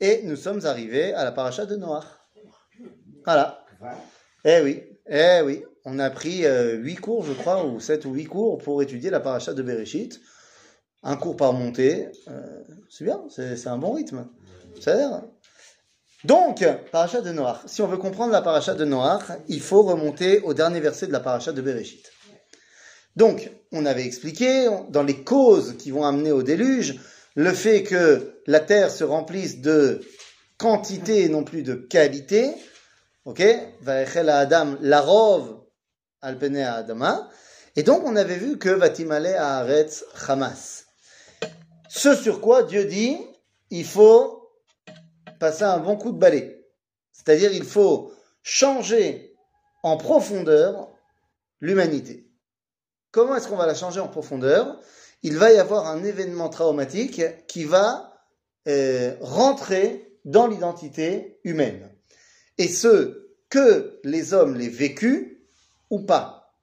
Et 0.00 0.22
nous 0.22 0.36
sommes 0.36 0.64
arrivés 0.64 1.12
à 1.12 1.24
la 1.24 1.32
paracha 1.32 1.66
de 1.66 1.76
Noach. 1.76 2.04
Voilà. 3.24 3.64
Eh 4.44 4.60
oui, 4.62 4.82
eh 5.08 5.40
oui. 5.44 5.64
On 5.84 5.98
a 5.98 6.10
pris 6.10 6.44
euh, 6.44 6.74
huit 6.76 6.96
cours, 6.96 7.24
je 7.24 7.32
crois, 7.32 7.64
ou 7.64 7.80
sept 7.80 8.04
ou 8.04 8.12
huit 8.12 8.26
cours 8.26 8.58
pour 8.58 8.82
étudier 8.82 9.10
la 9.10 9.20
paracha 9.20 9.54
de 9.54 9.62
Bereshit. 9.62 10.20
Un 11.02 11.16
cours 11.16 11.36
par 11.36 11.52
montée. 11.52 12.08
Euh, 12.28 12.62
c'est 12.90 13.04
bien, 13.04 13.22
c'est 13.30 13.66
un 13.66 13.78
bon 13.78 13.92
rythme. 13.92 14.28
Ça 14.80 14.92
a 14.92 14.96
l'air. 14.96 15.22
Donc, 16.24 16.64
paracha 16.92 17.20
de 17.20 17.32
Noach. 17.32 17.58
Si 17.66 17.82
on 17.82 17.86
veut 17.86 17.96
comprendre 17.96 18.32
la 18.32 18.42
paracha 18.42 18.74
de 18.74 18.84
Noach, 18.84 19.24
il 19.48 19.60
faut 19.60 19.82
remonter 19.82 20.40
au 20.40 20.54
dernier 20.54 20.80
verset 20.80 21.06
de 21.06 21.12
la 21.12 21.20
paracha 21.20 21.52
de 21.52 21.62
Bereshit. 21.62 22.12
Donc, 23.16 23.50
on 23.72 23.84
avait 23.86 24.04
expliqué 24.04 24.68
dans 24.90 25.02
les 25.02 25.24
causes 25.24 25.76
qui 25.76 25.90
vont 25.90 26.04
amener 26.04 26.30
au 26.30 26.42
déluge, 26.42 27.00
le 27.34 27.52
fait 27.52 27.82
que 27.82 28.37
la 28.48 28.60
terre 28.60 28.90
se 28.90 29.04
remplisse 29.04 29.60
de 29.60 30.00
quantité 30.56 31.22
et 31.22 31.28
non 31.28 31.44
plus 31.44 31.62
de 31.62 31.74
qualité. 31.74 32.54
Ok? 33.26 33.42
Adam 33.86 34.78
larov 34.80 35.60
alpene 36.22 36.56
adama. 36.56 37.28
Et 37.76 37.82
donc, 37.82 38.02
on 38.06 38.16
avait 38.16 38.38
vu 38.38 38.58
que 38.58 38.70
vatimale 38.70 39.26
haaretz 39.26 40.02
hamas. 40.26 40.86
Ce 41.90 42.16
sur 42.16 42.40
quoi 42.40 42.62
Dieu 42.62 42.86
dit, 42.86 43.18
il 43.68 43.84
faut 43.84 44.50
passer 45.38 45.64
un 45.64 45.78
bon 45.78 45.96
coup 45.96 46.10
de 46.10 46.18
balai. 46.18 46.66
C'est-à-dire, 47.12 47.52
il 47.52 47.64
faut 47.64 48.14
changer 48.42 49.36
en 49.82 49.98
profondeur 49.98 50.88
l'humanité. 51.60 52.30
Comment 53.10 53.36
est-ce 53.36 53.46
qu'on 53.46 53.56
va 53.56 53.66
la 53.66 53.74
changer 53.74 54.00
en 54.00 54.08
profondeur? 54.08 54.80
Il 55.22 55.36
va 55.36 55.52
y 55.52 55.58
avoir 55.58 55.86
un 55.86 56.02
événement 56.02 56.48
traumatique 56.48 57.20
qui 57.46 57.64
va 57.64 58.07
euh, 58.68 59.16
rentrer 59.20 60.18
dans 60.24 60.46
l'identité 60.46 61.40
humaine. 61.44 61.90
Et 62.58 62.68
ce, 62.68 63.28
que 63.48 64.00
les 64.04 64.34
hommes 64.34 64.56
l'aient 64.56 64.68
vécu 64.68 65.46
ou 65.90 66.00
pas. 66.00 66.54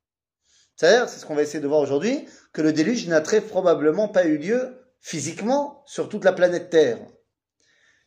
C'est-à-dire, 0.76 1.10
c'est 1.10 1.20
ce 1.20 1.26
qu'on 1.26 1.36
va 1.36 1.42
essayer 1.42 1.62
de 1.62 1.68
voir 1.68 1.80
aujourd'hui, 1.80 2.26
que 2.54 2.62
le 2.62 2.74
déluge 2.74 3.08
n'a 3.08 3.22
très 3.22 3.42
probablement 3.42 4.08
pas 4.08 4.26
eu 4.26 4.38
lieu 4.38 4.78
physiquement 5.00 5.84
sur 5.86 6.10
toute 6.10 6.26
la 6.26 6.34
planète 6.34 6.70
Terre. 6.70 7.00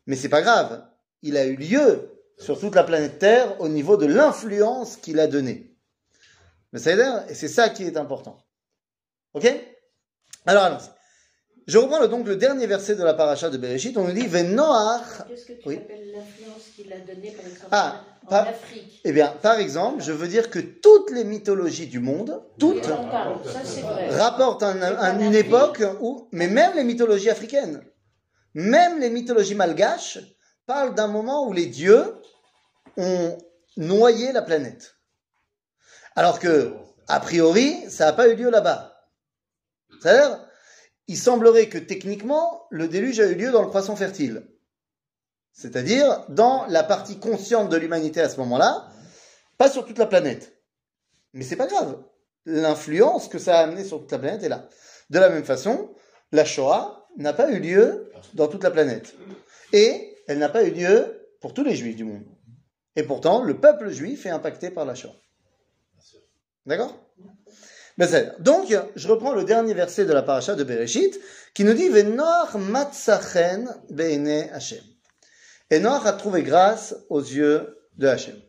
Mais 0.07 0.17
c'est 0.17 0.29
pas 0.29 0.43
grave, 0.43 0.87
il 1.23 1.37
a 1.37 1.45
eu 1.47 1.57
lieu 1.57 2.11
sur 2.39 2.59
toute 2.59 2.75
la 2.75 2.85
planète 2.85 3.19
Terre 3.19 3.61
au 3.61 3.69
niveau 3.69 3.97
de 3.97 4.07
l'influence 4.07 4.97
qu'il 4.97 5.19
a 5.19 5.27
donnée. 5.27 5.77
Mais 6.73 6.79
c'est 6.79 7.49
ça 7.49 7.71
qui 7.71 7.85
est 7.85 7.97
important. 7.97 8.39
Ok? 9.35 9.47
Alors 10.47 10.65
allons 10.65 10.79
Je 11.69 11.77
reprends 11.77 12.07
donc 12.09 12.27
le 12.27 12.37
dernier 12.37 12.67
verset 12.67 12.95
de 12.95 13.05
la 13.05 13.13
paracha 13.13 13.51
de 13.51 13.59
Bereshit. 13.59 13.95
On 13.99 14.05
nous 14.05 14.13
dit 14.13 14.27
Venoach. 14.27 15.03
Qu'est-ce 15.29 15.45
que 15.45 15.53
tu 15.53 15.77
appelles 15.77 16.13
l'influence 16.13 16.63
qu'il 16.75 16.91
a 16.91 16.99
donnée, 17.01 17.31
par 17.31 17.45
exemple, 17.47 17.69
ah, 17.71 18.05
en 18.27 18.37
Afrique? 18.37 19.01
Eh 19.05 19.13
bien, 19.13 19.29
par 19.43 19.59
exemple, 19.59 20.03
je 20.03 20.13
veux 20.13 20.29
dire 20.29 20.49
que 20.49 20.61
toutes 20.61 21.11
les 21.11 21.25
mythologies 21.25 21.87
du 21.87 22.01
monde, 22.01 22.43
toutes, 22.59 22.89
rapportent 24.13 24.63
un, 24.63 25.21
une 25.21 25.35
époque 25.35 25.83
où, 26.01 26.31
mais 26.33 26.49
même 26.49 26.75
les 26.75 26.85
mythologies 26.85 27.29
africaines, 27.29 27.85
même 28.55 28.99
les 28.99 29.11
mythologies 29.11 29.55
malgaches, 29.55 30.21
parlent 30.65 30.95
d'un 30.95 31.09
moment 31.09 31.47
où 31.47 31.53
les 31.53 31.67
dieux 31.67 32.15
ont 32.97 33.37
noyé 33.77 34.33
la 34.33 34.41
planète. 34.41 34.95
Alors 36.17 36.39
que, 36.39 36.73
a 37.09 37.21
priori, 37.21 37.91
ça 37.91 38.07
n'a 38.07 38.13
pas 38.15 38.29
eu 38.29 38.37
lieu 38.37 38.49
là-bas. 38.49 38.95
C'est-à-dire, 40.01 40.48
il 41.09 41.17
semblerait 41.17 41.69
que 41.69 41.79
techniquement, 41.79 42.67
le 42.71 42.87
déluge 42.87 43.19
a 43.21 43.27
eu 43.27 43.35
lieu 43.35 43.51
dans 43.51 43.63
le 43.63 43.71
poisson 43.71 43.97
fertile. 43.97 44.47
C'est-à-dire 45.53 46.25
dans 46.29 46.67
la 46.67 46.85
partie 46.85 47.19
consciente 47.19 47.71
de 47.71 47.77
l'humanité 47.77 48.21
à 48.21 48.29
ce 48.29 48.37
moment-là, 48.37 48.89
pas 49.57 49.71
sur 49.71 49.85
toute 49.85 49.99
la 49.99 50.07
planète. 50.07 50.63
Mais 51.33 51.43
c'est 51.45 51.57
pas 51.57 51.67
grave. 51.67 52.05
L'influence 52.45 53.29
que 53.29 53.39
ça 53.39 53.59
a 53.59 53.63
amené 53.65 53.85
sur 53.85 54.01
toute 54.01 54.13
la 54.13 54.19
planète 54.19 54.43
est 54.43 54.49
là. 54.49 54.69
De 55.11 55.19
la 55.19 55.31
même 55.31 55.45
façon, 55.45 55.95
la 56.31 56.45
Shoah 56.45 57.09
n'a 57.17 57.33
pas 57.33 57.51
eu 57.51 57.59
lieu 57.59 58.13
dans 58.35 58.47
toute 58.47 58.63
la 58.63 58.71
planète. 58.71 59.17
Et 59.73 60.15
elle 60.29 60.39
n'a 60.39 60.49
pas 60.49 60.63
eu 60.63 60.71
lieu 60.71 61.29
pour 61.41 61.55
tous 61.55 61.65
les 61.65 61.75
juifs 61.75 61.97
du 61.97 62.05
monde. 62.05 62.25
Et 62.97 63.03
pourtant, 63.03 63.43
le 63.43 63.59
peuple 63.59 63.91
juif 63.91 64.27
est 64.27 64.31
impacté 64.31 64.71
par 64.71 64.85
la 64.85 64.95
Shoah. 64.95 65.17
D'accord? 66.67 66.95
Donc, 68.39 68.73
je 68.95 69.09
reprends 69.09 69.33
le 69.33 69.43
dernier 69.43 69.75
verset 69.75 70.05
de 70.05 70.13
la 70.13 70.23
paracha 70.23 70.55
de 70.55 70.63
Bereshit 70.63 71.19
qui 71.53 71.65
nous 71.65 71.73
dit 71.73 71.89
Venor 71.89 72.57
matzachen 72.57 73.75
beine 73.91 74.49
Hashem. 74.53 74.85
A 75.71 76.13
trouvé 76.13 76.45
grâce 76.45 76.95
aux 77.09 77.21
yeux 77.21 77.77
de 77.97 78.07
Hashem. 78.07 78.41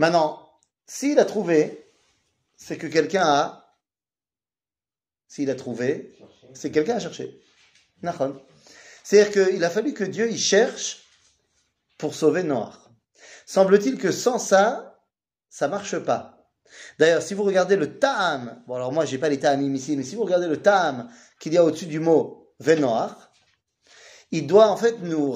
Maintenant, 0.00 0.50
s'il 0.84 1.20
a 1.20 1.24
trouvé, 1.24 1.92
c'est 2.56 2.76
que 2.76 2.88
quelqu'un 2.88 3.22
a. 3.22 3.76
S'il 5.28 5.48
a 5.48 5.54
trouvé, 5.54 6.18
c'est 6.52 6.72
quelqu'un 6.72 6.96
a 6.96 7.00
cherché. 7.00 7.40
C'est-à-dire 9.04 9.30
qu'il 9.30 9.62
a 9.62 9.70
fallu 9.70 9.94
que 9.94 10.02
Dieu 10.02 10.28
y 10.28 10.38
cherche 10.38 11.04
pour 11.98 12.16
sauver 12.16 12.42
Noach. 12.42 12.74
Semble-t-il 13.46 13.96
que 13.96 14.10
sans 14.10 14.40
ça, 14.40 15.00
ça 15.50 15.68
marche 15.68 15.98
pas. 15.98 16.39
D'ailleurs, 16.98 17.22
si 17.22 17.34
vous 17.34 17.42
regardez 17.42 17.76
le 17.76 17.98
ta'am, 17.98 18.62
bon 18.66 18.74
alors 18.76 18.92
moi 18.92 19.04
j'ai 19.04 19.18
pas 19.18 19.28
les 19.28 19.38
ta'amim 19.38 19.74
ici, 19.74 19.96
mais 19.96 20.02
si 20.02 20.16
vous 20.16 20.24
regardez 20.24 20.48
le 20.48 20.58
ta'am 20.58 21.08
qu'il 21.38 21.52
y 21.52 21.58
a 21.58 21.64
au-dessus 21.64 21.86
du 21.86 22.00
mot 22.00 22.52
venoach, 22.58 23.16
il 24.30 24.46
doit 24.46 24.68
en 24.68 24.76
fait 24.76 25.00
nous 25.00 25.32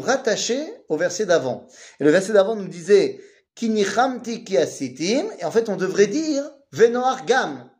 rattacher 0.00 0.62
au 0.88 0.96
verset 0.96 1.26
d'avant. 1.26 1.66
Et 1.98 2.04
le 2.04 2.10
verset 2.10 2.32
d'avant 2.32 2.56
nous 2.56 2.68
disait 2.68 3.20
et 3.60 5.44
en 5.44 5.50
fait 5.50 5.68
on 5.68 5.76
devrait 5.76 6.06
dire 6.06 6.50
venoach 6.72 7.24
gam. 7.26 7.70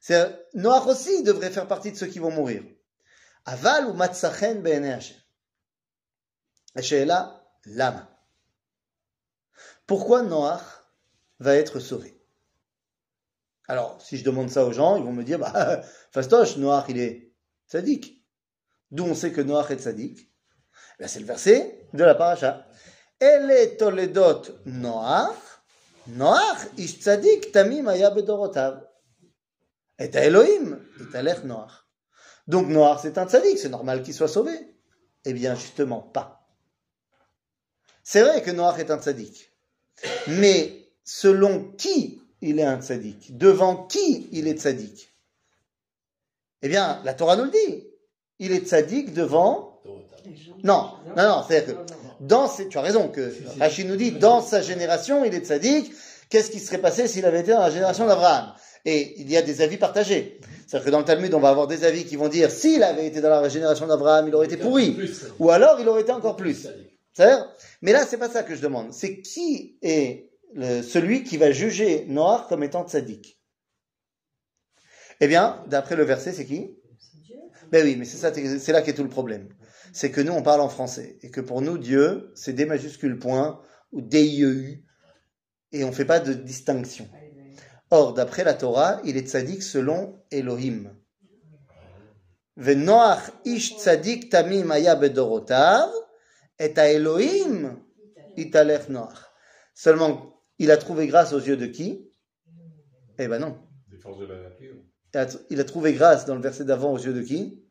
C'est 0.00 0.46
Noach 0.54 0.86
aussi 0.86 1.22
devrait 1.22 1.50
faire 1.50 1.68
partie 1.68 1.92
de 1.92 1.96
ceux 1.96 2.06
qui 2.06 2.18
vont 2.18 2.30
mourir. 2.30 2.62
Aval 3.44 3.86
ou 3.86 3.92
matzachen 3.92 4.62
lama. 7.66 8.08
Pourquoi 9.86 10.22
Noach 10.22 10.79
va 11.40 11.56
être 11.56 11.80
sauvé. 11.80 12.16
Alors, 13.66 14.00
si 14.00 14.16
je 14.16 14.24
demande 14.24 14.50
ça 14.50 14.64
aux 14.64 14.72
gens, 14.72 14.96
ils 14.96 15.04
vont 15.04 15.12
me 15.12 15.24
dire, 15.24 15.38
bah, 15.38 15.82
fastoche, 16.12 16.56
Noach, 16.56 16.86
il 16.88 16.98
est 16.98 17.32
sadique. 17.66 18.26
D'où 18.90 19.04
on 19.04 19.14
sait 19.14 19.32
que 19.32 19.40
Noach 19.40 19.70
est 19.70 19.78
sadique 19.78 20.30
C'est 21.06 21.20
le 21.20 21.26
verset 21.26 21.88
de 21.92 22.04
la 22.04 22.14
paracha. 22.14 22.66
Elle 23.18 23.76
toledot 23.76 24.42
Noach, 24.66 25.36
Noach 26.08 26.66
ish 26.78 26.98
tzadik 26.98 27.52
tamim 27.52 27.86
aya 27.86 28.10
bedorotav. 28.10 28.86
Et 29.98 30.10
Elohim, 30.14 30.80
et 30.98 31.16
alech 31.16 31.44
Noach. 31.44 31.86
Donc 32.48 32.66
Noach, 32.66 33.00
c'est 33.02 33.18
un 33.18 33.26
tzadik, 33.26 33.58
c'est 33.58 33.68
normal 33.68 34.02
qu'il 34.02 34.14
soit 34.14 34.28
sauvé. 34.28 34.52
Eh 35.24 35.32
bien, 35.32 35.54
justement, 35.54 36.00
pas. 36.00 36.48
C'est 38.02 38.22
vrai 38.22 38.42
que 38.42 38.50
Noach 38.50 38.78
est 38.80 38.90
un 38.90 38.98
tzadik. 38.98 39.52
Mais 40.26 40.79
selon 41.12 41.72
qui 41.76 42.20
il 42.40 42.60
est 42.60 42.64
un 42.64 42.80
tzaddik, 42.80 43.36
devant 43.36 43.84
qui 43.86 44.28
il 44.30 44.46
est 44.46 44.60
tzaddik. 44.60 45.12
Eh 46.62 46.68
bien, 46.68 47.00
la 47.04 47.14
Torah 47.14 47.34
nous 47.34 47.44
le 47.44 47.50
dit. 47.50 47.84
Il 48.38 48.52
est 48.52 48.68
tzaddik 48.68 49.12
devant. 49.12 49.82
Non, 50.62 50.92
non, 51.16 51.28
non, 51.28 51.42
c'est-à-dire 51.46 51.74
que 51.74 51.80
dans 52.20 52.48
tu 52.48 52.78
as 52.78 52.80
raison 52.80 53.08
que 53.08 53.34
Rachid 53.58 53.88
nous 53.88 53.96
dit 53.96 54.12
dans 54.12 54.40
sa 54.40 54.62
génération 54.62 55.24
il 55.24 55.34
est 55.34 55.46
tzaddik. 55.46 55.92
Qu'est-ce 56.28 56.52
qui 56.52 56.60
serait 56.60 56.78
passé 56.78 57.08
s'il 57.08 57.26
avait 57.26 57.40
été 57.40 57.50
dans 57.50 57.58
la 57.60 57.70
génération 57.70 58.06
d'Abraham? 58.06 58.52
Et 58.84 59.20
il 59.20 59.28
y 59.28 59.36
a 59.36 59.42
des 59.42 59.62
avis 59.62 59.78
partagés. 59.78 60.38
C'est-à-dire 60.68 60.86
que 60.86 60.90
dans 60.90 61.00
le 61.00 61.04
Talmud, 61.04 61.34
on 61.34 61.40
va 61.40 61.48
avoir 61.48 61.66
des 61.66 61.82
avis 61.84 62.04
qui 62.04 62.14
vont 62.14 62.28
dire 62.28 62.52
s'il 62.52 62.84
avait 62.84 63.08
été 63.08 63.20
dans 63.20 63.30
la 63.30 63.48
génération 63.48 63.88
d'Abraham, 63.88 64.28
il 64.28 64.34
aurait 64.36 64.46
été 64.46 64.56
pourri, 64.56 64.96
ou 65.40 65.50
alors 65.50 65.80
il 65.80 65.88
aurait 65.88 66.02
été 66.02 66.12
encore 66.12 66.36
plus. 66.36 66.68
Mais 67.82 67.92
là, 67.92 68.06
c'est 68.06 68.16
pas 68.16 68.30
ça 68.30 68.44
que 68.44 68.54
je 68.54 68.62
demande. 68.62 68.92
C'est 68.92 69.20
qui 69.20 69.76
est 69.82 70.29
celui 70.56 71.24
qui 71.24 71.36
va 71.36 71.52
juger 71.52 72.04
Noir 72.06 72.46
comme 72.48 72.62
étant 72.62 72.86
tzaddik. 72.86 73.40
Eh 75.20 75.28
bien, 75.28 75.62
d'après 75.66 75.96
le 75.96 76.04
verset, 76.04 76.32
c'est 76.32 76.46
qui? 76.46 76.76
Ben 77.70 77.84
oui, 77.84 77.96
mais 77.96 78.04
c'est 78.04 78.16
ça, 78.16 78.32
c'est 78.32 78.72
là 78.72 78.82
qu'est 78.82 78.94
tout 78.94 79.04
le 79.04 79.08
problème. 79.08 79.48
C'est 79.92 80.10
que 80.10 80.20
nous, 80.20 80.32
on 80.32 80.42
parle 80.42 80.60
en 80.60 80.68
français. 80.68 81.18
Et 81.22 81.30
que 81.30 81.40
pour 81.40 81.62
nous, 81.62 81.78
Dieu, 81.78 82.32
c'est 82.34 82.52
des 82.52 82.64
majuscules 82.64 83.18
points 83.18 83.60
ou 83.92 84.00
D-I-E-U. 84.00 84.84
Et 85.72 85.84
on 85.84 85.88
ne 85.88 85.92
fait 85.92 86.04
pas 86.04 86.20
de 86.20 86.32
distinction. 86.32 87.08
Or, 87.90 88.14
d'après 88.14 88.44
la 88.44 88.54
Torah, 88.54 89.00
il 89.04 89.16
est 89.16 89.28
tzaddik 89.28 89.62
selon 89.62 90.22
Elohim. 90.30 90.96
Venoach 92.56 93.30
ish 93.44 93.76
tzaddik 93.76 94.30
tamim 94.30 94.70
aya 94.70 94.96
bedorotav, 94.96 95.90
et 96.58 96.78
a 96.78 96.92
Elohim 96.92 97.78
italech 98.36 98.88
Noach. 98.88 99.32
Seulement, 99.74 100.29
il 100.60 100.70
a 100.70 100.76
trouvé 100.76 101.06
grâce 101.06 101.32
aux 101.32 101.40
yeux 101.40 101.56
de 101.56 101.66
qui? 101.66 102.06
Eh 103.18 103.26
ben 103.28 103.38
non. 103.38 103.58
Des 103.88 103.96
forces 103.96 104.18
de 104.18 104.26
la 104.26 104.40
nature. 104.42 104.76
Il 105.48 105.58
a 105.58 105.64
trouvé 105.64 105.94
grâce 105.94 106.26
dans 106.26 106.34
le 106.34 106.42
verset 106.42 106.66
d'avant 106.66 106.92
aux 106.92 106.98
yeux 106.98 107.14
de 107.14 107.22
qui? 107.22 107.64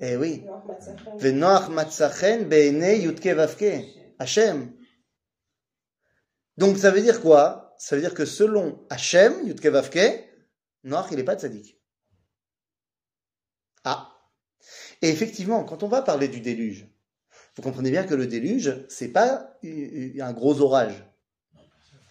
Eh 0.00 0.16
oui. 0.16 0.44
Venoach 1.18 1.68
matzachen 1.70 2.48
be'enei 2.48 3.00
yutke. 3.02 3.26
Hachem. 4.20 4.72
Donc 6.56 6.78
ça 6.78 6.92
veut 6.92 7.02
dire 7.02 7.20
quoi? 7.20 7.74
Ça 7.76 7.96
veut 7.96 8.02
dire 8.02 8.14
que 8.14 8.24
selon 8.24 8.86
Hachem, 8.90 9.46
yutke 9.46 9.66
vavke, 9.66 10.24
Noach 10.84 11.08
il 11.10 11.16
n'est 11.16 11.24
pas 11.24 11.36
tzaddik. 11.36 11.80
Ah. 13.82 14.12
Et 15.02 15.08
effectivement, 15.08 15.64
quand 15.64 15.82
on 15.82 15.88
va 15.88 16.02
parler 16.02 16.28
du 16.28 16.40
déluge, 16.40 16.88
vous 17.58 17.62
comprenez 17.62 17.90
bien 17.90 18.04
que 18.04 18.14
le 18.14 18.28
déluge, 18.28 18.72
c'est 18.88 19.08
pas 19.08 19.58
un 19.64 20.32
gros 20.32 20.60
orage. 20.60 21.04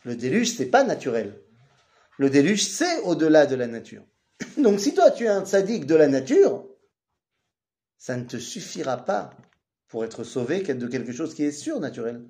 Le 0.03 0.13
déluge, 0.13 0.53
c'est 0.53 0.65
pas 0.65 0.83
naturel. 0.83 1.41
Le 2.17 2.29
déluge, 2.29 2.67
c'est 2.67 2.99
au-delà 3.03 3.45
de 3.45 3.55
la 3.55 3.67
nature. 3.67 4.03
Donc 4.57 4.81
si 4.81 4.93
toi 4.93 5.09
tu 5.09 5.23
es 5.23 5.29
un 5.29 5.45
tzaddik 5.45 5.85
de 5.85 5.95
la 5.95 6.09
nature, 6.09 6.67
ça 7.97 8.17
ne 8.17 8.25
te 8.25 8.35
suffira 8.35 9.05
pas 9.05 9.29
pour 9.87 10.03
être 10.03 10.25
sauvé 10.25 10.63
de 10.63 10.87
quelque 10.87 11.13
chose 11.13 11.33
qui 11.33 11.45
est 11.45 11.53
surnaturel. 11.53 12.27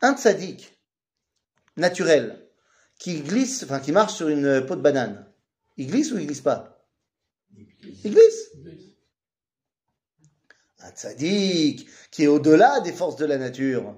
Un 0.00 0.16
tzaddik 0.16 0.80
naturel 1.76 2.48
qui 2.98 3.20
glisse, 3.20 3.64
enfin 3.64 3.80
qui 3.80 3.92
marche 3.92 4.14
sur 4.14 4.28
une 4.30 4.64
peau 4.64 4.76
de 4.76 4.80
banane, 4.80 5.30
il 5.76 5.88
glisse 5.88 6.10
ou 6.10 6.18
il 6.18 6.24
glisse 6.24 6.40
pas? 6.40 6.88
Il 7.54 8.12
glisse. 8.12 8.50
Un 10.84 10.90
tzaddik 10.90 11.88
qui 12.10 12.24
est 12.24 12.26
au-delà 12.26 12.80
des 12.80 12.92
forces 12.92 13.16
de 13.16 13.24
la 13.24 13.38
nature, 13.38 13.96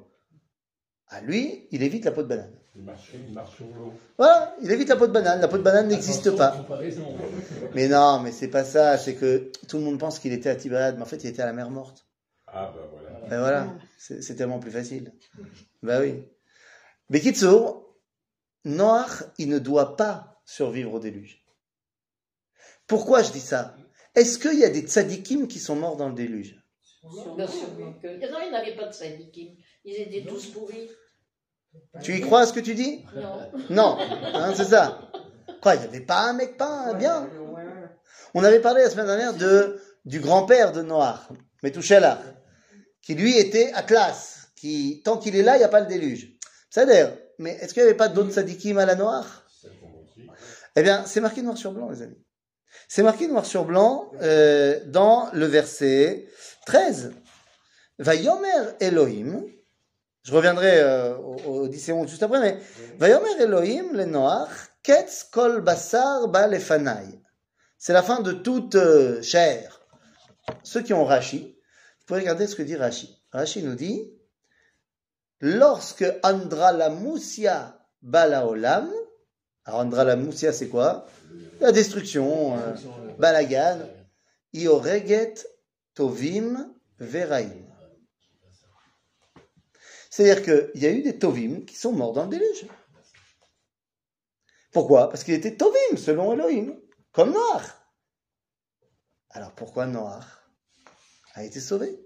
à 1.09 1.21
lui, 1.21 1.67
il 1.73 1.83
évite 1.83 2.05
la 2.05 2.13
peau 2.13 2.23
de 2.23 2.29
banane. 2.29 2.53
Il 2.77 2.83
marche, 2.83 3.11
il 3.13 3.33
marche 3.33 3.57
sur 3.57 3.67
l'eau. 3.67 3.93
Voilà, 4.17 4.55
il 4.63 4.71
évite 4.71 4.89
la 4.89 4.97
peau 4.97 5.07
de 5.09 5.13
banane. 5.13 5.41
La 5.41 5.49
peau 5.49 5.59
de 5.59 5.63
banane 5.63 5.89
n'existe 5.89 6.31
pas. 6.37 6.65
Mais 7.75 7.89
non, 7.89 8.21
mais 8.21 8.31
c'est 8.31 8.49
pas 8.49 8.65
ça. 8.65 8.99
C'est 8.99 9.15
que 9.15 9.51
tout 9.67 9.79
le 9.79 9.83
monde 9.83 9.99
pense 9.99 10.21
qu'il 10.21 10.33
était 10.33 10.51
à 10.51 10.55
Tibériade, 10.55 10.97
mais 10.97 11.03
en 11.03 11.07
fait, 11.07 11.25
il 11.25 11.27
était 11.27 11.43
à 11.43 11.47
la 11.47 11.53
mer 11.53 11.71
morte. 11.71 12.07
Ah 12.47 12.73
bah 12.75 12.89
voilà. 12.93 13.21
Ben 13.29 13.41
voilà, 13.41 13.75
c'est 13.99 14.23
c'est 14.23 14.37
tellement 14.37 14.61
plus 14.61 14.71
facile. 14.71 15.13
Ben 15.83 16.01
oui. 16.01 16.23
Bekitsour, 17.11 17.97
Noach, 18.65 19.25
il 19.39 19.49
ne 19.49 19.59
doit 19.59 19.97
pas 19.97 20.41
survivre 20.45 20.95
au 20.95 21.01
déluge. 21.01 21.45
Pourquoi 22.87 23.23
je 23.23 23.33
dis 23.33 23.41
ça? 23.41 23.75
Est-ce 24.15 24.39
qu'il 24.39 24.59
y 24.59 24.65
a 24.65 24.71
des 24.71 24.83
tzadikim 24.83 25.49
qui 25.49 25.59
sont 25.59 25.75
morts 25.77 25.97
dans 25.97 26.09
le 26.09 26.15
déluge? 26.15 26.56
Bien 27.37 27.47
sûr 27.47 27.67
que. 28.03 28.31
Non, 28.31 28.39
ils 28.45 28.53
n'avaient 28.53 28.77
pas 28.77 28.87
de 28.87 28.93
syndiqués. 28.93 29.57
Ils 29.85 30.01
étaient 30.01 30.25
tous 30.29 30.47
pourris. 30.47 30.89
Tu 32.03 32.17
y 32.17 32.21
crois 32.21 32.41
à 32.41 32.47
ce 32.47 32.53
que 32.53 32.61
tu 32.61 32.75
dis? 32.75 33.05
Non. 33.15 33.39
Non, 33.71 33.99
hein, 34.01 34.53
c'est 34.55 34.65
ça. 34.65 35.11
Quoi, 35.61 35.75
il 35.75 35.81
n'y 35.81 35.87
avait 35.87 36.01
pas 36.01 36.29
un 36.29 36.33
mec 36.33 36.57
pas 36.57 36.91
un 36.91 36.95
bien? 36.95 37.29
On 38.35 38.45
avait 38.45 38.61
parlé 38.61 38.83
la 38.83 38.91
semaine 38.91 39.07
dernière 39.07 39.35
de, 39.35 39.81
du 40.05 40.21
grand-père 40.21 40.73
de 40.73 40.83
Noach, 40.83 41.29
Metouchelach, 41.63 42.19
qui 43.03 43.15
lui 43.15 43.37
était 43.39 43.73
à 43.73 43.83
classe, 43.83 44.49
qui, 44.57 45.03
tant 45.05 45.17
qu'il 45.17 45.37
est 45.37 45.43
là, 45.43 45.57
il 45.57 45.59
n'y 45.59 45.65
a 45.65 45.69
pas 45.69 45.81
le 45.81 45.87
déluge. 45.87 46.37
C'est-à-dire, 46.71 47.17
mais 47.39 47.53
est-ce 47.53 47.73
qu'il 47.73 47.83
n'y 47.83 47.89
avait 47.89 47.97
pas 47.97 48.09
d'autres 48.09 48.33
sadikim 48.33 48.79
à 48.79 48.87
la 48.87 48.95
aussi. 48.95 50.29
Eh 50.77 50.83
bien, 50.83 51.05
c'est 51.07 51.21
marqué 51.21 51.43
noir 51.43 51.57
sur 51.57 51.73
blanc, 51.73 51.89
les 51.91 52.03
amis. 52.03 52.23
C'est 52.89 53.03
marqué 53.03 53.27
noir 53.27 53.47
sur 53.47 53.65
blanc 53.65 54.11
euh, 54.21 54.81
dans 54.87 55.29
le 55.33 55.47
verset 55.47 56.27
13. 56.67 57.15
Vayomer 57.99 58.77
Elohim, 58.81 59.47
je 60.23 60.33
reviendrai 60.35 60.81
euh, 60.81 61.17
au, 61.17 61.63
au 61.63 61.69
10 61.69 61.89
et 61.89 61.93
11 61.93 62.11
juste 62.11 62.23
après, 62.23 62.41
mais 62.41 62.59
Vayomer 62.99 63.41
Elohim 63.41 63.93
le 63.95 64.05
Noach, 64.05 64.51
Ketz 64.83 65.25
kol 65.25 65.63
basar 65.63 66.29
ba 66.29 66.47
lefanai. 66.47 67.21
C'est 67.79 67.93
la 67.93 68.03
fin 68.03 68.21
de 68.21 68.33
toute 68.33 68.75
euh, 68.75 69.23
chair. 69.23 69.81
Ceux 70.63 70.83
qui 70.83 70.93
ont 70.93 71.05
Rashi, 71.05 71.57
vous 71.99 72.07
pouvez 72.07 72.21
regarder 72.21 72.47
ce 72.47 72.57
que 72.57 72.63
dit 72.63 72.77
Rashi. 72.77 73.23
Rashi 73.33 73.63
nous 73.63 73.75
dit, 73.75 74.13
lorsque 75.41 76.05
Andralamoussia 76.23 77.81
balaolam, 78.03 78.91
alors 79.65 79.81
Andralamoussia 79.81 80.53
c'est 80.53 80.69
quoi? 80.69 81.07
La 81.61 81.73
destruction, 81.73 82.57
euh, 82.59 82.75
balagan, 83.19 83.79
ioreget 84.53 85.35
tovim 85.97 86.73
veraim. 87.01 87.67
C'est-à-dire 90.11 90.45
qu'il 90.45 90.83
y 90.83 90.87
a 90.87 90.91
eu 90.91 91.03
des 91.03 91.19
tovim 91.19 91.65
qui 91.65 91.75
sont 91.75 91.93
morts 91.93 92.13
dans 92.13 92.25
le 92.25 92.31
déluge. 92.31 92.67
Pourquoi? 94.73 95.09
Parce 95.09 95.25
qu'il 95.25 95.35
était 95.35 95.57
tovim 95.57 95.97
selon 95.97 96.33
Elohim, 96.35 96.79
comme 97.13 97.33
Noach. 97.33 97.65
Alors 99.31 99.53
pourquoi 99.53 99.87
Noach 99.87 100.25
a 101.35 101.45
été 101.45 101.61
sauvé? 101.61 101.99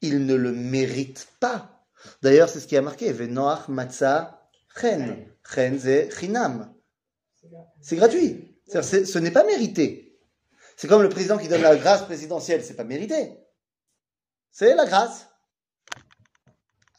Il 0.00 0.26
ne 0.26 0.34
le 0.34 0.52
mérite 0.52 1.28
pas. 1.40 1.86
D'ailleurs, 2.22 2.48
c'est 2.48 2.60
ce 2.60 2.66
qui 2.66 2.76
a 2.76 2.82
marqué. 2.82 3.12
Noach 3.12 3.68
matzah 3.68 4.50
chen. 4.78 5.26
Chen 5.44 5.78
c'est 5.78 6.10
chinam. 6.10 6.74
C'est 7.80 7.96
gratuit. 7.96 8.60
Ce 8.68 9.18
n'est 9.18 9.30
pas 9.30 9.44
mérité. 9.44 10.13
C'est 10.76 10.88
comme 10.88 11.02
le 11.02 11.08
président 11.08 11.38
qui 11.38 11.48
donne 11.48 11.62
la 11.62 11.76
grâce 11.76 12.02
présidentielle, 12.02 12.64
c'est 12.64 12.74
pas 12.74 12.84
mérité. 12.84 13.32
C'est 14.50 14.74
la 14.74 14.86
grâce. 14.86 15.26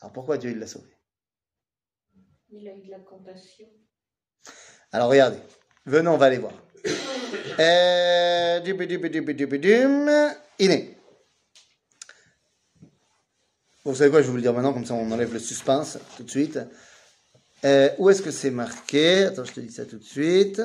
Alors 0.01 0.13
pourquoi 0.13 0.37
Dieu 0.37 0.51
il 0.51 0.59
l'a 0.59 0.67
sauvé? 0.67 0.95
Il 2.51 2.67
a 2.67 2.75
eu 2.75 2.85
de 2.85 2.91
la 2.91 2.99
compassion. 2.99 3.67
Alors 4.91 5.09
regardez, 5.09 5.39
venons, 5.85 6.13
on 6.13 6.17
va 6.17 6.27
aller 6.27 6.37
voir. 6.37 6.53
Euh. 7.59 8.59
Iné. 10.59 10.97
Vous 13.83 13.95
savez 13.95 14.09
quoi, 14.09 14.21
je 14.21 14.25
vais 14.25 14.31
vous 14.31 14.37
le 14.37 14.41
dire 14.41 14.53
maintenant, 14.53 14.73
comme 14.73 14.85
ça 14.85 14.93
on 14.93 15.11
enlève 15.11 15.33
le 15.33 15.39
suspense 15.39 15.97
tout 16.17 16.23
de 16.23 16.29
suite. 16.29 16.59
Euh, 17.63 17.89
où 17.97 18.09
est-ce 18.09 18.21
que 18.21 18.31
c'est 18.31 18.51
marqué? 18.51 19.25
Attends, 19.25 19.45
je 19.45 19.53
te 19.53 19.59
dis 19.59 19.71
ça 19.71 19.85
tout 19.85 19.97
de 19.97 20.03
suite. 20.03 20.61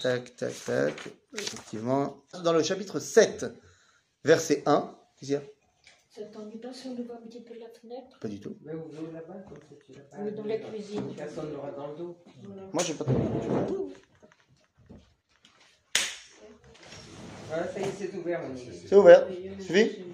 Tac, 0.00 0.36
tac, 0.36 0.54
tac. 0.64 1.08
Effectivement. 1.38 2.22
Dans 2.44 2.52
le 2.52 2.62
chapitre 2.62 2.98
7, 3.00 3.46
verset 4.24 4.62
1. 4.66 4.94
Qu'est-ce 5.16 5.26
qu'il 5.26 5.34
y 5.34 5.36
a? 5.36 5.42
Ça 6.10 6.22
t'ennuie 6.24 6.58
pas 6.58 6.72
si 6.72 6.88
on 6.88 6.92
ouvre 6.92 7.14
un 7.14 7.26
petit 7.26 7.40
peu 7.42 7.54
la 7.58 7.68
fenêtre? 7.68 8.18
Pas 8.20 8.28
du 8.28 8.40
tout. 8.40 8.56
Mais 8.64 8.72
ouvre 8.74 9.12
là-bas, 9.12 9.34
comme 9.48 9.58
ça 9.58 9.74
tu 9.84 9.92
l'as 9.92 10.00
pas. 10.00 10.16
Oui, 10.20 10.32
dans 10.32 10.44
la 10.44 10.58
cuisine. 10.58 11.14
Personne 11.16 11.52
l'aura 11.52 11.70
dans 11.70 11.88
le 11.88 11.96
dos. 11.96 12.16
Moi, 12.72 12.82
j'ai 12.84 12.94
pas 12.94 13.04
de 13.04 13.12
problème. 13.12 13.92
Voilà, 17.48 17.72
ça 17.72 17.80
y 17.80 17.82
est, 17.82 17.92
c'est 17.98 18.14
ouvert. 18.14 18.40
C'est 18.86 18.96
ouvert. 18.96 19.26
Suffit 19.60 20.04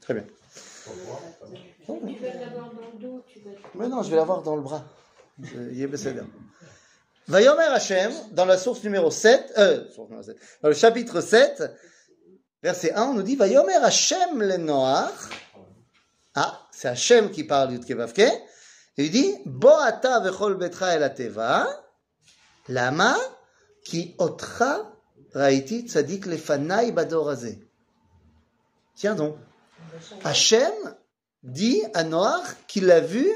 Très 0.00 0.14
bien. 0.14 0.24
Tu 1.86 1.92
vas 2.22 2.34
l'avoir 2.34 2.70
dans 2.72 2.80
le 2.92 2.98
dos, 2.98 3.24
tu 3.26 3.40
vas. 3.40 3.50
Mais 3.74 3.88
non, 3.88 4.02
je 4.02 4.10
vais 4.10 4.16
l'avoir 4.16 4.42
dans 4.42 4.56
le 4.56 4.62
bras. 4.62 4.84
Euh, 5.54 5.70
Il 5.72 5.80
est 5.82 5.86
besséder. 5.86 6.22
Vayomer 7.28 7.64
Hashem, 7.72 8.12
dans 8.32 8.44
la 8.44 8.56
source 8.56 8.84
numéro 8.84 9.10
7, 9.10 9.54
euh, 9.58 9.90
source 9.90 10.08
numéro 10.08 10.22
7, 10.22 10.36
dans 10.62 10.68
le 10.68 10.74
chapitre 10.74 11.20
7, 11.20 11.62
verset 12.62 12.92
1, 12.92 13.02
on 13.02 13.14
nous 13.14 13.22
dit 13.22 13.34
Vayomer 13.34 13.74
Hashem 13.74 14.42
le 14.42 14.56
Noach. 14.58 15.12
Ah, 16.36 16.62
c'est 16.70 16.88
Hashem 16.88 17.30
qui 17.32 17.42
parle 17.42 17.72
Yudke 17.72 17.90
Vavke. 17.92 18.20
Et 18.98 19.04
il 19.04 19.10
dit 19.10 19.34
Bo 19.44 19.70
ata 19.70 20.20
vechol 20.20 20.54
betra 20.56 20.94
el 20.94 21.02
ateva. 21.02 21.66
Lama 22.68 23.16
ki 23.84 24.14
otra 24.18 24.92
raiti 25.34 25.84
tzadik 25.84 26.26
lefanai 26.26 26.92
bador 26.92 27.30
hazeh. 27.30 27.58
Tiens 28.94 29.14
donc. 29.14 29.36
Hachem 30.24 30.72
dit 31.42 31.82
à 31.94 32.04
Noach 32.04 32.66
qu'il 32.68 32.86
l'a 32.86 33.00
vu 33.00 33.28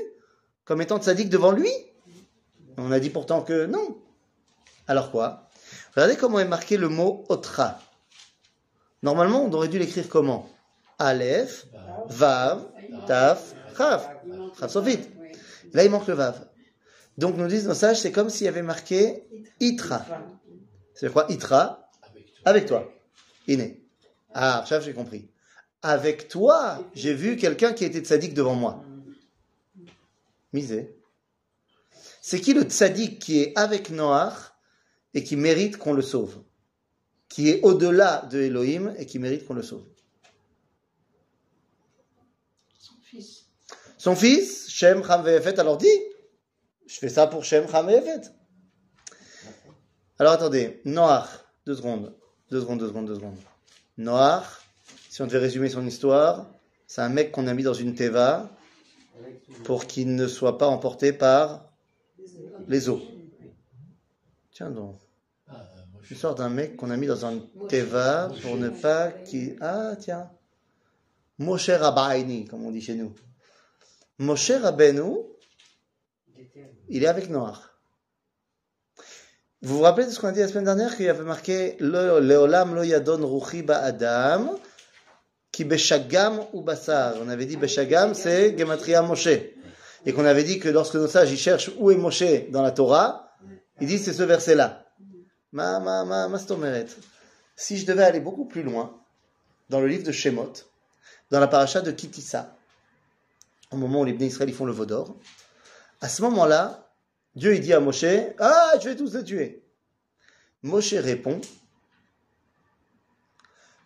comme 0.64 0.80
étant 0.80 1.00
tzaddik 1.00 1.28
devant 1.28 1.52
lui. 1.52 1.70
On 2.76 2.92
a 2.92 3.00
dit 3.00 3.10
pourtant 3.10 3.42
que 3.42 3.66
non. 3.66 3.98
Alors 4.86 5.10
quoi? 5.10 5.48
Regardez 5.94 6.16
comment 6.16 6.38
est 6.38 6.48
marqué 6.48 6.76
le 6.76 6.88
mot 6.88 7.24
otra. 7.28 7.80
Normalement, 9.02 9.44
on 9.44 9.52
aurait 9.52 9.68
dû 9.68 9.78
l'écrire 9.78 10.08
comment? 10.08 10.48
Aleph, 10.98 11.66
Vav, 12.08 12.66
Taf, 13.06 13.54
Chav. 13.76 14.08
Chav 14.58 14.70
Sofit. 14.70 15.00
Là, 15.72 15.84
il 15.84 15.90
manque 15.90 16.06
le 16.06 16.14
Vav. 16.14 16.46
Donc, 17.18 17.36
nous 17.36 17.46
disent 17.46 17.66
nos 17.66 17.74
sages, 17.74 18.00
c'est 18.00 18.12
comme 18.12 18.30
s'il 18.30 18.44
y 18.46 18.48
avait 18.48 18.62
marqué 18.62 19.24
Itra. 19.60 20.04
C'est 20.94 21.12
quoi? 21.12 21.26
Itra 21.30 21.90
Avec 22.44 22.66
toi. 22.66 22.92
Iné. 23.46 23.82
Ah, 24.34 24.64
Chav, 24.68 24.82
j'ai 24.82 24.92
compris. 24.92 25.28
Avec 25.82 26.28
toi, 26.28 26.84
j'ai 26.94 27.14
vu 27.14 27.36
quelqu'un 27.36 27.72
qui 27.72 27.84
était 27.84 28.00
tzaddik 28.00 28.34
devant 28.34 28.54
moi. 28.54 28.84
Misé. 30.52 30.99
C'est 32.20 32.40
qui 32.40 32.52
le 32.52 32.62
tzaddik 32.62 33.18
qui 33.18 33.40
est 33.40 33.58
avec 33.58 33.90
Noach 33.90 34.52
et 35.14 35.24
qui 35.24 35.36
mérite 35.36 35.76
qu'on 35.78 35.92
le 35.92 36.02
sauve? 36.02 36.42
Qui 37.28 37.48
est 37.48 37.60
au-delà 37.62 38.26
de 38.30 38.40
Elohim 38.40 38.94
et 38.98 39.06
qui 39.06 39.18
mérite 39.18 39.46
qu'on 39.46 39.54
le 39.54 39.62
sauve? 39.62 39.86
Son 42.78 42.94
fils. 43.02 43.46
Son 43.96 44.16
fils, 44.16 44.70
Shem, 44.70 45.02
Ham, 45.08 45.22
Ve'efet, 45.22 45.58
alors 45.58 45.76
dit 45.76 45.88
Je 46.86 46.98
fais 46.98 47.08
ça 47.08 47.26
pour 47.26 47.44
Shem, 47.44 47.66
Ham, 47.72 47.86
Ve'efet. 47.86 48.22
Alors 50.18 50.34
attendez, 50.34 50.82
Noach, 50.84 51.28
deux 51.66 51.74
secondes. 51.74 52.14
Deux 52.50 52.60
secondes, 52.60 52.80
deux 52.80 52.88
secondes, 52.88 53.06
deux 53.06 53.14
secondes. 53.14 53.38
Noah, 53.96 54.44
si 55.08 55.22
on 55.22 55.26
devait 55.26 55.38
résumer 55.38 55.68
son 55.68 55.86
histoire, 55.86 56.50
c'est 56.88 57.00
un 57.00 57.08
mec 57.08 57.30
qu'on 57.30 57.46
a 57.46 57.54
mis 57.54 57.62
dans 57.62 57.74
une 57.74 57.94
teva 57.94 58.50
pour 59.62 59.86
qu'il 59.86 60.16
ne 60.16 60.26
soit 60.26 60.58
pas 60.58 60.66
emporté 60.66 61.12
par 61.12 61.69
les 62.68 62.88
eaux. 62.88 63.00
Tiens 64.52 64.70
donc. 64.70 64.98
Suis 66.02 66.14
L'histoire 66.14 66.34
d'un 66.34 66.48
mec 66.48 66.76
qu'on 66.76 66.90
a 66.90 66.96
mis 66.96 67.06
dans 67.06 67.24
un 67.26 67.38
teva 67.68 68.30
pour 68.42 68.56
ne 68.56 68.68
pas 68.68 69.10
qu'il... 69.10 69.56
Ah, 69.60 69.94
tiens. 69.98 70.30
Moshe 71.38 71.70
Rabbeini, 71.70 72.46
comme 72.46 72.64
on 72.66 72.70
dit 72.70 72.80
chez 72.80 72.94
nous. 72.94 73.14
Moshe 74.18 74.50
Rabbeinu, 74.50 75.18
Il 76.88 77.04
est 77.04 77.06
avec 77.06 77.30
Noah. 77.30 77.60
Vous 79.62 79.76
vous 79.76 79.82
rappelez 79.82 80.06
de 80.06 80.10
ce 80.10 80.18
qu'on 80.18 80.28
a 80.28 80.32
dit 80.32 80.40
la 80.40 80.48
semaine 80.48 80.64
dernière 80.64 80.96
qu'il 80.96 81.04
y 81.04 81.08
avait 81.08 81.22
marqué 81.22 81.76
Le- 81.80 82.18
Leolam 82.20 82.74
lo 82.74 82.82
yadon 82.82 83.24
ruchi 83.26 83.64
Adam 83.68 84.58
qui 85.52 85.64
beshagam 85.64 86.44
ou 86.52 86.62
basar. 86.62 87.14
On 87.22 87.28
avait 87.28 87.46
dit 87.46 87.56
beshagam, 87.56 88.14
c'est 88.14 88.56
gematria 88.58 89.02
Moshe. 89.02 89.28
Et 90.06 90.12
qu'on 90.12 90.24
avait 90.24 90.44
dit 90.44 90.58
que 90.58 90.68
lorsque 90.68 90.94
nos 90.94 91.08
sages 91.08 91.30
ils 91.30 91.38
cherchent 91.38 91.70
où 91.78 91.90
est 91.90 91.96
Moshe 91.96 92.48
dans 92.50 92.62
la 92.62 92.70
Torah, 92.70 93.36
ils 93.80 93.86
disent 93.86 94.04
c'est 94.04 94.12
ce 94.12 94.22
verset-là. 94.22 94.86
Ma, 95.52 95.80
ma, 95.80 96.04
ma, 96.04 96.28
ma. 96.28 96.38
Si 97.56 97.76
je 97.76 97.86
devais 97.86 98.04
aller 98.04 98.20
beaucoup 98.20 98.46
plus 98.46 98.62
loin, 98.62 98.98
dans 99.68 99.80
le 99.80 99.86
livre 99.86 100.04
de 100.04 100.12
Shemot, 100.12 100.52
dans 101.30 101.40
la 101.40 101.46
paracha 101.46 101.80
de 101.80 101.90
Kitissa, 101.90 102.56
au 103.70 103.76
moment 103.76 104.00
où 104.00 104.04
les 104.04 104.12
Bnei 104.12 104.26
Israël 104.28 104.52
font 104.52 104.64
le 104.64 104.72
Vaudor, 104.72 105.16
à 106.00 106.08
ce 106.08 106.22
moment-là, 106.22 106.88
Dieu 107.36 107.54
il 107.54 107.60
dit 107.60 107.72
à 107.72 107.80
Moshe, 107.80 108.04
ah, 108.38 108.72
je 108.80 108.88
vais 108.88 108.96
tous 108.96 109.14
les 109.14 109.24
tuer. 109.24 109.62
Moshe 110.62 110.94
répond, 110.94 111.40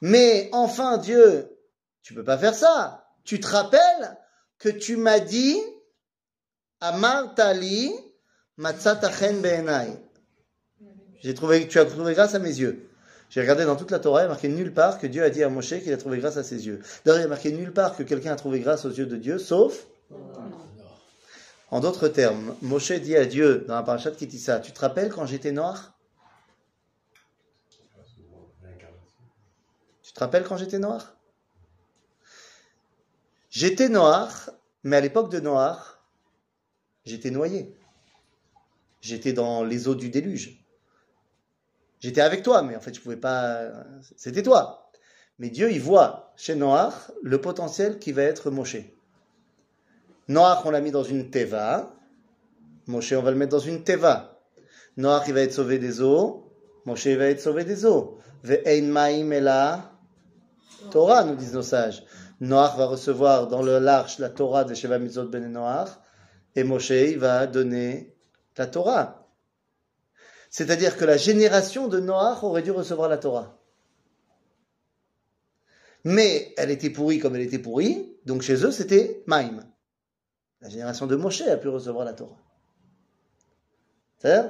mais 0.01 0.49
enfin 0.53 0.99
Dieu, 0.99 1.59
tu 2.03 2.15
peux 2.15 2.25
pas 2.25 2.39
faire 2.39 2.55
ça. 2.55 3.09
Tu 3.25 3.41
te 3.41 3.47
rappelles 3.47 4.19
que 4.59 4.69
tu 4.69 4.97
m'as 4.97 5.21
dit, 5.21 5.59
Amar 6.85 7.35
Tali, 7.35 7.95
Matzatachen 8.59 9.41
Be'enai. 9.41 9.99
J'ai 11.23 11.33
trouvé, 11.33 11.67
tu 11.67 11.79
as 11.79 11.87
trouvé 11.87 12.13
grâce 12.13 12.35
à 12.35 12.39
mes 12.39 12.61
yeux. 12.61 12.91
J'ai 13.31 13.41
regardé 13.41 13.65
dans 13.65 13.75
toute 13.75 13.91
la 13.91 13.99
Torah, 13.99 14.21
il 14.21 14.25
a 14.27 14.29
marqué 14.29 14.49
nulle 14.49 14.75
part 14.75 14.99
que 14.99 15.07
Dieu 15.07 15.25
a 15.25 15.31
dit 15.31 15.43
à 15.43 15.49
Moshe 15.49 15.81
qu'il 15.81 15.95
a 15.95 15.97
trouvé 15.97 16.19
grâce 16.19 16.37
à 16.37 16.43
ses 16.43 16.67
yeux. 16.67 16.83
D'ailleurs, 17.05 17.21
il 17.21 17.23
y 17.23 17.25
a 17.25 17.29
marqué 17.29 17.53
nulle 17.53 17.73
part 17.73 17.97
que 17.97 18.03
quelqu'un 18.03 18.33
a 18.33 18.37
trouvé 18.37 18.61
grâce 18.61 18.85
aux 18.85 18.91
yeux 18.91 19.07
de 19.07 19.17
Dieu, 19.17 19.39
sauf 19.39 19.87
en 21.71 21.81
d'autres 21.81 22.09
termes, 22.09 22.55
Moshe 22.61 22.93
dit 22.93 23.17
à 23.17 23.25
Dieu 23.25 23.65
dans 23.67 23.77
la 23.77 23.83
parasha 23.83 24.11
de 24.11 24.17
Kitissa, 24.17 24.61
tu 24.61 24.73
te 24.73 24.81
rappelles 24.81 25.09
quand 25.09 25.25
j'étais 25.25 25.53
noir? 25.53 25.95
Tu 30.03 30.13
te 30.13 30.21
rappelles 30.21 30.45
quand 30.45 30.59
j'étais 30.59 30.79
noir? 30.79 31.17
J'étais 33.49 33.89
noir, 33.89 34.51
mais 34.83 34.97
à 34.97 35.01
l'époque 35.01 35.31
de 35.31 35.41
noir, 35.41 35.94
j'étais 37.05 37.31
noyé. 37.31 37.75
J'étais 39.01 39.33
dans 39.33 39.65
les 39.65 39.89
eaux 39.89 39.95
du 39.95 40.09
déluge. 40.09 40.65
J'étais 42.01 42.21
avec 42.21 42.43
toi, 42.43 42.63
mais 42.63 42.77
en 42.77 42.81
fait, 42.81 42.95
je 42.95 43.01
pouvais 43.01 43.17
pas. 43.17 43.71
C'était 44.17 44.43
toi. 44.43 44.91
Mais 45.39 45.51
Dieu, 45.51 45.71
il 45.73 45.81
voit 45.81 46.33
chez 46.37 46.55
Noach 46.55 47.11
le 47.23 47.41
potentiel 47.41 47.99
qui 47.99 48.13
va 48.13 48.23
être 48.23 48.51
Moshe. 48.51 48.77
Noach, 50.29 50.65
on 50.65 50.71
l'a 50.71 50.81
mis 50.81 50.91
dans 50.91 51.03
une 51.03 51.31
teva. 51.31 51.95
Moshe, 52.87 53.13
on 53.13 53.23
va 53.23 53.31
le 53.31 53.37
mettre 53.37 53.53
dans 53.53 53.59
une 53.59 53.83
teva. 53.83 54.39
Noach, 54.97 55.25
il 55.29 55.35
va 55.35 55.41
être 55.41 55.53
sauvé 55.53 55.79
des 55.79 56.01
eaux. 56.03 56.51
Moshe, 56.85 57.07
il 57.07 57.19
va 57.19 57.27
être 57.27 57.41
sauvé 57.41 57.65
des 57.65 57.85
eaux. 57.85 58.19
Ve'ein 58.43 58.83
ma'im 58.83 59.31
ela 59.33 59.91
Torah, 60.91 61.25
nous 61.25 61.35
disent 61.35 61.55
nos 61.55 61.63
sages. 61.63 62.05
Noach 62.41 62.77
va 62.77 62.87
recevoir 62.87 63.49
dans 63.49 63.63
le 63.63 63.79
l'arche 63.79 64.19
la 64.19 64.29
Torah 64.29 64.65
de 64.65 64.75
Sheva 64.75 64.99
Mitzvot 64.99 65.25
Ben 65.25 65.51
Noach. 65.51 65.89
Et 66.57 66.65
Moshe, 66.65 66.91
il 66.91 67.19
va 67.19 67.47
donner 67.47 68.15
la 68.57 68.67
Torah. 68.67 69.29
C'est-à-dire 70.51 70.97
que 70.97 71.05
la 71.05 71.17
génération 71.17 71.89
de 71.89 71.99
Noach 71.99 72.45
aurait 72.45 72.63
dû 72.63 72.71
recevoir 72.71 73.09
la 73.09 73.19
Torah. 73.19 73.59
Mais 76.05 76.55
elle 76.57 76.71
était 76.71 76.91
pourrie 76.91 77.19
comme 77.19 77.35
elle 77.35 77.43
était 77.43 77.59
pourrie, 77.59 78.15
donc 78.25 78.43
chez 78.43 78.65
eux 78.65 78.71
c'était 78.71 79.25
Maïm. 79.27 79.65
La 80.61 80.69
génération 80.69 81.07
de 81.07 81.17
Moshe 81.17 81.43
a 81.43 81.57
pu 81.57 81.69
recevoir 81.69 82.05
la 82.05 82.13
Torah. 82.13 82.39
C'est 84.19 84.45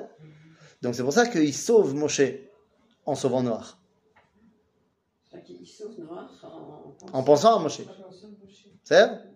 Donc 0.83 0.95
c'est 0.95 1.03
pour 1.03 1.13
ça 1.13 1.27
qu'il 1.27 1.55
sauve 1.55 1.95
Moshe 1.95 2.21
en 3.07 3.15
sauvant 3.15 3.43
Noach, 3.43 3.77
Il 5.49 5.67
sauve 5.67 5.99
Noir 6.01 6.31
en, 7.13 7.19
en 7.19 7.23
pensant 7.23 7.57
à 7.57 7.63
Moshe. 7.63 7.81
C'est 8.83 8.95
C'est-à-dire, 8.95 9.34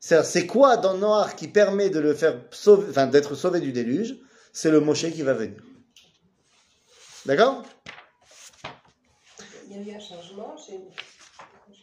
c'est 0.00 0.46
quoi 0.46 0.76
dans 0.76 0.94
Noach 0.94 1.34
qui 1.36 1.48
permet 1.48 1.90
de 1.90 1.98
le 1.98 2.14
faire 2.14 2.40
sauver, 2.50 2.86
enfin 2.90 3.06
d'être 3.06 3.34
sauvé 3.34 3.60
du 3.60 3.72
déluge? 3.72 4.16
C'est 4.52 4.70
le 4.70 4.80
Moshe 4.80 5.10
qui 5.10 5.22
va 5.22 5.34
venir. 5.34 5.60
D'accord? 7.26 7.62
Il 9.68 9.76
y 9.76 9.90
a 9.90 9.92
eu 9.92 9.96
un 9.96 10.00
changement 10.00 10.56
chez. 10.56 10.80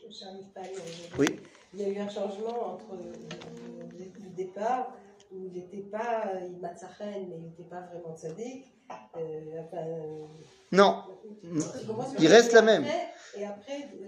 Je 0.10 0.26
n'arrive 0.26 0.48
pas 0.54 0.62
à 0.62 0.64
lire. 0.64 0.80
Oui. 1.18 1.40
Il 1.74 1.82
y 1.82 1.84
a 1.84 1.90
eu 1.90 1.98
un 2.00 2.10
changement 2.10 2.74
entre 2.74 2.94
euh, 2.94 3.14
le, 3.92 4.06
le 4.24 4.30
départ 4.36 4.94
où 5.36 5.46
il 5.48 5.54
n'était 5.54 5.90
pas 5.90 6.32
il 6.50 6.60
Matzachen, 6.60 7.28
mais 7.30 7.36
il 7.38 7.44
n'était 7.44 7.70
pas 7.70 7.82
vraiment 7.82 8.16
tzaddik. 8.18 8.66
Euh, 9.18 9.62
enfin, 9.62 9.84
Non, 10.72 11.04
Il 12.20 12.28
reste 12.28 12.54
la 12.54 12.62
même. 12.62 12.86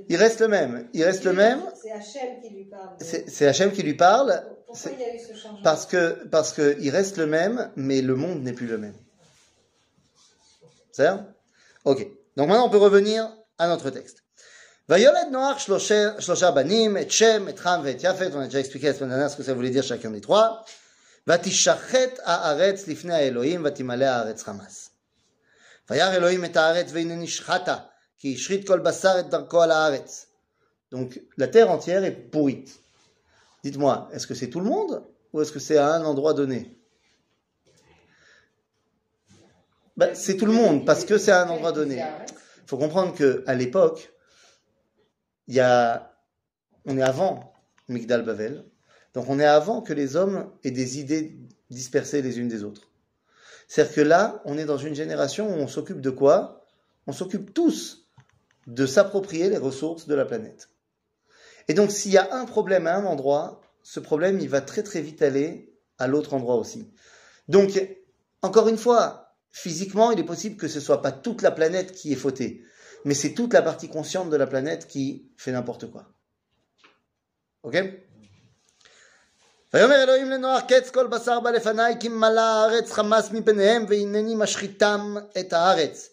il 0.09 0.15
reste 0.17 0.39
le 0.41 0.47
même. 0.47 0.87
Il 0.93 1.03
reste 1.03 1.23
le 1.23 1.33
même. 1.33 1.61
C'est 1.75 1.91
Hachem 1.91 2.41
qui 2.41 2.49
lui 2.49 2.65
parle. 2.65 2.97
C'est 2.99 3.47
Hachem 3.47 3.71
qui 3.71 3.83
lui 3.83 3.95
parle. 3.95 4.43
Pourquoi 4.65 4.91
il 4.91 4.99
y 4.99 5.03
a 5.03 5.15
eu 5.15 5.19
ce 5.19 5.33
changement? 5.33 5.59
Parce 5.63 5.85
que, 5.85 6.25
parce 6.27 6.53
que 6.53 6.77
il 6.79 6.89
reste 6.89 7.17
le 7.17 7.25
même, 7.25 7.71
mais 7.75 8.01
le 8.01 8.15
monde 8.15 8.43
n'est 8.43 8.53
plus 8.53 8.67
le 8.67 8.77
même. 8.77 8.95
C'est 10.91 11.09
Ok. 11.85 12.05
Donc 12.35 12.49
maintenant, 12.49 12.67
on 12.67 12.69
peut 12.69 12.77
revenir 12.77 13.31
à 13.57 13.67
notre 13.67 13.89
texte. 13.89 14.23
Vayoled 14.89 15.31
Noach 15.31 15.65
shlosha 15.65 16.51
banim, 16.51 16.97
et 16.97 17.09
Shem, 17.09 17.49
et 17.49 17.55
Ham, 17.65 17.85
et 17.87 17.97
Yafet. 17.97 18.31
On 18.33 18.39
a 18.39 18.45
déjà 18.45 18.59
expliqué 18.59 18.87
la 18.87 18.93
semaine 18.93 19.09
dernière 19.09 19.29
ce 19.29 19.37
que 19.37 19.43
ça 19.43 19.53
voulait 19.53 19.69
dire 19.69 19.83
chacun 19.83 20.11
des 20.11 20.21
trois. 20.21 20.65
ותשחט 21.26 22.18
הארץ 22.22 22.88
לפני 22.88 23.14
האלוהים 23.14 23.62
ותמלא 23.64 24.04
הארץ 24.04 24.42
חמס. 24.42 24.90
וירא 25.90 26.12
אלוהים 26.12 26.44
את 26.44 26.56
הארץ 26.56 26.90
והנה 26.92 27.16
נשחטה, 27.16 27.76
כי 28.18 28.34
השחית 28.34 28.66
כל 28.66 28.78
בשר 28.78 29.20
את 29.20 29.30
דרכו 29.30 29.62
על 29.62 29.70
הארץ. 29.70 30.26
Donc 30.92 31.20
la 31.38 31.48
terre 31.48 31.70
entière 31.70 32.04
est 32.04 32.12
pourrite. 32.12 32.80
Dites-moi, 33.64 34.08
est-ce 34.12 34.26
que 34.26 34.34
c'est 34.34 34.50
tout 34.50 34.60
le 34.60 34.68
monde 34.68 35.02
ou 35.32 35.40
est-ce 35.40 35.52
que 35.52 35.58
c'est 35.58 35.78
à 35.78 35.94
un 35.94 36.04
endroit 36.04 36.34
donné 36.34 36.78
Ben, 39.96 40.14
C'est 40.14 40.36
tout 40.36 40.46
le 40.46 40.52
monde 40.52 40.84
parce 40.84 41.04
que 41.04 41.16
c'est 41.16 41.32
à 41.32 41.42
un 41.42 41.48
endroit 41.48 41.72
donné. 41.72 41.96
Il 41.96 42.66
faut 42.66 42.76
comprendre 42.76 43.14
que 43.14 43.42
à 43.46 43.54
l'époque, 43.54 44.12
il 45.46 45.54
y 45.54 45.60
a, 45.60 46.14
on 46.84 46.96
est 46.98 47.02
avant 47.02 47.54
Migdal 47.88 48.22
Bavel, 48.22 48.64
donc 49.13 49.29
on 49.29 49.39
est 49.39 49.45
avant 49.45 49.81
que 49.81 49.93
les 49.93 50.15
hommes 50.15 50.51
aient 50.63 50.71
des 50.71 50.99
idées 50.99 51.37
dispersées 51.69 52.21
les 52.21 52.39
unes 52.39 52.47
des 52.47 52.63
autres. 52.63 52.91
C'est-à-dire 53.67 53.95
que 53.95 54.01
là, 54.01 54.41
on 54.45 54.57
est 54.57 54.65
dans 54.65 54.77
une 54.77 54.95
génération 54.95 55.49
où 55.49 55.59
on 55.59 55.67
s'occupe 55.67 56.01
de 56.01 56.09
quoi? 56.09 56.65
On 57.05 57.11
s'occupe 57.11 57.53
tous 57.53 58.07
de 58.67 58.85
s'approprier 58.85 59.49
les 59.49 59.57
ressources 59.57 60.07
de 60.07 60.15
la 60.15 60.25
planète. 60.25 60.69
Et 61.67 61.73
donc, 61.73 61.91
s'il 61.91 62.11
y 62.11 62.17
a 62.17 62.33
un 62.33 62.45
problème 62.45 62.87
à 62.87 62.95
un 62.95 63.05
endroit, 63.05 63.61
ce 63.83 63.99
problème, 63.99 64.39
il 64.39 64.49
va 64.49 64.61
très 64.61 64.83
très 64.83 65.01
vite 65.01 65.21
aller 65.21 65.73
à 65.97 66.07
l'autre 66.07 66.33
endroit 66.33 66.55
aussi. 66.55 66.91
Donc, 67.47 67.81
encore 68.41 68.67
une 68.67 68.77
fois, 68.77 69.35
physiquement, 69.51 70.11
il 70.11 70.19
est 70.19 70.25
possible 70.25 70.57
que 70.57 70.67
ce 70.67 70.79
soit 70.79 71.01
pas 71.01 71.11
toute 71.11 71.41
la 71.41 71.51
planète 71.51 71.91
qui 71.91 72.13
est 72.13 72.17
fautée, 72.17 72.63
mais 73.05 73.13
c'est 73.13 73.33
toute 73.33 73.53
la 73.53 73.61
partie 73.61 73.89
consciente 73.89 74.29
de 74.29 74.35
la 74.37 74.47
planète 74.47 74.87
qui 74.87 75.29
fait 75.37 75.51
n'importe 75.51 75.89
quoi. 75.89 76.09
Ok? 77.63 77.77
ויאמר 79.74 80.02
אלוהים 80.02 80.30
לנוח 80.30 80.62
קץ 80.68 80.90
כל 80.90 81.06
בשר 81.06 81.40
בא 81.40 81.50
לפניי 81.50 81.94
כי 82.00 82.08
מלאה 82.08 82.44
הארץ 82.44 82.92
חמס 82.92 83.30
מפניהם 83.30 83.84
והנני 83.88 84.34
משחיתם 84.34 85.14
את 85.40 85.52
הארץ. 85.52 86.08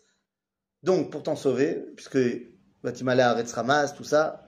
Donc 0.86 1.12
pour 1.12 1.24
t'en 1.24 1.36
sauver, 1.36 1.72
puisque 1.96 2.20
Vatimale 2.84 3.20
Haaretz 3.20 3.58
Hamas, 3.58 3.94
tout 3.94 4.06
ça, 4.06 4.48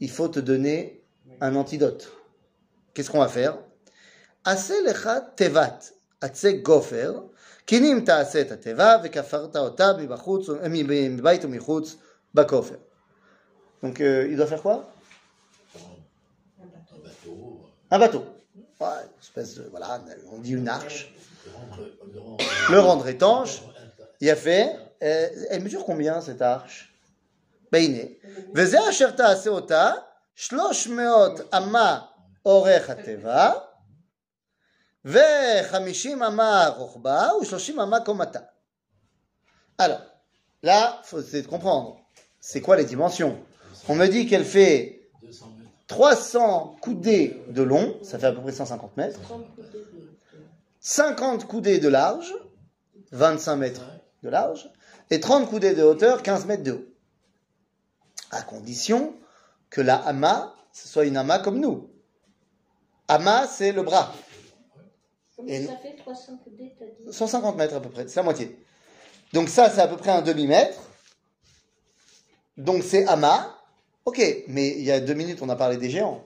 il 0.00 0.10
faut 0.10 0.28
te 0.28 0.40
donner 0.40 1.04
un 1.42 1.54
antidote. 1.54 2.10
Qu'est-ce 2.94 3.10
qu'on 3.10 3.20
va 3.20 3.28
faire 3.28 3.54
עשה 4.44 4.74
לך 4.86 5.10
תיבת 5.34 5.90
עצי 6.20 6.52
גופר, 6.52 7.20
כי 7.66 7.78
אם 7.78 8.02
תעשה 8.06 8.40
את 8.40 8.52
התיבה 8.52 8.96
וכפרת 9.04 9.56
אותה 9.56 9.92
מבחוץ, 9.98 10.46
מבית 10.70 11.44
ומחוץ 11.44 11.96
בכופר. 12.34 12.76
Donc 13.82 14.00
euh, 14.00 14.28
il 14.30 14.36
doit 14.36 14.46
faire 14.46 14.62
quoi 14.62 14.76
Un 14.76 14.78
bateau, 14.78 14.93
Un 17.91 17.99
bateau. 17.99 18.25
Ouais, 18.79 18.87
une 18.87 19.19
espèce 19.21 19.55
de, 19.55 19.63
voilà, 19.69 20.01
on 20.31 20.39
dit 20.39 20.53
une 20.53 20.67
arche. 20.67 21.13
Le 22.69 22.79
rendre 22.79 23.07
étanche, 23.07 23.61
il 24.19 24.29
a 24.29 24.35
fait. 24.35 24.75
Euh, 25.03 25.29
elle 25.49 25.61
mesure 25.61 25.85
combien 25.85 26.21
cette 26.21 26.41
arche? 26.41 26.93
Beiné. 27.71 28.19
Veze 28.53 28.75
asher 28.75 29.09
ta'aseota, 29.15 30.07
shlosh 30.33 30.87
meot 30.87 31.43
ama 31.51 32.11
orech 32.43 32.89
ateva, 32.89 33.71
vechamishim 35.03 36.21
ama 36.21 36.69
rochba, 36.69 37.35
ou 37.37 37.43
shloshim 37.43 37.79
ama 37.79 38.01
komata. 38.01 38.51
Alors, 39.77 40.01
là, 40.63 41.01
faut 41.03 41.19
essayer 41.19 41.43
de 41.43 41.47
comprendre. 41.47 41.97
C'est 42.39 42.61
quoi 42.61 42.77
les 42.77 42.85
dimensions? 42.85 43.37
On 43.87 43.95
me 43.95 44.07
dit 44.07 44.27
qu'elle 44.27 44.45
fait 44.45 45.09
300 45.87 46.77
coudées 46.81 47.41
de 47.49 47.61
long, 47.61 47.97
ça 48.03 48.17
fait 48.17 48.27
à 48.27 48.31
peu 48.31 48.41
près 48.41 48.51
150 48.51 48.97
mètres, 48.97 49.19
50 50.79 51.45
coudées 51.47 51.79
de 51.79 51.87
large, 51.87 52.33
25 53.11 53.55
mètres 53.57 53.85
de 54.23 54.29
large, 54.29 54.69
et 55.11 55.19
30 55.19 55.47
coudées 55.49 55.75
de 55.75 55.83
hauteur, 55.83 56.23
15 56.23 56.45
mètres 56.45 56.63
de 56.63 56.71
haut. 56.73 56.85
À 58.31 58.41
condition 58.41 59.15
que 59.69 59.81
la 59.81 59.95
hama, 59.95 60.55
ce 60.73 60.87
soit 60.87 61.05
une 61.05 61.17
hama 61.17 61.39
comme 61.39 61.59
nous. 61.59 61.89
Hama, 63.07 63.47
c'est 63.47 63.71
le 63.71 63.83
bras. 63.83 64.13
Et- 65.47 65.67
ça 65.67 65.77
fait 65.77 65.95
300 65.97 66.37
coudées, 66.43 66.73
t'as 66.79 66.85
dit? 66.85 67.13
150 67.13 67.55
mètres 67.57 67.75
à 67.75 67.81
peu 67.81 67.89
près, 67.89 68.07
c'est 68.07 68.15
la 68.15 68.23
moitié. 68.23 68.57
Donc 69.33 69.49
ça, 69.49 69.69
c'est 69.69 69.81
à 69.81 69.87
peu 69.87 69.97
près 69.97 70.11
un 70.11 70.21
demi-mètre. 70.21 70.79
Donc 72.57 72.83
c'est 72.83 73.05
Hama. 73.05 73.51
Ok, 74.05 74.21
mais 74.47 74.69
il 74.69 74.83
y 74.83 74.91
a 74.91 74.99
deux 74.99 75.15
minutes, 75.15 75.39
on 75.41 75.49
a 75.49 75.55
parlé 75.55 75.77
des 75.77 75.89
géants. 75.89 76.23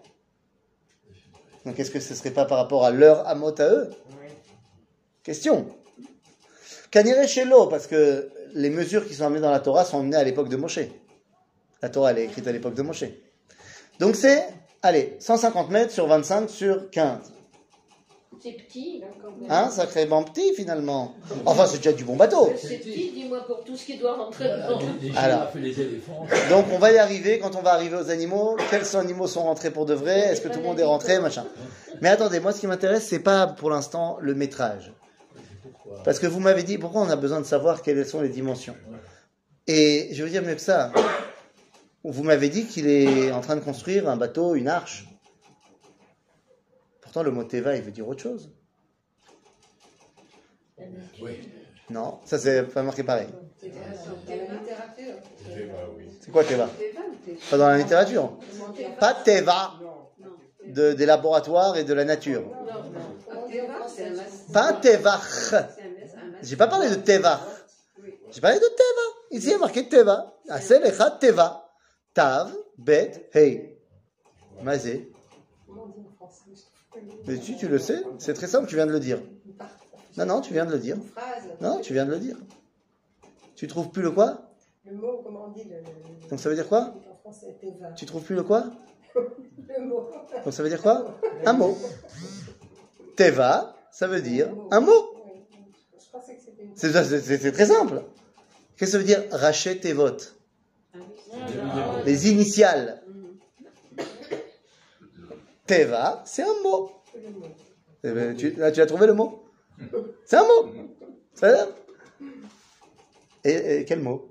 Donc 1.66 1.80
est-ce 1.80 1.92
que 1.92 2.02
ce 2.02 2.14
serait 2.14 2.32
pas 2.32 2.46
par 2.46 2.58
rapport 2.58 2.86
à 2.86 2.92
leur 2.92 3.26
Hamot 3.28 3.56
à 3.60 3.70
eux? 3.70 3.90
Question. 5.24 5.68
Kanire 6.92 7.28
Shelo, 7.28 7.68
parce 7.68 7.88
que 7.88 8.30
les 8.54 8.70
mesures 8.70 9.08
qui 9.08 9.14
sont 9.14 9.26
amenées 9.26 9.42
dans 9.42 9.52
la 9.52 9.60
Torah 9.60 9.86
sont 9.86 10.00
amenées 10.00 10.18
à 10.18 10.24
l'époque 10.24 10.50
de 10.50 10.58
Moshe. 10.58 10.80
La 11.82 11.90
Torah, 11.90 12.12
elle 12.12 12.20
est 12.20 12.26
écrite 12.26 12.48
à 12.48 12.52
l'époque 12.52 12.74
de 12.74 12.82
Moshe. 12.82 13.06
Donc 14.00 14.16
c'est, 14.16 14.48
allez, 14.82 15.16
150 15.20 15.70
mètres 15.70 15.92
sur 15.94 16.08
25 16.08 16.50
sur 16.50 16.90
15. 16.90 17.32
C'est 18.42 18.52
petit. 18.52 19.02
Hein, 19.50 19.70
sacrément 19.70 20.24
petit 20.24 20.54
finalement. 20.54 21.16
Enfin, 21.46 21.66
c'est 21.66 21.78
déjà 21.78 21.92
du 21.92 22.06
bon 22.06 22.16
bateau. 22.16 22.54
C'est 22.56 22.78
petit, 22.78 23.12
dis-moi, 23.12 23.46
pour 23.46 23.64
tout 23.66 23.76
ce 23.76 23.86
qui 23.86 23.98
doit 23.98 24.16
rentrer 24.16 24.46
dedans. 24.46 24.80
Alors. 25.18 25.52
Donc 26.50 26.66
on 26.72 26.78
va 26.78 26.94
y 26.94 26.98
arriver 26.98 27.40
quand 27.40 27.56
on 27.58 27.62
va 27.62 27.74
arriver 27.74 27.98
aux 27.98 28.10
animaux. 28.10 28.56
Quels 28.70 28.96
animaux 28.96 29.28
sont 29.28 29.44
rentrés 29.44 29.72
pour 29.72 29.86
de 29.86 29.94
vrai? 29.94 30.20
Est-ce 30.20 30.42
que 30.42 30.48
tout 30.48 30.60
le 30.60 30.66
monde 30.66 30.80
est 30.80 30.86
rentré? 30.86 31.20
Machin. 31.20 31.46
Mais 32.02 32.08
attendez, 32.10 32.40
moi 32.40 32.54
ce 32.54 32.62
qui 32.62 32.68
m'intéresse, 32.68 33.06
c'est 33.06 33.20
pas 33.20 33.46
pour 33.48 33.72
l'instant 33.72 34.18
le 34.22 34.34
métrage. 34.36 34.94
Pourquoi? 35.62 36.04
Parce 36.04 36.20
que 36.20 36.28
vous 36.28 36.40
m'avez 36.40 36.64
dit 36.64 36.78
pourquoi 36.78 37.02
on 37.02 37.10
a 37.10 37.18
besoin 37.18 37.42
de 37.42 37.46
savoir 37.46 37.82
quelles 37.82 38.06
sont 38.06 38.22
les 38.22 38.30
dimensions? 38.30 38.76
Et 39.68 40.10
je 40.14 40.24
veux 40.24 40.30
dire 40.30 40.44
mieux 40.44 40.56
que 40.56 40.62
ça. 40.62 40.94
Vous 42.06 42.24
m'avez 42.24 42.48
dit 42.48 42.66
qu'il 42.68 42.88
est 42.88 43.34
en 43.34 43.42
train 43.42 43.58
de 43.58 43.62
construire 43.62 44.08
un 44.08 44.16
bateau, 44.16 44.56
une 44.56 44.70
arche. 44.70 45.09
Pourtant 47.10 47.24
le 47.24 47.32
mot 47.32 47.44
Teva, 47.44 47.76
il 47.76 47.82
veut 47.82 47.90
dire 47.90 48.08
autre 48.08 48.22
chose. 48.22 48.52
Oui. 51.20 51.40
Non, 51.90 52.20
ça 52.24 52.38
c'est 52.38 52.62
pas 52.66 52.84
marqué 52.84 53.02
pareil. 53.02 53.30
C'est 56.22 56.30
quoi 56.32 56.44
Teva? 56.44 56.70
Pas 57.50 57.58
dans 57.58 57.68
la 57.68 57.80
littérature. 57.80 58.38
Pas 59.00 59.16
Teva 59.16 59.80
de, 60.68 60.94
des 60.94 61.08
laboratoires 61.08 61.78
et 61.78 61.84
de 61.84 61.96
la 61.96 62.06
nature. 62.06 62.44
Pas 64.54 64.74
Tevach. 64.74 65.56
J'ai 66.44 66.58
pas 66.58 66.68
parlé 66.68 66.92
de 66.92 66.96
Tevach. 67.02 67.40
J'ai 68.30 68.40
parlé 68.40 68.60
de 68.60 68.66
Teva. 68.68 69.02
Ici, 69.32 69.48
il 69.48 69.52
y 69.54 69.56
a 69.56 69.58
marqué 69.58 69.90
Teva. 69.90 70.36
Asel 70.48 70.86
Echad 70.86 71.18
Teva. 71.18 71.72
Tav, 72.14 72.54
Bet, 72.78 73.32
Hey. 73.34 73.80
Mazé. 74.62 75.12
Mais 77.28 77.38
tu, 77.38 77.56
tu 77.56 77.68
le 77.68 77.78
sais 77.80 78.04
C'est 78.18 78.34
très 78.34 78.48
simple, 78.48 78.68
tu 78.68 78.76
viens 78.76 78.88
de 78.88 78.92
le 78.92 79.00
dire. 79.00 79.20
Non, 80.18 80.26
non, 80.26 80.42
tu 80.42 80.54
viens 80.54 80.66
de 80.66 80.72
le 80.72 80.80
dire. 80.80 80.96
Une 80.96 81.04
phrase. 81.04 81.44
Non, 81.62 81.80
tu 81.82 81.94
viens 81.94 82.06
de 82.06 82.12
le 82.12 82.20
dire. 82.20 82.36
Tu 83.56 83.68
trouves 83.68 83.90
plus 83.90 84.02
le 84.02 84.12
quoi? 84.12 84.52
Le 84.86 84.96
mot, 84.96 85.22
comment 85.24 85.46
on 85.48 85.52
dit 85.52 85.64
le, 85.66 85.76
le- 85.78 86.30
Donc 86.30 86.40
ça 86.40 86.50
veut 86.50 86.56
dire 86.56 86.68
quoi? 86.68 86.96
En 87.12 87.16
français, 87.18 87.58
teva. 87.62 87.92
Tu 87.94 88.06
trouves 88.06 88.24
plus 88.24 88.36
le 88.36 88.44
quoi? 88.44 88.66
Le 89.16 89.86
mot. 89.86 90.10
Donc 90.44 90.54
ça 90.54 90.64
veut 90.64 90.70
dire 90.70 90.82
quoi? 90.82 91.20
Un 91.46 91.54
mot. 91.54 91.78
Teva, 93.16 93.76
ça 93.92 94.08
veut 94.08 94.22
dire 94.22 94.50
un 94.72 94.80
mot. 94.80 94.92
Oui. 95.26 95.46
Je 96.04 96.10
pensais 96.12 96.36
que 96.36 96.42
c'était 96.42 96.64
une 96.64 96.76
C'est 96.76 97.52
très 97.52 97.66
simple. 97.68 98.04
Qu'est-ce 98.78 98.92
que 98.92 98.92
ça 98.94 98.98
veut 98.98 99.04
dire? 99.04 99.24
Rachet 99.32 99.80
Tevot 99.80 100.18
Les 102.06 102.32
initiales. 102.32 102.99
Teva, 105.70 106.24
c'est 106.26 106.42
un 106.42 106.62
mot. 106.64 106.90
Eh 108.04 108.12
ben, 108.12 108.36
tu, 108.36 108.64
as 108.64 108.86
trouvé 108.88 109.06
le 109.06 109.14
mot 109.14 109.44
C'est 110.26 110.38
un 110.38 110.44
mot. 110.44 110.74
Et, 113.44 113.86
quel 113.88 114.00
mot 114.00 114.28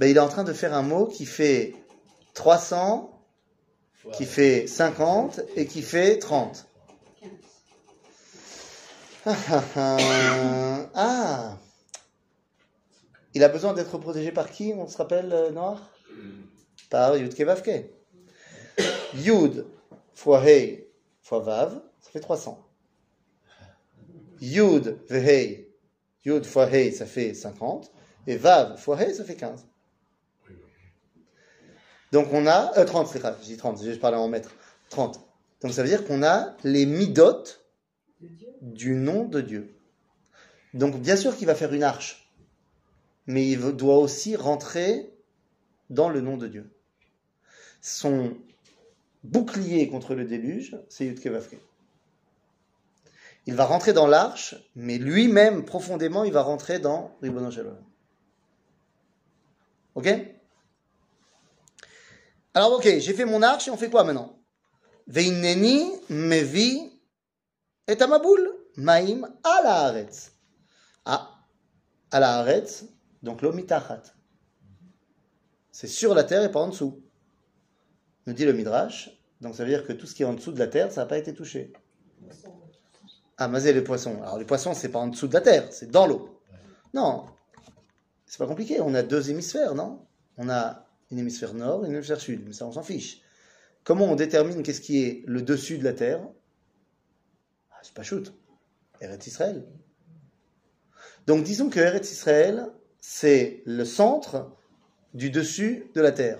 ben, 0.00 0.08
Il 0.08 0.16
est 0.16 0.20
en 0.20 0.28
train 0.28 0.42
de 0.42 0.52
faire 0.52 0.74
un 0.74 0.82
mot 0.82 1.06
qui 1.06 1.24
fait 1.24 1.76
300, 2.34 3.16
qui 4.14 4.24
fait 4.24 4.66
50 4.66 5.40
et 5.54 5.66
qui 5.66 5.82
fait 5.82 6.18
30. 6.18 6.66
Ah, 9.26 9.36
ah, 9.52 9.66
ah. 9.76 10.90
Ah 10.94 11.58
Il 13.34 13.44
a 13.44 13.48
besoin 13.48 13.72
d'être 13.72 13.98
protégé 13.98 14.32
par 14.32 14.50
qui 14.50 14.74
On 14.76 14.88
se 14.88 14.96
rappelle, 14.96 15.32
euh, 15.32 15.50
Noir? 15.50 15.92
Par 16.90 17.16
Yud 17.16 17.34
Kevavke. 17.34 17.88
Yud 19.14 19.64
fois 20.14 20.44
Hey 20.44 20.86
fois 21.22 21.40
Vav, 21.40 21.80
ça 22.00 22.10
fait 22.10 22.20
300. 22.20 22.60
Yud 24.40 24.98
Vehei, 25.08 25.70
Yud 26.24 26.44
fois 26.44 26.70
Hey, 26.70 26.92
ça 26.92 27.06
fait 27.06 27.34
50. 27.34 27.92
Et 28.26 28.36
Vav 28.36 28.78
fois 28.78 29.00
Hey, 29.00 29.14
ça 29.14 29.24
fait 29.24 29.36
15. 29.36 29.66
Donc 32.12 32.28
on 32.32 32.46
a. 32.46 32.78
Euh, 32.78 32.84
30, 32.84 33.08
c'est 33.08 33.18
grave, 33.18 33.36
dis 33.42 33.56
30, 33.56 33.82
je 33.82 33.98
parlais 33.98 34.16
en 34.16 34.28
mètres. 34.28 34.54
30. 34.90 35.20
Donc 35.60 35.72
ça 35.72 35.82
veut 35.82 35.88
dire 35.88 36.06
qu'on 36.06 36.22
a 36.22 36.56
les 36.62 36.86
midot 36.86 37.42
du 38.60 38.94
nom 38.94 39.24
de 39.24 39.40
Dieu. 39.40 39.74
Donc 40.74 41.00
bien 41.00 41.16
sûr 41.16 41.36
qu'il 41.36 41.46
va 41.46 41.54
faire 41.54 41.72
une 41.72 41.82
arche, 41.82 42.30
mais 43.26 43.48
il 43.48 43.60
doit 43.72 43.98
aussi 43.98 44.36
rentrer 44.36 45.12
dans 45.90 46.08
le 46.08 46.20
nom 46.20 46.36
de 46.36 46.46
Dieu. 46.46 46.70
Son 47.80 48.36
bouclier 49.24 49.88
contre 49.88 50.14
le 50.14 50.24
déluge, 50.24 50.76
c'est 50.88 51.06
Yud 51.06 51.20
Kevavke. 51.20 51.58
Il 53.46 53.54
va 53.54 53.64
rentrer 53.64 53.92
dans 53.92 54.06
l'arche, 54.06 54.54
mais 54.74 54.98
lui-même, 54.98 55.64
profondément, 55.64 56.24
il 56.24 56.32
va 56.32 56.42
rentrer 56.42 56.78
dans. 56.78 57.16
Ok? 59.94 60.08
Alors, 62.54 62.72
ok, 62.74 62.84
j'ai 62.84 63.12
fait 63.12 63.24
mon 63.24 63.42
arche 63.42 63.68
et 63.68 63.70
on 63.70 63.76
fait 63.76 63.90
quoi 63.90 64.04
maintenant? 64.04 64.38
Veineni 65.06 65.90
mevi 66.08 66.92
et 67.86 68.00
amaboul 68.00 68.54
maim 68.76 69.28
ala 69.42 69.86
haaretz. 69.86 70.32
Ah, 71.04 71.44
ala 72.10 72.38
haaretz, 72.38 72.84
donc 73.22 73.42
l'omitachat. 73.42 74.02
C'est 75.70 75.88
sur 75.88 76.14
la 76.14 76.24
terre 76.24 76.44
et 76.44 76.50
pas 76.50 76.60
en 76.60 76.68
dessous. 76.68 77.03
Nous 78.26 78.32
dit 78.32 78.44
le 78.44 78.52
Midrash. 78.52 79.10
Donc 79.40 79.54
ça 79.54 79.64
veut 79.64 79.70
dire 79.70 79.86
que 79.86 79.92
tout 79.92 80.06
ce 80.06 80.14
qui 80.14 80.22
est 80.22 80.26
en 80.26 80.34
dessous 80.34 80.52
de 80.52 80.58
la 80.58 80.66
terre, 80.66 80.90
ça 80.92 81.02
n'a 81.02 81.06
pas 81.06 81.18
été 81.18 81.34
touché. 81.34 81.72
Ah, 83.36 83.48
mazé 83.48 83.72
les 83.72 83.82
poissons. 83.82 84.22
Alors 84.22 84.38
les 84.38 84.44
poissons, 84.44 84.74
c'est 84.74 84.88
pas 84.88 85.00
en 85.00 85.08
dessous 85.08 85.26
de 85.26 85.34
la 85.34 85.40
terre, 85.40 85.72
c'est 85.72 85.90
dans 85.90 86.06
l'eau. 86.06 86.40
Non, 86.94 87.26
c'est 88.26 88.38
pas 88.38 88.46
compliqué. 88.46 88.80
On 88.80 88.94
a 88.94 89.02
deux 89.02 89.30
hémisphères, 89.30 89.74
non? 89.74 90.06
On 90.38 90.48
a 90.48 90.86
une 91.10 91.18
hémisphère 91.18 91.54
nord 91.54 91.84
et 91.84 91.88
une 91.88 91.94
hémisphère 91.94 92.20
sud. 92.20 92.42
Mais 92.46 92.52
ça, 92.52 92.66
on 92.66 92.72
s'en 92.72 92.82
fiche. 92.82 93.20
Comment 93.82 94.06
on 94.06 94.16
détermine 94.16 94.62
qu'est-ce 94.62 94.80
qui 94.80 95.04
est 95.04 95.22
le 95.26 95.42
dessus 95.42 95.78
de 95.78 95.84
la 95.84 95.92
terre? 95.92 96.26
Ah, 97.70 97.80
C'est 97.82 97.94
pas 97.94 98.02
shoot. 98.02 98.32
Eretz 99.00 99.26
Israël. 99.26 99.66
Donc 101.26 101.44
disons 101.44 101.68
que 101.68 101.80
Eretz 101.80 102.10
Israël, 102.10 102.68
c'est 103.00 103.62
le 103.66 103.84
centre 103.84 104.50
du 105.12 105.30
dessus 105.30 105.90
de 105.94 106.00
la 106.00 106.12
terre. 106.12 106.38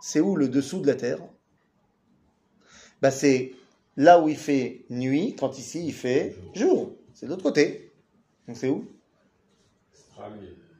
C'est 0.00 0.20
où 0.20 0.36
le 0.36 0.48
dessous 0.48 0.80
de 0.80 0.86
la 0.86 0.94
terre? 0.94 1.18
Bah, 3.02 3.10
C'est 3.10 3.52
là 3.96 4.20
où 4.20 4.28
il 4.28 4.36
fait 4.36 4.84
nuit, 4.90 5.36
quand 5.38 5.58
ici 5.58 5.86
il 5.86 5.92
fait 5.92 6.36
jour. 6.54 6.92
C'est 7.14 7.26
de 7.26 7.30
l'autre 7.30 7.42
côté. 7.42 7.92
Donc 8.48 8.56
c'est 8.56 8.68
où? 8.68 8.86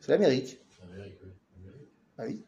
C'est 0.01 0.13
l'Amérique. 0.13 0.59
Ah 2.19 2.25
oui. 2.27 2.41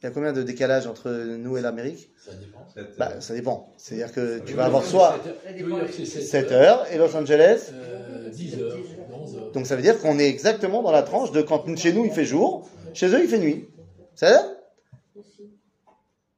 Il 0.00 0.06
y 0.06 0.08
a 0.08 0.10
combien 0.10 0.32
de 0.32 0.42
décalage 0.42 0.86
entre 0.86 1.10
nous 1.10 1.56
et 1.56 1.60
l'Amérique? 1.60 2.10
Ça 2.18 2.32
dépend. 2.32 2.66
Bah, 2.98 3.12
euh, 3.14 3.20
ça 3.20 3.34
dépend. 3.34 3.72
C'est-à-dire 3.76 4.12
que 4.12 4.40
tu 4.40 4.54
vas 4.54 4.64
avoir 4.64 4.82
c'est 4.82 4.90
soit 4.90 5.12
sept 5.22 5.26
heures. 5.26 5.36
Ça 5.44 5.50
New 5.52 5.56
dépend 5.58 5.78
York, 5.78 5.86
des- 5.86 5.92
c'est 5.92 6.04
7 6.06 6.22
7 6.24 6.52
heures. 6.52 6.92
et 6.92 6.98
Los 6.98 7.14
Angeles. 7.16 7.70
Euh, 7.72 8.30
10 8.30 8.58
heures, 8.58 8.84
11 9.12 9.36
heures. 9.36 9.52
Donc 9.52 9.66
ça 9.66 9.76
veut 9.76 9.82
dire 9.82 10.00
qu'on 10.00 10.18
est 10.18 10.28
exactement 10.28 10.82
dans 10.82 10.90
la 10.90 11.02
tranche 11.02 11.30
de 11.30 11.42
quand 11.42 11.76
chez 11.76 11.92
nous 11.92 12.04
il 12.04 12.10
fait 12.10 12.24
jour, 12.24 12.68
chez 12.94 13.06
eux 13.14 13.22
il 13.22 13.28
fait 13.28 13.38
nuit. 13.38 13.68
Ça 14.16 14.51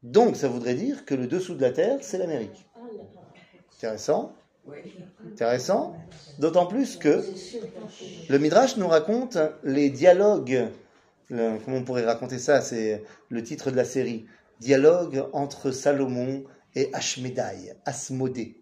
Donc 0.02 0.36
ça 0.36 0.48
voudrait 0.48 0.74
dire 0.74 1.04
que 1.04 1.14
le 1.14 1.26
dessous 1.26 1.54
de 1.54 1.62
la 1.62 1.70
Terre, 1.72 1.98
c'est 2.02 2.18
l'Amérique. 2.18 2.66
Ah. 2.76 2.80
Intéressant. 3.76 4.32
Intéressant. 5.26 5.94
D'autant 6.38 6.66
plus 6.66 6.96
que 6.96 7.22
le 8.28 8.38
Midrash 8.38 8.76
nous 8.76 8.88
raconte 8.88 9.38
les 9.62 9.90
dialogues. 9.90 10.68
le- 11.30 11.58
comment 11.64 11.78
on 11.78 11.84
pourrait 11.84 12.04
raconter 12.04 12.38
ça 12.38 12.60
C'est 12.60 13.02
le 13.30 13.42
titre 13.42 13.70
de 13.70 13.76
la 13.76 13.84
série. 13.84 14.26
Dialogue 14.60 15.24
entre 15.32 15.70
Salomon 15.70 16.44
et 16.74 16.90
Ashmedai, 16.92 17.74
Asmodée. 17.84 18.56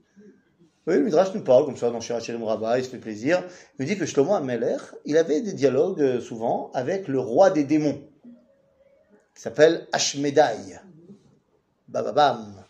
Oui, 0.87 0.95
le 0.95 1.03
Midrash 1.05 1.33
nous 1.35 1.43
parle 1.43 1.65
comme 1.65 1.77
ça 1.77 1.91
dans 1.91 2.01
Shirachirim 2.01 2.43
Rabbah, 2.43 2.79
il 2.79 2.85
se 2.85 2.91
fait 2.91 2.99
plaisir. 2.99 3.45
Il 3.79 3.83
nous 3.83 3.87
dit 3.87 3.97
que 3.97 4.05
Shlomo 4.07 4.35
Ameler, 4.35 4.77
il 5.05 5.17
avait 5.17 5.41
des 5.41 5.53
dialogues 5.53 6.01
euh, 6.01 6.21
souvent 6.21 6.71
avec 6.75 7.07
le 7.07 7.21
roi 7.21 7.51
des 7.51 7.63
démons, 7.63 8.01
qui 9.35 9.43
s'appelle 9.43 9.87
Ashmedai. 9.93 10.79
Bababam. 11.89 12.65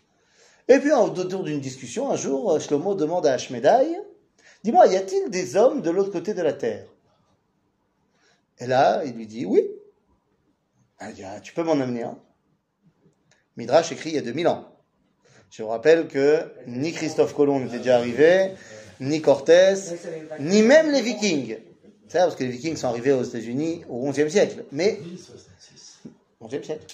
Et 0.69 0.79
puis, 0.79 0.93
autour 0.93 1.45
d'une 1.45 1.61
discussion, 1.61 2.11
un 2.11 2.17
jour, 2.17 2.61
Shlomo 2.61 2.95
demande 2.95 3.27
à 3.27 3.35
Ashmedai 3.35 3.99
Dis-moi, 4.65 4.87
y 4.87 4.97
a-t-il 4.97 5.31
des 5.31 5.57
hommes 5.57 5.83
de 5.83 5.91
l'autre 5.91 6.13
côté 6.13 6.35
de 6.35 6.43
la 6.43 6.53
terre? 6.53 6.87
Et 8.59 8.67
là, 8.67 9.03
il 9.05 9.15
lui 9.15 9.27
dit 9.27 9.45
Oui. 9.45 9.69
Elle 11.01 11.15
dit 11.15 11.25
Ah, 11.25 11.41
Tu 11.41 11.53
peux 11.53 11.65
m'en 11.65 11.73
amener 11.73 12.05
un 12.05 12.19
Midrash 13.57 13.93
écrit 13.93 14.11
il 14.11 14.15
y 14.15 14.19
a 14.19 14.23
2000 14.23 14.49
ans. 14.49 14.69
Je 15.51 15.63
vous 15.63 15.69
rappelle 15.69 16.09
que 16.09 16.51
ni 16.67 16.93
Christophe 16.93 17.35
Colomb 17.35 17.61
n'était 17.61 17.79
déjà 17.79 17.97
arrivé, 17.97 18.53
ni 19.01 19.21
Cortés, 19.21 19.75
ni 20.41 20.63
même 20.63 20.91
les 20.91 21.03
Vikings. 21.03 21.59
C'est 22.09 22.19
parce 22.19 22.37
que 22.37 22.45
les 22.45 22.51
Vikings 22.51 22.77
sont 22.77 22.89
arrivés 22.89 23.13
aux 23.13 23.23
États-Unis 23.23 23.85
au 23.89 24.11
XIe 24.11 24.31
siècle. 24.31 24.65
Mais 24.73 24.99
1066. 25.03 25.52
11e 26.43 26.63
siècle. 26.63 26.87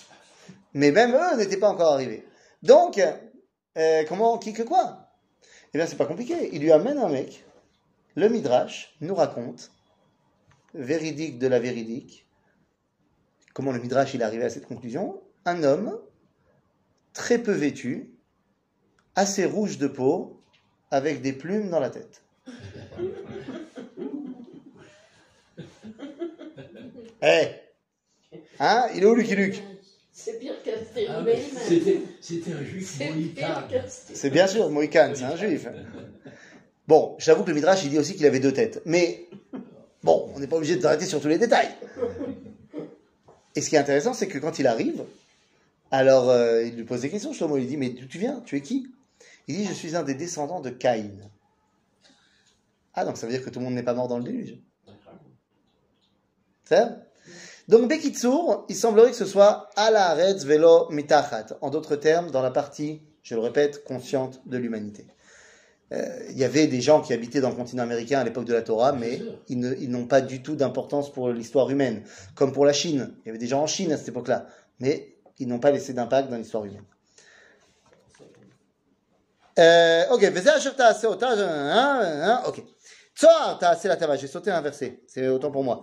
Mais 0.75 0.91
même 0.91 1.15
eux 1.15 1.37
n'étaient 1.37 1.57
pas 1.57 1.69
encore 1.69 1.93
arrivés. 1.93 2.25
Donc, 2.63 3.01
euh, 3.79 4.05
comment, 4.09 4.39
qui 4.39 4.53
que 4.53 4.63
quoi? 4.63 5.11
Eh 5.73 5.79
bien, 5.79 5.87
c'est 5.87 5.97
pas 5.97 6.07
compliqué. 6.07 6.51
Il 6.53 6.63
lui 6.63 6.73
amène 6.73 6.99
un 6.99 7.09
mec. 7.09 7.45
Le 8.15 8.29
Midrash 8.29 8.97
nous 9.01 9.15
raconte, 9.15 9.71
véridique 10.75 11.39
de 11.39 11.47
la 11.47 11.61
véridique, 11.61 12.27
comment 13.55 13.73
le 13.73 13.81
Midrash 13.81 14.15
il 14.15 14.21
est 14.21 14.25
arrivé 14.25 14.45
à 14.45 14.51
cette 14.51 14.67
conclusion. 14.67 15.21
Un 15.45 15.63
homme 15.63 15.99
très 17.13 17.39
peu 17.39 17.53
vêtu, 17.53 18.15
assez 19.15 19.45
rouge 19.45 19.79
de 19.79 19.87
peau, 19.87 20.43
avec 20.91 21.23
des 21.23 21.33
plumes 21.33 21.71
dans 21.71 21.81
la 21.81 21.91
tête. 21.91 22.23
Eh 27.21 27.49
Hein 28.61 28.89
Il 28.95 29.03
est 29.03 29.07
où 29.07 29.15
Lucky 29.15 29.35
Luke? 29.37 29.63
C'est 30.13 30.39
pire 30.41 30.55
Ah, 30.57 30.63
qu'Astérix. 30.65 31.13
mais 31.25 31.37
C'était 31.69 32.01
c'était 32.21 32.53
un 32.53 32.63
juif 32.65 32.97
C'est 32.99 33.11
mohican. 33.11 34.31
bien 34.33 34.47
sûr, 34.49 34.69
Mohican, 34.71 35.13
c'est 35.15 35.25
un 35.25 35.37
juif. 35.37 35.69
Bon, 36.89 37.15
j'avoue 37.19 37.45
que 37.45 37.51
le 37.51 37.55
Midrash, 37.55 37.85
il 37.85 37.91
dit 37.91 37.99
aussi 37.99 38.17
qu'il 38.17 38.27
avait 38.27 38.41
deux 38.41 38.53
têtes. 38.53 38.83
Mais, 38.85 39.27
bon, 40.03 40.29
on 40.35 40.41
n'est 40.41 40.47
pas 40.49 40.57
obligé 40.57 40.75
de 40.77 40.81
s'arrêter 40.83 41.07
sur 41.07 41.21
tous 41.21 41.29
les 41.29 41.39
détails. 41.39 41.69
Et 43.55 43.61
ce 43.61 43.69
qui 43.69 43.77
est 43.77 43.79
intéressant, 43.79 44.13
c'est 44.13 44.27
que 44.27 44.39
quand 44.39 44.59
il 44.59 44.67
arrive, 44.67 45.05
alors 45.91 46.29
euh, 46.31 46.65
il 46.65 46.75
lui 46.77 46.85
pose 46.85 47.03
des 47.03 47.11
questions, 47.11 47.33
Shlomo, 47.33 47.57
il 47.57 47.61
lui 47.61 47.67
dit, 47.69 47.77
mais 47.77 47.91
d'où 47.91 48.07
tu 48.07 48.19
viens? 48.19 48.41
Tu 48.45 48.57
es 48.57 48.61
qui? 48.61 48.89
Il 49.47 49.57
dit, 49.57 49.65
je 49.67 49.73
suis 49.73 49.95
un 49.95 50.03
des 50.03 50.15
descendants 50.15 50.61
de 50.61 50.71
Caïn. 50.71 51.13
Ah, 52.95 53.05
donc 53.05 53.17
ça 53.19 53.27
veut 53.27 53.33
dire 53.33 53.45
que 53.45 53.51
tout 53.51 53.61
le 53.61 53.67
monde 53.67 53.75
n'est 53.75 53.83
pas 53.85 53.95
mort 53.95 54.09
dans 54.09 54.19
le 54.19 54.25
déluge. 54.25 54.57
C'est 56.65 56.75
ça 56.77 56.97
donc, 57.69 57.89
Bekitsour, 57.89 58.65
il 58.69 58.77
semblerait 58.77 59.11
que 59.11 59.17
ce 59.17 59.27
soit 59.27 59.69
ala 59.77 60.09
aretz 60.11 60.45
velo 60.45 60.89
mitachat. 60.91 61.47
En 61.61 61.69
d'autres 61.69 61.97
termes, 61.97 62.31
dans 62.31 62.43
la 62.43 62.51
partie, 62.51 63.03
je 63.23 63.35
le 63.35 63.43
répète, 63.43 63.85
consciente 63.85 64.41
de 64.47 64.57
l'humanité. 64.57 65.07
Euh, 65.93 66.05
il 66.31 66.39
y 66.39 66.45
avait 66.45 66.67
des 66.67 66.81
gens 66.81 67.01
qui 67.01 67.13
habitaient 67.13 67.41
dans 67.41 67.51
le 67.51 67.55
continent 67.55 67.83
américain 67.83 68.21
à 68.21 68.25
l'époque 68.25 68.45
de 68.45 68.55
la 68.55 68.63
Torah, 68.63 68.93
mais 68.93 69.21
ils, 69.49 69.91
n'ont 69.91 70.07
pas 70.07 70.21
du 70.23 70.43
tout 70.43 70.55
d'importance 70.55 71.13
pour 71.13 71.31
l'histoire 71.31 71.71
humaine. 71.71 72.03
Comme 72.35 72.53
pour 72.53 72.65
la 72.65 72.73
Chine. 72.73 73.15
Il 73.25 73.29
y 73.29 73.31
avait 73.31 73.39
des 73.39 73.47
gens 73.47 73.63
en 73.63 73.67
Chine 73.67 73.93
à 73.93 73.99
cette 73.99 74.09
époque-là, 74.09 74.47
mais 74.81 75.17
ils 75.39 75.47
n'ont 75.47 75.61
pas 75.61 75.71
laissé 75.71 75.93
d'impact 75.93 76.31
dans 76.31 76.37
l'histoire 76.37 76.65
humaine. 76.65 76.85
Euh, 79.59 80.05
ok, 80.13 80.33
hein, 81.51 82.01
hein, 82.01 82.21
hein, 82.23 82.43
ok. 82.47 82.63
J'ai 83.21 84.27
sauté 84.29 84.51
un 84.51 84.61
verset. 84.61 85.01
C'est 85.07 85.27
autant 85.29 85.51
pour 85.51 85.65
moi. 85.65 85.83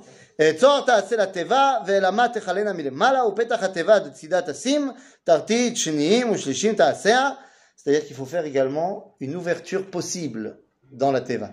C'est-à-dire 7.75 8.05
qu'il 8.05 8.15
faut 8.15 8.25
faire 8.25 8.45
également 8.45 9.15
une 9.19 9.35
ouverture 9.35 9.89
possible 9.89 10.59
dans 10.91 11.11
la 11.11 11.21
teva. 11.21 11.51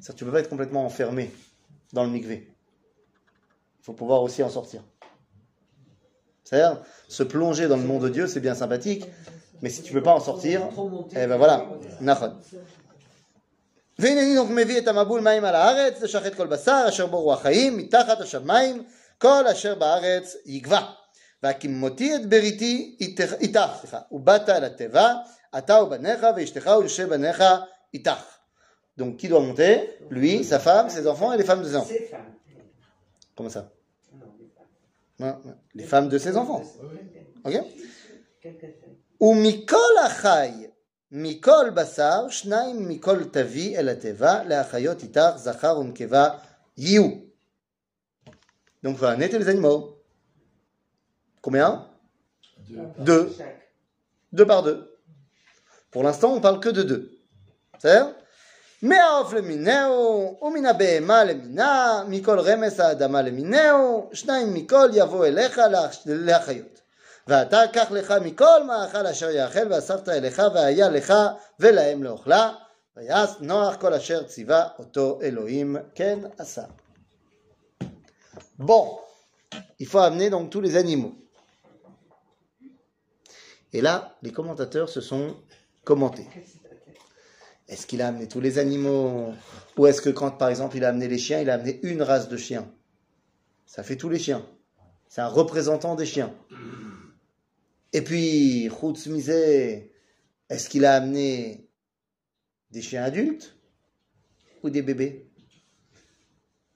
C'est-à-dire 0.00 0.14
tu 0.14 0.24
ne 0.24 0.28
peux 0.28 0.34
pas 0.34 0.40
être 0.40 0.50
complètement 0.50 0.84
enfermé 0.84 1.30
dans 1.92 2.04
le 2.04 2.10
mikvé. 2.10 2.54
Il 3.80 3.84
faut 3.84 3.94
pouvoir 3.94 4.22
aussi 4.22 4.42
en 4.42 4.50
sortir. 4.50 4.82
C'est-à-dire, 6.44 6.82
se 7.08 7.22
plonger 7.22 7.68
dans 7.68 7.78
le 7.78 7.84
monde 7.84 8.02
de 8.02 8.08
Dieu, 8.10 8.26
c'est 8.26 8.40
bien 8.40 8.54
sympathique, 8.54 9.06
mais 9.62 9.70
si 9.70 9.82
tu 9.82 9.94
ne 9.94 9.98
peux 9.98 10.02
pas 10.02 10.12
en 10.12 10.20
sortir, 10.20 10.68
eh 11.12 11.26
ben 11.26 11.38
voilà, 11.38 11.66
nafad. 12.00 12.34
נכון. 13.99 14.09
והנני 14.09 14.39
donc 14.39 14.51
מביא 14.51 14.77
את 14.77 14.87
המבול 14.87 15.21
מים 15.21 15.45
על 15.45 15.55
הארץ, 15.55 16.01
לשחט 16.01 16.33
כל 16.35 16.47
בשר, 16.47 16.85
אשר 16.89 17.05
בו 17.05 17.21
רוח 17.21 17.41
חיים, 17.41 17.77
מתחת 17.77 18.21
השמיים, 18.21 18.83
כל 19.17 19.47
אשר 19.47 19.75
בארץ 19.75 20.35
יגבע. 20.45 20.81
והקימותי 21.43 22.15
את 22.15 22.29
בריתי 22.29 22.97
איתך, 22.99 23.33
איתך, 23.39 23.69
סליחה, 23.81 23.99
ובאת 24.11 24.49
אל 24.49 24.63
התיבה, 24.63 25.13
אתה 25.57 25.83
ובניך 25.83 26.27
ואשתך 26.35 26.71
ושתי 26.85 27.05
בניך 27.05 27.43
איתך. 27.93 28.39
Donc 28.99 29.15
qui 29.17 29.29
doit 29.29 29.39
monter 29.39 29.73
Lui, 30.09 30.43
sa 30.43 30.59
femme, 30.59 30.89
ses 30.89 31.07
enfants 31.07 31.31
et 31.33 31.37
les 31.37 31.45
femmes 31.45 31.61
de 31.61 31.67
ses 31.67 31.75
enfants. 31.77 31.87
Ces 31.87 32.05
femmes. 32.11 32.33
Comment 33.35 33.49
ça 33.49 33.71
Non, 34.13 34.33
les 34.37 34.49
femmes. 34.57 34.73
Non, 35.19 35.35
non. 35.45 35.55
Les 35.73 35.85
femmes 35.85 36.09
de 36.09 36.17
ses 36.17 36.35
enfants. 36.35 36.63
Ok 37.45 37.55
Quelques-uns. 38.41 38.95
ומכל 39.21 39.97
החי, 40.05 40.67
מכל 41.13 41.69
בשר, 41.73 42.29
שניים 42.29 42.89
מכל 42.89 43.23
תביא 43.23 43.79
אל 43.79 43.89
התיבה, 43.89 44.43
להחיות 44.43 45.03
איתך 45.03 45.29
זכר 45.35 45.79
ונקבה 45.79 46.29
יהיו. 46.77 47.07
Donc 48.85 48.95
voilà, 48.97 49.17
nettoyer 49.17 49.39
les 49.39 49.49
animaux. 49.49 49.97
Combien 51.41 51.85
Deux. 52.69 52.87
Deux. 52.99 53.25
Chaque. 53.37 53.59
Deux 54.33 54.45
par 54.47 54.63
deux. 54.63 54.79
Pour 55.91 56.03
l'instant, 56.03 56.29
on 56.37 56.39
parle 56.41 56.59
que 56.61 56.69
de 56.69 56.83
deux. 56.83 57.03
C'est 57.79 58.01
מהעוף 58.81 59.33
למינהו, 59.33 60.37
ומן 60.41 60.65
הבהמה 60.65 61.23
למינה, 61.23 62.03
מכל 62.07 62.39
רמס 62.39 62.79
האדמה 62.79 63.21
למינהו, 63.21 64.09
שניים 64.13 64.53
מכל 64.53 64.89
יבוא 64.93 65.25
אליך 65.25 65.57
להח- 65.57 66.01
להחיות. 66.05 66.81
ואתה 67.27 67.61
קח 67.73 67.91
לך 67.91 68.13
מכל 68.23 68.63
מאכל 68.63 69.07
אשר 69.07 69.29
יאכל, 69.29 69.67
ואספת 69.69 70.09
אליך, 70.09 70.41
והיה 70.53 70.89
לך 70.89 71.13
ולהם 71.59 72.03
לאוכלה, 72.03 72.53
ויעש 72.97 73.29
נוח 73.39 73.75
כל 73.75 73.93
אשר 73.93 74.23
ציווה 74.23 74.67
אותו 74.79 75.19
אלוהים, 75.21 75.75
כן 75.95 76.19
עשה. 76.37 76.63
Bon, 78.59 78.99
il 79.79 79.87
faut 79.87 79.99
amener 79.99 80.29
donc 80.29 80.49
tous 80.49 80.59
les 80.59 80.75
animaux. 80.75 81.15
Et 83.71 83.81
là, 83.81 84.17
les 84.21 84.33
commentateurs 84.33 84.89
se 84.89 84.99
sont 84.99 85.37
commentés. 85.85 86.27
Est-ce 87.69 87.87
qu'il 87.87 88.01
a 88.01 88.07
amené 88.07 88.27
tous 88.27 88.41
les 88.41 88.57
animaux 88.57 89.31
Ou 89.77 89.87
est-ce 89.87 90.01
que 90.01 90.09
quand, 90.09 90.31
par 90.31 90.49
exemple, 90.49 90.75
il 90.75 90.83
a 90.83 90.89
amené 90.89 91.07
les 91.07 91.19
chiens, 91.19 91.39
il 91.39 91.49
a 91.49 91.53
amené 91.53 91.79
une 91.83 92.01
race 92.01 92.27
de 92.27 92.35
chiens 92.35 92.69
Ça 93.65 93.83
fait 93.83 93.95
tous 93.95 94.09
les 94.09 94.19
chiens. 94.19 94.45
C'est 95.07 95.21
un 95.21 95.27
représentant 95.27 95.95
des 95.95 96.05
chiens. 96.05 96.33
Et 97.94 98.02
puis, 98.02 98.68
Khutz 98.68 99.06
Mizé, 99.06 99.92
est-ce 100.50 100.68
qu'il 100.68 100.84
a 100.84 100.94
amené 100.94 101.70
des 102.72 102.82
chiens 102.82 103.04
adultes 103.04 103.56
ou 104.64 104.68
des 104.68 104.82
bébés? 104.82 105.30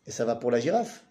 Et 0.07 0.13
ça 0.13 0.25
va 0.25 0.37
pour 0.37 0.53
la 0.53 0.61
girafe. 0.61 1.05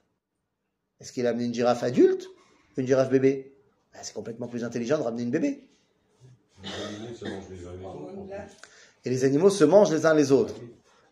Est-ce 1.01 1.11
qu'il 1.11 1.27
a 1.27 1.31
amené 1.31 1.45
une 1.45 1.53
girafe 1.53 1.83
adulte 1.83 2.25
ou 2.25 2.79
une 2.79 2.87
girafe 2.87 3.09
bébé? 3.09 3.53
Ben, 3.93 3.99
C'est 4.01 4.13
complètement 4.13 4.47
plus 4.47 4.63
intelligent 4.63 4.97
de 4.97 5.03
ramener 5.03 5.23
une 5.23 5.29
bébé. 5.29 5.67
Et 9.03 9.09
les 9.09 9.25
animaux 9.25 9.49
se 9.49 9.65
mangent 9.65 9.91
les 9.91 10.05
uns 10.05 10.13
les 10.13 10.31
autres. 10.31 10.55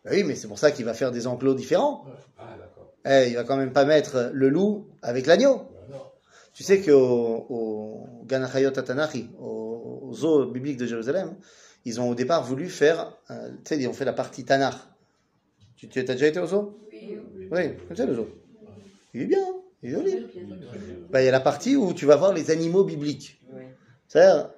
Ben 0.04 0.12
oui, 0.12 0.24
mais 0.24 0.36
c'est 0.36 0.48
pour 0.48 0.58
ça 0.58 0.70
qu'il 0.70 0.86
va 0.86 0.94
faire 0.94 1.12
des 1.12 1.26
enclos 1.26 1.54
différents. 1.54 2.06
Eh, 3.04 3.28
il 3.28 3.34
va 3.34 3.44
quand 3.44 3.58
même 3.58 3.74
pas 3.74 3.84
mettre 3.84 4.30
le 4.32 4.48
loup 4.48 4.88
avec 5.02 5.26
l'agneau. 5.26 5.68
Tu 6.56 6.62
sais 6.62 6.80
qu'au 6.80 7.46
au 7.50 8.08
Ganachayot 8.24 8.70
Atanachi, 8.70 9.28
au, 9.38 10.00
au 10.08 10.14
zoo 10.14 10.46
biblique 10.46 10.78
de 10.78 10.86
Jérusalem, 10.86 11.36
ils 11.84 12.00
ont 12.00 12.08
au 12.08 12.14
départ 12.14 12.42
voulu 12.42 12.70
faire, 12.70 13.12
euh, 13.30 13.50
tu 13.62 13.74
sais, 13.74 13.78
ils 13.78 13.86
ont 13.86 13.92
fait 13.92 14.06
la 14.06 14.14
partie 14.14 14.46
Tanakh. 14.46 14.74
Tu, 15.76 15.86
tu 15.86 15.98
as 15.98 16.04
déjà 16.04 16.28
été 16.28 16.40
au 16.40 16.46
zoo? 16.46 16.78
Oui, 16.90 17.18
Oui, 17.50 17.76
comme 17.86 17.94
ça 17.94 18.06
le 18.06 18.14
zoo. 18.14 18.28
Il 19.12 19.20
est 19.20 19.26
bien, 19.26 19.42
hein, 19.42 19.54
il 19.82 19.90
est 19.90 19.92
joli. 19.92 20.26
Bah, 21.10 21.20
il 21.20 21.26
y 21.26 21.28
a 21.28 21.30
la 21.30 21.40
partie 21.40 21.76
où 21.76 21.92
tu 21.92 22.06
vas 22.06 22.16
voir 22.16 22.32
les 22.32 22.50
animaux 22.50 22.84
bibliques. 22.84 23.38
Oui. 23.52 23.64
C'est-à-dire, 24.08 24.48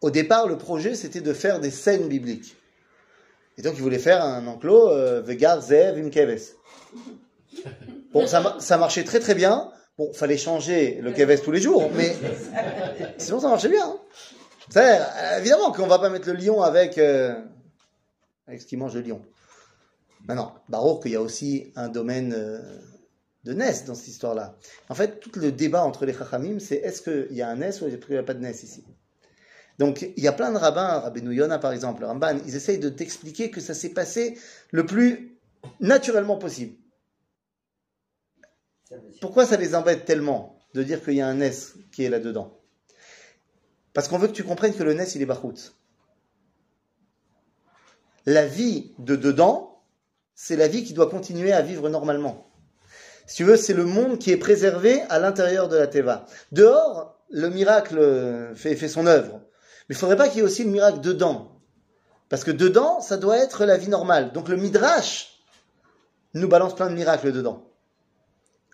au 0.00 0.12
départ, 0.12 0.46
le 0.46 0.56
projet, 0.56 0.94
c'était 0.94 1.22
de 1.22 1.32
faire 1.32 1.58
des 1.58 1.72
scènes 1.72 2.06
bibliques. 2.06 2.56
Et 3.58 3.62
donc, 3.62 3.74
ils 3.74 3.82
voulaient 3.82 3.98
faire 3.98 4.24
un 4.24 4.46
enclos 4.46 4.90
euh, 4.90 5.22
Vegar, 5.22 5.60
Zev, 5.60 5.98
Imkeves. 5.98 6.52
Bon, 8.12 8.28
ça, 8.28 8.58
ça 8.60 8.78
marchait 8.78 9.02
très 9.02 9.18
très 9.18 9.34
bien. 9.34 9.72
Bon, 10.02 10.12
fallait 10.12 10.36
changer 10.36 10.98
le 11.00 11.12
Keves 11.12 11.42
tous 11.42 11.52
les 11.52 11.60
jours, 11.60 11.88
mais 11.94 12.12
sinon, 13.18 13.38
ça 13.38 13.48
marchait 13.48 13.68
bien. 13.68 13.96
hein. 14.74 15.38
Évidemment 15.38 15.70
qu'on 15.70 15.86
va 15.86 16.00
pas 16.00 16.10
mettre 16.10 16.28
le 16.28 16.34
lion 16.34 16.60
avec, 16.60 16.98
euh, 16.98 17.40
avec 18.48 18.60
ce 18.60 18.66
qui 18.66 18.76
mange 18.76 18.96
le 18.96 19.02
lion. 19.02 19.22
Maintenant, 20.26 20.54
Baruch, 20.68 21.02
qu'il 21.02 21.12
y 21.12 21.16
a 21.16 21.22
aussi 21.22 21.72
un 21.76 21.88
domaine 21.88 22.34
euh, 22.36 22.58
de 23.44 23.52
Nes 23.52 23.84
dans 23.86 23.94
cette 23.94 24.08
histoire-là. 24.08 24.56
En 24.88 24.96
fait, 24.96 25.20
tout 25.20 25.30
le 25.36 25.52
débat 25.52 25.84
entre 25.84 26.04
les 26.04 26.14
Chachamim, 26.14 26.58
c'est 26.58 26.76
est-ce 26.76 27.02
qu'il 27.02 27.36
y 27.36 27.42
a 27.42 27.48
un 27.48 27.56
Nes 27.56 27.80
ou 27.80 27.86
est-ce 27.86 27.94
qu'il 27.96 28.14
n'y 28.14 28.18
a 28.18 28.24
pas 28.24 28.34
de 28.34 28.40
Nes 28.40 28.50
ici? 28.50 28.82
Donc, 29.78 30.02
il 30.16 30.22
y 30.22 30.26
a 30.26 30.32
plein 30.32 30.50
de 30.50 30.58
rabbins, 30.58 30.98
Rabbeinu 30.98 31.32
Yonah 31.32 31.60
par 31.60 31.72
exemple, 31.72 32.00
le 32.00 32.08
Ramban, 32.08 32.38
ils 32.44 32.56
essayent 32.56 32.80
de 32.80 32.88
t'expliquer 32.88 33.52
que 33.52 33.60
ça 33.60 33.72
s'est 33.72 33.90
passé 33.90 34.36
le 34.72 34.84
plus 34.84 35.38
naturellement 35.78 36.38
possible. 36.38 36.74
Pourquoi 39.20 39.46
ça 39.46 39.56
les 39.56 39.74
embête 39.74 40.04
tellement 40.04 40.58
de 40.74 40.82
dire 40.82 41.02
qu'il 41.02 41.14
y 41.14 41.20
a 41.20 41.26
un 41.26 41.34
Nes 41.34 41.52
qui 41.92 42.04
est 42.04 42.10
là-dedans? 42.10 42.58
Parce 43.92 44.08
qu'on 44.08 44.18
veut 44.18 44.28
que 44.28 44.32
tu 44.32 44.44
comprennes 44.44 44.74
que 44.74 44.82
le 44.82 44.94
Nes, 44.94 45.14
il 45.14 45.22
est 45.22 45.26
Bachout. 45.26 45.72
La 48.24 48.46
vie 48.46 48.94
de 48.98 49.16
dedans, 49.16 49.82
c'est 50.34 50.56
la 50.56 50.68
vie 50.68 50.84
qui 50.84 50.94
doit 50.94 51.10
continuer 51.10 51.52
à 51.52 51.62
vivre 51.62 51.88
normalement. 51.88 52.50
Si 53.26 53.36
tu 53.36 53.44
veux, 53.44 53.56
c'est 53.56 53.74
le 53.74 53.84
monde 53.84 54.18
qui 54.18 54.30
est 54.30 54.36
préservé 54.36 55.02
à 55.08 55.18
l'intérieur 55.18 55.68
de 55.68 55.76
la 55.76 55.86
Teva. 55.86 56.26
Dehors, 56.52 57.18
le 57.30 57.48
miracle 57.48 57.98
euh, 57.98 58.54
fait, 58.54 58.76
fait 58.76 58.88
son 58.88 59.06
œuvre. 59.06 59.40
Mais 59.88 59.94
il 59.94 59.96
faudrait 59.96 60.16
pas 60.16 60.28
qu'il 60.28 60.38
y 60.38 60.40
ait 60.40 60.44
aussi 60.44 60.64
le 60.64 60.70
miracle 60.70 61.00
dedans. 61.00 61.60
Parce 62.28 62.44
que 62.44 62.50
dedans, 62.50 63.00
ça 63.00 63.16
doit 63.16 63.38
être 63.38 63.64
la 63.64 63.76
vie 63.76 63.88
normale. 63.88 64.32
Donc 64.32 64.48
le 64.48 64.56
Midrash 64.56 65.42
nous 66.34 66.48
balance 66.48 66.74
plein 66.74 66.88
de 66.88 66.94
miracles 66.94 67.32
dedans. 67.32 67.71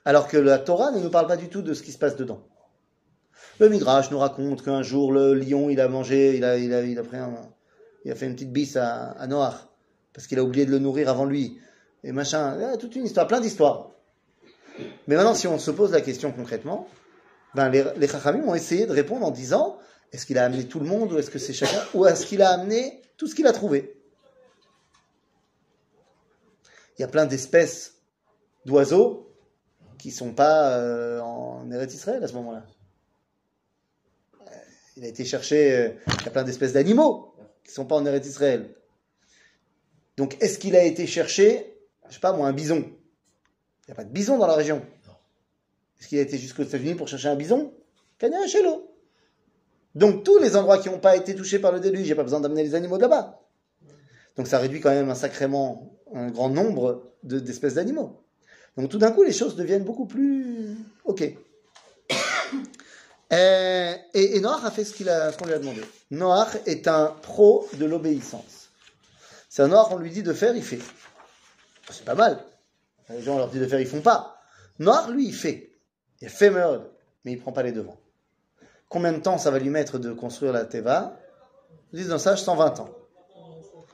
Alors 0.09 0.27
que 0.27 0.39
la 0.39 0.59
Torah 0.59 0.91
ne 0.91 1.01
nous 1.01 1.11
parle 1.11 1.27
pas 1.27 1.37
du 1.37 1.51
tout 1.51 1.61
de 1.61 1.75
ce 1.75 1.83
qui 1.83 1.93
se 1.93 1.99
passe 1.99 2.17
dedans. 2.17 2.41
Le 3.61 3.69
Midrash 3.69 4.11
nous 4.11 4.19
raconte 4.19 4.65
qu'un 4.65 4.81
jour 4.81 5.13
le 5.13 5.35
lion 5.35 5.69
il 5.69 5.83
a 5.83 5.89
mangé, 5.89 6.35
il 6.35 6.45
a, 6.45 6.55
fait 8.15 8.25
une 8.25 8.33
petite 8.33 8.51
bisse 8.51 8.77
à, 8.77 9.11
à 9.11 9.27
Noach 9.27 9.67
parce 10.15 10.27
qu'il 10.27 10.39
a 10.39 10.43
oublié 10.43 10.65
de 10.65 10.71
le 10.71 10.79
nourrir 10.79 11.11
avant 11.11 11.27
lui 11.27 11.59
et 12.05 12.13
machin. 12.13 12.57
Toute 12.79 12.97
une 12.97 13.05
histoire, 13.05 13.27
plein 13.27 13.43
d'histoires. 13.43 13.91
Mais 15.09 15.17
maintenant, 15.17 15.35
si 15.35 15.47
on 15.47 15.59
se 15.59 15.71
pose 15.71 15.93
la 15.93 16.01
question 16.01 16.33
concrètement, 16.33 16.89
ben 17.55 17.69
les, 17.69 17.85
les 17.99 18.17
ont 18.47 18.55
essayé 18.55 18.87
de 18.87 18.93
répondre 18.93 19.27
en 19.27 19.31
disant 19.31 19.77
est-ce 20.11 20.25
qu'il 20.25 20.39
a 20.39 20.45
amené 20.47 20.65
tout 20.65 20.81
le 20.81 20.87
monde 20.87 21.13
ou 21.13 21.19
est-ce 21.19 21.31
que 21.31 21.39
c'est 21.39 21.53
chacun 21.53 21.83
ou 21.93 22.07
est-ce 22.07 22.25
qu'il 22.25 22.41
a 22.41 22.49
amené 22.49 23.03
tout 23.19 23.27
ce 23.27 23.35
qu'il 23.35 23.47
a 23.47 23.53
trouvé? 23.53 24.01
Il 26.99 27.03
y 27.03 27.05
a 27.05 27.09
plein 27.09 27.27
d'espèces 27.27 27.97
d'oiseaux 28.65 29.28
qui 29.99 30.11
sont 30.11 30.33
pas 30.33 30.73
euh, 30.79 31.21
en 31.21 31.71
Eretz 31.71 31.93
Israël 31.95 32.23
à 32.23 32.29
ce 32.29 32.33
moment-là. 32.35 32.65
Euh, 34.43 34.55
Il 34.97 35.05
a 35.05 35.09
été 35.09 35.25
cherché, 35.25 35.73
euh, 35.77 35.91
il 36.21 36.25
y 36.25 36.29
a 36.29 36.31
plein 36.31 36.45
d'espèces 36.45 36.73
d'animaux 36.73 37.35
qui 37.65 37.73
sont 37.73 37.85
pas 37.85 37.97
en 37.97 38.07
Eretz 38.07 38.27
Israël. 38.27 38.75
Donc 40.17 40.37
est-ce 40.41 40.59
qu'il 40.59 40.75
a 40.77 40.83
été 40.85 41.07
cherché, 41.07 41.77
je 42.09 42.15
sais 42.15 42.21
pas 42.21 42.33
moi, 42.33 42.49
un 42.49 42.53
bison? 42.53 42.79
Il 42.79 43.89
n'y 43.89 43.93
a 43.93 43.95
pas 43.95 44.05
de 44.05 44.11
bison 44.13 44.39
dans 44.39 44.47
la 44.47 44.55
région. 44.55 44.83
Est-ce 46.01 46.09
qu'il 46.09 46.19
a 46.19 46.23
été 46.23 46.39
jusqu'aux 46.39 46.63
États-Unis 46.63 46.95
pour 46.95 47.09
chercher 47.09 47.29
un 47.29 47.37
bison? 47.37 47.73
Kanya 48.19 48.47
Shelo. 48.47 48.93
Donc 49.95 50.23
tous 50.25 50.39
les 50.39 50.57
endroits 50.57 50.79
qui 50.79 50.89
n'ont 50.91 50.99
pas 51.01 51.17
été 51.17 51.35
touchés 51.35 51.59
par 51.59 51.73
le 51.73 51.81
déluge, 51.81 52.07
j'ai 52.07 52.15
pas 52.15 52.23
besoin 52.23 52.41
d'amener 52.41 52.63
les 52.63 52.75
animaux 52.75 52.97
de 52.99 53.03
là-bas. 53.03 53.41
Donc 54.37 54.47
ça 54.47 54.59
réduit 54.59 54.81
quand 54.81 54.91
même 54.91 55.11
un 55.11 55.15
sacrément 55.15 55.99
un 56.15 56.31
grand 56.31 56.49
nombre 56.49 57.13
de- 57.25 57.41
d'espèces 57.41 57.75
d'animaux. 57.75 58.23
Donc 58.79 58.91
tout 58.91 58.99
d'un 58.99 59.11
coup, 59.11 59.25
les 59.25 59.33
choses 59.33 59.57
deviennent 59.57 59.85
beaucoup 59.85 60.07
plus 60.07 60.77
ok. 61.05 61.25
Euh, 63.31 63.95
et, 64.15 64.37
et 64.37 64.41
Noach 64.41 64.65
a 64.65 64.71
fait 64.71 64.87
ce 64.87 65.37
qu'on 65.37 65.45
lui 65.45 65.53
a 65.53 65.59
demandé. 65.59 65.83
Noach 66.11 66.63
est 66.65 66.89
un 66.89 67.09
pro 67.21 67.69
de 67.75 67.85
l'obéissance. 67.85 68.71
C'est 69.51 69.61
un 69.61 69.69
Noach, 69.69 69.89
on 69.91 69.99
lui 69.99 70.11
dit 70.11 70.23
de 70.23 70.33
faire, 70.33 70.57
il 70.57 70.63
fait. 70.63 70.79
C'est 71.91 72.07
pas 72.07 72.15
mal. 72.15 72.43
Les 73.11 73.21
gens 73.21 73.35
on 73.35 73.37
leur 73.37 73.51
dit 73.51 73.59
de 73.59 73.67
faire, 73.67 73.81
ils 73.81 73.87
font 73.87 74.01
pas. 74.01 74.41
Noach, 74.79 75.11
lui, 75.11 75.27
il 75.27 75.35
fait. 75.35 75.79
Il 76.23 76.31
fait 76.31 76.49
merde, 76.49 76.91
mais 77.27 77.33
il 77.33 77.39
prend 77.39 77.53
pas 77.53 77.63
les 77.63 77.73
devants. 77.73 77.99
Combien 78.89 79.13
de 79.13 79.19
temps 79.19 79.37
ça 79.37 79.51
va 79.51 79.59
lui 79.59 79.69
mettre 79.69 79.99
de 79.99 80.15
construire 80.15 80.55
la 80.55 80.65
Teva? 80.65 81.21
Ils 81.93 81.99
disent 81.99 82.09
dans 82.09 82.19
sage 82.19 82.43
120 82.43 82.81
ans. 82.81 82.89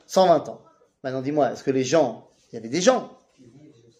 120 0.07 0.49
ans. 0.49 0.62
Maintenant, 1.03 1.23
dis-moi, 1.23 1.51
est-ce 1.51 1.64
que 1.64 1.73
les 1.73 1.83
gens, 1.83 2.31
il 2.53 2.55
y 2.55 2.59
avait 2.59 2.68
des 2.68 2.83
gens 2.83 3.18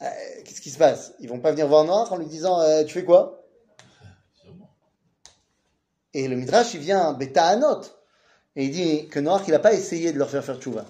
euh, 0.01 0.07
Qu'est-ce 0.45 0.61
qui 0.61 0.71
se 0.71 0.79
passe? 0.79 1.15
Ils 1.21 1.29
vont 1.29 1.41
pas 1.41 1.51
venir 1.51 1.67
voir 1.67 1.85
Noach 1.85 2.13
en 2.13 2.17
lui 2.17 2.27
disant 2.27 2.61
euh, 2.61 2.85
Tu 2.85 2.93
fais 2.93 3.05
quoi? 3.05 3.45
Et 6.13 6.29
le 6.29 6.37
Midrash, 6.37 6.75
il 6.75 6.81
vient 6.81 7.13
bêta 7.13 7.45
à 7.45 7.57
note. 7.57 7.99
Et 8.57 8.67
il 8.67 8.71
dit 8.71 9.09
que 9.09 9.19
Noach, 9.19 9.43
il 9.49 9.51
n'a 9.51 9.59
pas 9.59 9.73
essayé 9.73 10.13
de 10.13 10.19
leur 10.19 10.31
faire 10.31 10.45
faire 10.45 10.59
tchouva. 10.59 10.85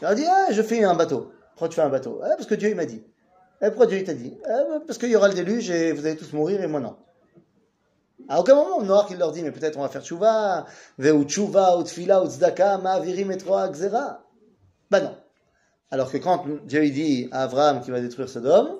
Il 0.00 0.04
leur 0.04 0.14
dit 0.14 0.24
Ah, 0.26 0.52
je 0.52 0.62
fais 0.62 0.84
un 0.84 0.94
bateau. 0.94 1.32
Pourquoi 1.50 1.68
tu 1.68 1.76
fais 1.76 1.82
un 1.82 1.88
bateau? 1.88 2.20
Ah, 2.22 2.30
parce 2.36 2.46
que 2.46 2.54
Dieu, 2.54 2.68
il 2.68 2.76
m'a 2.76 2.86
dit. 2.86 3.02
Ah, 3.60 3.70
pourquoi 3.70 3.86
Dieu, 3.86 3.98
il 3.98 4.04
t'a 4.04 4.14
dit? 4.14 4.36
Ah, 4.48 4.80
Parce 4.86 4.98
qu'il 4.98 5.10
y 5.10 5.16
aura 5.16 5.28
le 5.28 5.34
déluge 5.34 5.70
et 5.70 5.92
vous 5.92 6.06
allez 6.06 6.16
tous 6.16 6.32
mourir 6.32 6.62
et 6.62 6.66
moi 6.66 6.80
non. 6.80 6.96
À 8.28 8.40
aucun 8.40 8.54
moment, 8.54 8.82
Noach, 8.82 9.10
il 9.10 9.18
leur 9.18 9.32
dit 9.32 9.42
Mais 9.42 9.50
peut-être 9.50 9.76
on 9.78 9.82
va 9.82 9.88
faire 9.88 10.04
tchouva. 10.04 10.66
Veu 10.98 11.24
tchouva, 11.24 11.76
ou 11.78 11.82
tfila, 11.82 12.22
ou 12.22 12.28
tzedaka, 12.28 12.78
ma'avirim 12.78 13.32
et 13.32 13.36
trois 13.36 13.68
gzera. 13.70 14.24
Bah 14.90 15.00
non. 15.00 15.16
Alors 15.91 16.11
que 16.11 16.17
quand 16.17 16.45
Dieu, 16.65 16.85
il 16.85 16.93
dit 16.93 17.29
à 17.31 17.43
Abraham 17.43 17.81
qu'il 17.81 17.93
va 17.93 18.01
détruire 18.01 18.29
Sodome, 18.29 18.79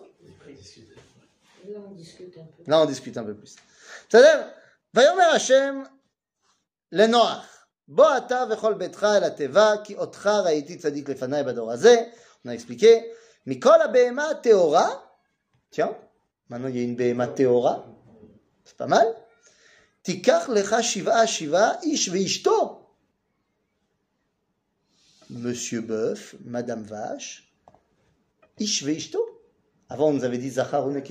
Là, 1.69 1.79
on 1.89 1.95
discute 1.95 2.37
un 2.37 2.43
peu. 2.43 2.71
Là, 2.71 2.81
on 2.81 2.85
discute 2.85 3.17
un 3.17 3.23
peu 3.23 3.33
plus. 3.35 3.55
C'est-à-dire, 4.09 4.47
ויאמר 4.93 5.29
השם 5.35 5.83
לנוח, 6.91 7.65
בוא 7.87 8.17
אתה 8.17 8.43
וכל 8.51 8.73
ביתך 8.73 9.03
אל 9.03 9.23
התיבה, 9.23 9.73
כי 9.83 9.95
אותך 9.95 10.27
ראיתי 10.45 10.77
צדיק 10.77 11.09
לפניי 11.09 11.43
בדור 11.43 11.71
הזה. 11.71 12.03
On 12.45 12.49
a 12.49 12.53
expliqué, 12.53 13.03
מכל 13.47 13.81
הבהמה 13.81 14.29
הטהורה, 14.29 14.89
tiens, 15.71 15.91
maintenant 16.49 16.67
il 16.67 16.77
y 16.77 16.79
a 16.79 16.83
une 16.83 16.95
בהמה 16.95 17.27
טהורה, 17.27 17.77
c'est 18.65 18.77
pas 18.77 18.87
mal, 18.87 19.07
תיקח 20.01 20.49
לך 20.53 20.75
שבעה 20.81 21.27
שבעה 21.27 21.81
איש 21.81 22.09
ואשתו. 22.09 22.80
Monsieur 25.32 25.80
Bœuf, 25.80 26.36
Madame 26.44 26.82
Vache, 26.82 27.50
Ishveishto. 28.58 29.18
Avant, 29.88 30.08
on 30.08 30.12
nous 30.12 30.24
avait 30.24 30.38
dit 30.38 30.50
Zachar 30.50 30.86
ou 30.86 30.90
Oui, 30.90 31.02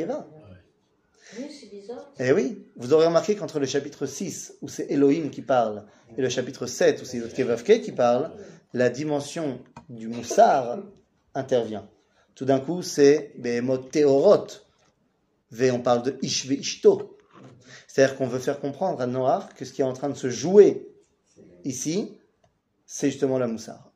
c'est 1.49 1.69
bizarre. 1.69 2.11
Eh 2.19 2.31
oui, 2.31 2.65
vous 2.75 2.93
aurez 2.93 3.07
remarqué 3.07 3.35
qu'entre 3.35 3.59
le 3.59 3.65
chapitre 3.65 4.05
6, 4.05 4.57
où 4.61 4.67
c'est 4.67 4.91
Elohim 4.91 5.29
qui 5.29 5.41
parle, 5.41 5.85
et 6.17 6.21
le 6.21 6.29
chapitre 6.29 6.67
7, 6.67 7.01
où 7.01 7.05
c'est 7.05 7.33
Kevavke 7.33 7.81
qui 7.81 7.91
parle, 7.91 8.31
la 8.73 8.89
dimension 8.89 9.59
du 9.89 10.07
Moussar 10.07 10.83
intervient. 11.33 11.89
Tout 12.35 12.45
d'un 12.45 12.59
coup, 12.59 12.83
c'est 12.83 13.33
Behemoth 13.37 13.91
Teorot. 13.91 14.47
Et 15.59 15.71
on 15.71 15.81
parle 15.81 16.03
de 16.03 16.17
Ishve 16.21 16.53
Ishto. 16.53 17.17
C'est-à-dire 17.87 18.17
qu'on 18.17 18.27
veut 18.27 18.39
faire 18.39 18.59
comprendre 18.59 19.01
à 19.01 19.07
Noah 19.07 19.49
que 19.55 19.65
ce 19.65 19.73
qui 19.73 19.81
est 19.81 19.85
en 19.85 19.93
train 19.93 20.09
de 20.09 20.15
se 20.15 20.29
jouer 20.29 20.87
ici, 21.63 22.17
c'est 22.85 23.09
justement 23.09 23.37
la 23.37 23.47
Moussar 23.47 23.90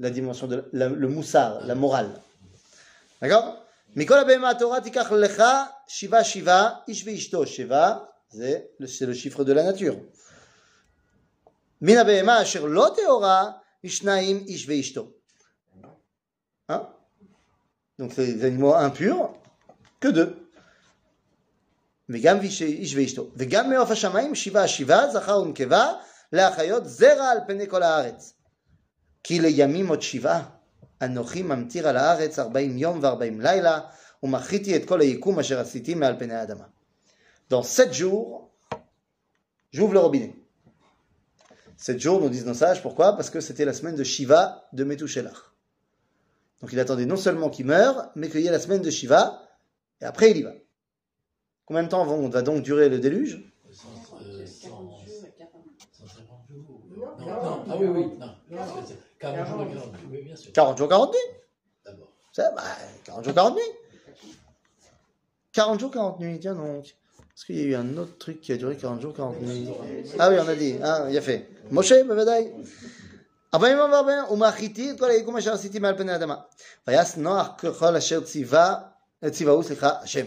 La 0.00 0.10
dimension 0.10 0.46
de 0.48 0.68
la- 0.72 0.88
le 0.88 1.08
moussar, 1.08 1.60
la 1.64 1.74
morale. 1.74 2.12
D'accord 3.22 3.56
מכל 3.96 4.18
הבהמה 4.18 4.50
התורה 4.50 4.80
תיקח 4.80 5.12
לך 5.12 5.42
שבעה 5.88 6.24
שבעה, 6.24 6.70
איש 6.88 7.04
ואשתו 7.06 7.46
שבעה, 7.46 7.98
זה 8.30 8.58
c'est 8.80 9.06
le 9.06 9.14
chiffre 9.14 9.44
de 9.44 9.52
la 9.52 9.62
nature. 9.72 9.94
מן 11.82 11.96
הבהמה 11.98 12.42
אשר 12.42 12.64
לא 12.64 12.90
טהורה, 12.96 13.50
שניים 13.86 14.44
איש 14.46 14.68
ואשתו. 14.68 15.08
Hein 16.70 16.74
Donc 18.00 18.10
c'est 18.16 18.26
les 18.26 18.44
animaux 18.44 18.74
impurs, 18.74 19.28
que 20.00 20.08
deux. 20.08 20.30
וגם 22.08 22.40
איש- 22.40 22.62
איש 22.62 22.94
ואשתו. 22.94 23.30
וגם 23.36 23.70
מעוף 23.70 23.90
השמיים 23.90 24.34
שבעה 24.34 24.68
שבעה, 24.68 25.10
זכר 25.12 25.40
ונקבה, 25.40 25.92
להחיות 26.32 26.86
זרע 26.86 27.30
על 27.30 27.38
פני 27.46 27.68
כל 27.68 27.82
הארץ. 27.82 28.34
כי 29.26 29.40
לימים 29.40 29.88
עוד 29.88 30.02
שבעה. 30.02 30.48
אנוכי 31.02 31.42
ממטיר 31.42 31.88
על 31.88 31.96
הארץ 31.96 32.38
ארבעים 32.38 32.78
יום 32.78 32.98
וארבעים 33.02 33.40
לילה, 33.40 33.80
ומחיתי 34.22 34.76
את 34.76 34.84
כל 34.88 35.00
היקום 35.00 35.38
אשר 35.38 35.60
עשיתי 35.60 35.94
מעל 35.94 36.18
פני 36.18 36.34
האדמה. 36.34 36.64
dans 37.50 37.62
sept 37.62 37.92
jours, 37.92 38.48
j'ouvre 39.72 39.92
le 39.92 40.00
robinet. 40.00 40.34
Sept 41.76 41.98
jours, 42.00 42.18
nous 42.20 42.30
disent 42.30 42.46
nos 42.46 42.54
sages, 42.54 42.80
pourquoi 42.82 43.12
Parce 43.16 43.28
que 43.30 43.40
c'était 43.40 43.64
la 43.66 43.72
semaine 43.74 43.96
de 43.96 44.04
Shiva 44.04 44.68
de 44.72 44.84
Metushelach. 44.84 45.40
Donc 46.60 46.72
il 46.72 46.80
attendait 46.80 47.04
non 47.06 47.16
seulement 47.16 47.50
qu'il 47.50 47.66
meure, 47.66 48.10
mais 48.14 48.28
qu'il 48.30 48.40
y 48.40 48.46
ait 48.46 48.50
la 48.50 48.60
semaine 48.60 48.80
de 48.82 48.90
Shiva, 48.90 49.22
et 50.00 50.04
après 50.04 50.30
il 50.30 50.36
y 50.38 50.42
va. 50.42 50.52
Combien 51.66 51.82
de 51.82 51.88
temps 51.88 52.04
vont- 52.06 52.28
va 52.28 52.42
donc 52.42 52.62
durer 52.62 52.88
le 52.88 52.98
déluge 53.00 53.34
Cent- 53.70 53.88
euh, 54.22 54.46
cent- 54.46 54.90
150 55.92 56.46
jours. 56.50 56.80
Non, 56.96 57.06
Non, 57.18 57.24
40 57.26 57.66
non, 57.66 57.74
ah 57.74 57.76
oui, 57.80 57.86
oui, 57.88 58.04
non. 58.18 58.30
Non. 59.16 59.16
C'est- 59.16 59.16
c'est 59.16 59.22
40 59.22 59.46
jours, 59.48 59.58
40 59.58 59.72
jours, 59.74 59.92
oui, 60.10 60.22
bien 60.22 60.36
sûr. 60.36 60.52
40 60.52 60.78
jours, 60.78 60.88
40 60.88 61.12
nuits 61.12 61.18
D'abord. 61.84 62.08
Ça, 62.32 62.50
bah, 62.56 62.62
40 63.04 63.24
jours, 63.24 63.34
40 63.34 63.54
nuits 63.56 63.62
40 65.52 65.80
jours, 65.80 65.90
40 65.90 66.20
nuits, 66.20 66.38
tiens 66.40 66.54
donc. 66.54 66.86
Est-ce 67.34 67.46
qu'il 67.46 67.56
y 67.56 67.60
a 67.60 67.64
eu 67.64 67.74
un 67.74 67.96
autre 67.96 68.16
truc 68.18 68.40
qui 68.40 68.52
a 68.52 68.56
duré 68.56 68.76
40 68.76 69.00
jours, 69.00 69.14
40 69.14 69.40
nuits 69.40 69.68
Ah 70.18 70.28
oui, 70.30 70.36
on 70.38 70.48
a 70.48 70.54
dit, 70.54 70.76
ah, 70.82 71.06
il 71.10 71.16
a 71.16 71.20
fait. 71.20 71.48
Moshe, 71.70 71.92
בוודאי. 72.06 72.52
40 73.54 73.78
יום 73.78 73.92
וארבעים, 73.92 74.24
ומאחיתי 74.30 74.90
את 74.90 74.98
כל 75.00 75.10
היקום 75.10 75.36
אשר 75.36 75.52
עשיתי 75.52 75.78
מעל 75.78 75.96
פני 75.98 76.12
האדמה. 76.12 76.36
ויעש 76.86 77.16
נוח 77.16 77.48
ככל 77.58 77.96
אשר 77.96 78.20
ציווה, 78.20 78.74
ציווהו, 79.30 79.62
סליחה, 79.62 79.90
השם. 80.02 80.26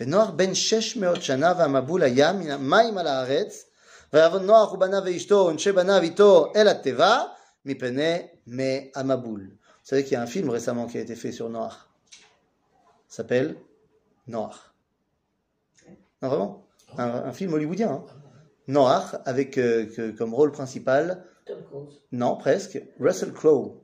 ונוח 0.00 0.30
בן 0.30 0.54
600 0.54 1.22
שנה 1.22 1.52
והמבול 1.58 2.02
היה 2.02 2.32
מן 2.32 2.50
המים 2.50 2.98
על 2.98 3.06
הארץ, 3.06 3.64
ויעבוד 4.12 4.42
נוח 4.42 4.72
ובניו 4.72 5.02
ואשתו 5.04 5.46
ונשי 5.50 5.72
בניו 5.72 6.02
איתו 6.02 6.52
אל 6.56 6.68
התיבה, 6.68 7.22
Mipene 7.65 8.29
Me 8.47 8.89
Amaboul. 8.97 9.41
Vous 9.43 9.57
savez 9.83 10.03
qu'il 10.03 10.13
y 10.13 10.15
a 10.15 10.21
un 10.21 10.27
film 10.27 10.49
récemment 10.49 10.87
qui 10.87 10.97
a 10.97 11.01
été 11.01 11.15
fait 11.15 11.31
sur 11.31 11.49
Noir. 11.49 11.93
s'appelle 13.07 13.57
Noir. 14.27 14.75
Non, 16.21 16.29
vraiment 16.29 16.67
un, 16.97 17.31
film 17.31 17.53
hollywoodien. 17.53 17.91
Hein. 17.91 18.05
Noir, 18.67 19.21
avec 19.25 19.57
euh, 19.57 20.13
comme 20.17 20.33
rôle 20.33 20.51
principal. 20.51 21.25
Non, 22.11 22.37
presque. 22.37 22.81
Russell 22.99 23.33
Crowe. 23.33 23.81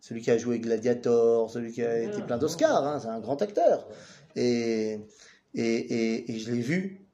Celui 0.00 0.22
qui 0.22 0.30
a 0.30 0.38
joué 0.38 0.58
Gladiator, 0.58 1.50
celui 1.50 1.72
qui 1.72 1.82
a 1.82 1.90
ah. 1.90 1.98
été 1.98 2.22
plein 2.22 2.38
d'Oscars, 2.38 2.86
hein, 2.86 2.98
c'est 2.98 3.08
un 3.08 3.20
grand 3.20 3.40
acteur. 3.42 3.86
Et, 4.36 5.00
et, 5.54 6.32
et, 6.32 6.38
je 6.38 6.50
l'ai 6.50 6.60
vu 6.60 7.06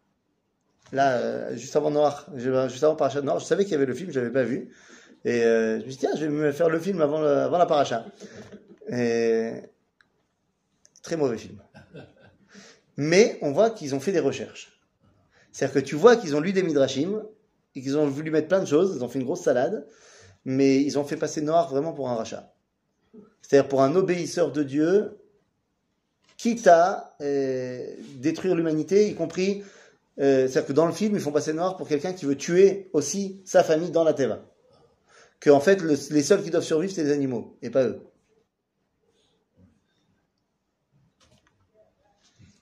là, 0.92 1.16
euh, 1.16 1.56
juste 1.56 1.74
avant 1.76 1.90
Noir, 1.90 2.26
juste 2.34 2.84
avant 2.84 2.94
Parachat 2.94 3.22
Noir, 3.22 3.40
je 3.40 3.44
savais 3.44 3.64
qu'il 3.64 3.72
y 3.72 3.76
avait 3.76 3.86
le 3.86 3.94
film, 3.94 4.12
je 4.12 4.20
l'avais 4.20 4.32
pas 4.32 4.44
vu. 4.44 4.70
Et 5.24 5.42
euh, 5.42 5.80
je 5.80 5.84
me 5.86 5.90
suis 5.90 5.90
dit, 5.90 5.98
tiens, 5.98 6.10
je 6.16 6.24
vais 6.24 6.30
me 6.30 6.52
faire 6.52 6.68
le 6.68 6.78
film 6.78 7.00
avant, 7.00 7.22
avant 7.22 7.58
la 7.58 7.66
Paracha. 7.66 8.04
Et... 8.90 9.52
Très 11.02 11.16
mauvais 11.16 11.38
film. 11.38 11.58
Mais 12.96 13.38
on 13.42 13.52
voit 13.52 13.70
qu'ils 13.70 13.94
ont 13.94 14.00
fait 14.00 14.12
des 14.12 14.20
recherches. 14.20 14.80
C'est-à-dire 15.52 15.74
que 15.74 15.86
tu 15.86 15.94
vois 15.94 16.16
qu'ils 16.16 16.36
ont 16.36 16.40
lu 16.40 16.52
des 16.52 16.62
Midrashim, 16.62 17.22
et 17.74 17.82
qu'ils 17.82 17.96
ont 17.96 18.06
voulu 18.06 18.30
mettre 18.30 18.48
plein 18.48 18.60
de 18.60 18.66
choses, 18.66 18.94
ils 18.96 19.04
ont 19.04 19.08
fait 19.08 19.18
une 19.18 19.24
grosse 19.24 19.42
salade, 19.42 19.86
mais 20.44 20.80
ils 20.82 20.98
ont 20.98 21.04
fait 21.04 21.16
passer 21.16 21.40
Noir 21.40 21.68
vraiment 21.70 21.92
pour 21.92 22.08
un 22.08 22.14
rachat. 22.14 22.52
C'est-à-dire 23.42 23.68
pour 23.68 23.82
un 23.82 23.94
obéisseur 23.96 24.52
de 24.52 24.62
Dieu, 24.62 25.18
quitte 26.36 26.66
à 26.66 27.16
euh, 27.20 27.86
détruire 28.16 28.54
l'humanité, 28.54 29.08
y 29.08 29.14
compris, 29.14 29.62
euh, 30.20 30.46
c'est-à-dire 30.46 30.66
que 30.66 30.72
dans 30.72 30.86
le 30.86 30.92
film, 30.92 31.14
ils 31.14 31.20
font 31.20 31.32
passer 31.32 31.52
Noir 31.52 31.76
pour 31.76 31.88
quelqu'un 31.88 32.12
qui 32.12 32.26
veut 32.26 32.36
tuer 32.36 32.90
aussi 32.92 33.40
sa 33.44 33.64
famille 33.64 33.90
dans 33.90 34.04
la 34.04 34.14
Teva. 34.14 34.42
Que 35.44 35.50
en 35.50 35.60
fait, 35.60 35.82
le- 35.82 35.98
les 36.14 36.22
seuls 36.22 36.42
qui 36.42 36.48
doivent 36.48 36.64
survivre, 36.64 36.90
c'est 36.90 37.04
les 37.04 37.12
animaux, 37.12 37.58
et 37.60 37.68
pas 37.68 37.84
eux. 37.84 38.00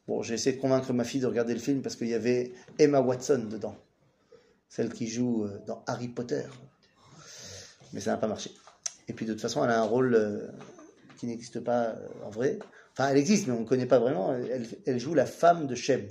Bon, 0.09 0.21
j'ai 0.25 0.35
essayé 0.35 0.57
de 0.57 0.61
convaincre 0.61 0.93
ma 0.93 1.05
fille 1.05 1.21
de 1.21 1.29
regarder 1.29 1.55
le 1.55 1.61
film 1.61 1.81
parce 1.81 1.95
qu'il 1.95 2.09
y 2.09 2.15
avait 2.15 2.53
Emma 2.81 3.01
Watson 3.01 3.47
dedans, 3.49 3.77
celle 4.69 4.93
qui 4.93 5.07
joue 5.07 5.45
euh, 5.45 5.61
dans 5.65 5.85
Harry 5.87 6.09
Potter. 6.09 6.43
Mais 7.93 8.01
ça 8.01 8.11
n'a 8.11 8.17
pas 8.17 8.27
marché. 8.27 8.51
Et 9.07 9.13
puis 9.13 9.27
de 9.27 9.33
toute 9.33 9.43
façon, 9.43 9.63
elle 9.63 9.71
a 9.71 9.81
un 9.81 9.85
rôle 9.85 10.17
euh, 10.17 10.49
qui 11.19 11.27
n'existe 11.27 11.61
pas 11.61 11.91
euh, 11.91 12.09
en 12.25 12.31
vrai. 12.31 12.59
Enfin, 12.95 13.11
elle 13.11 13.17
existe, 13.17 13.47
mais 13.47 13.53
on 13.53 13.61
ne 13.61 13.65
connaît 13.65 13.87
pas 13.87 14.01
vraiment. 14.01 14.35
Elle, 14.35 14.99
joue 14.99 15.15
la 15.15 15.27
femme 15.27 15.69
de 15.69 15.77
Shem. 15.77 16.09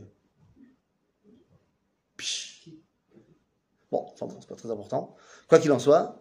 Bon, 3.91 4.05
enfin 4.13 4.25
bon, 4.25 4.37
c'est 4.39 4.47
pas 4.47 4.55
très 4.55 4.71
important. 4.71 5.17
Quoi 5.49 5.59
qu'il 5.59 5.73
en 5.73 5.79
soit, 5.79 6.20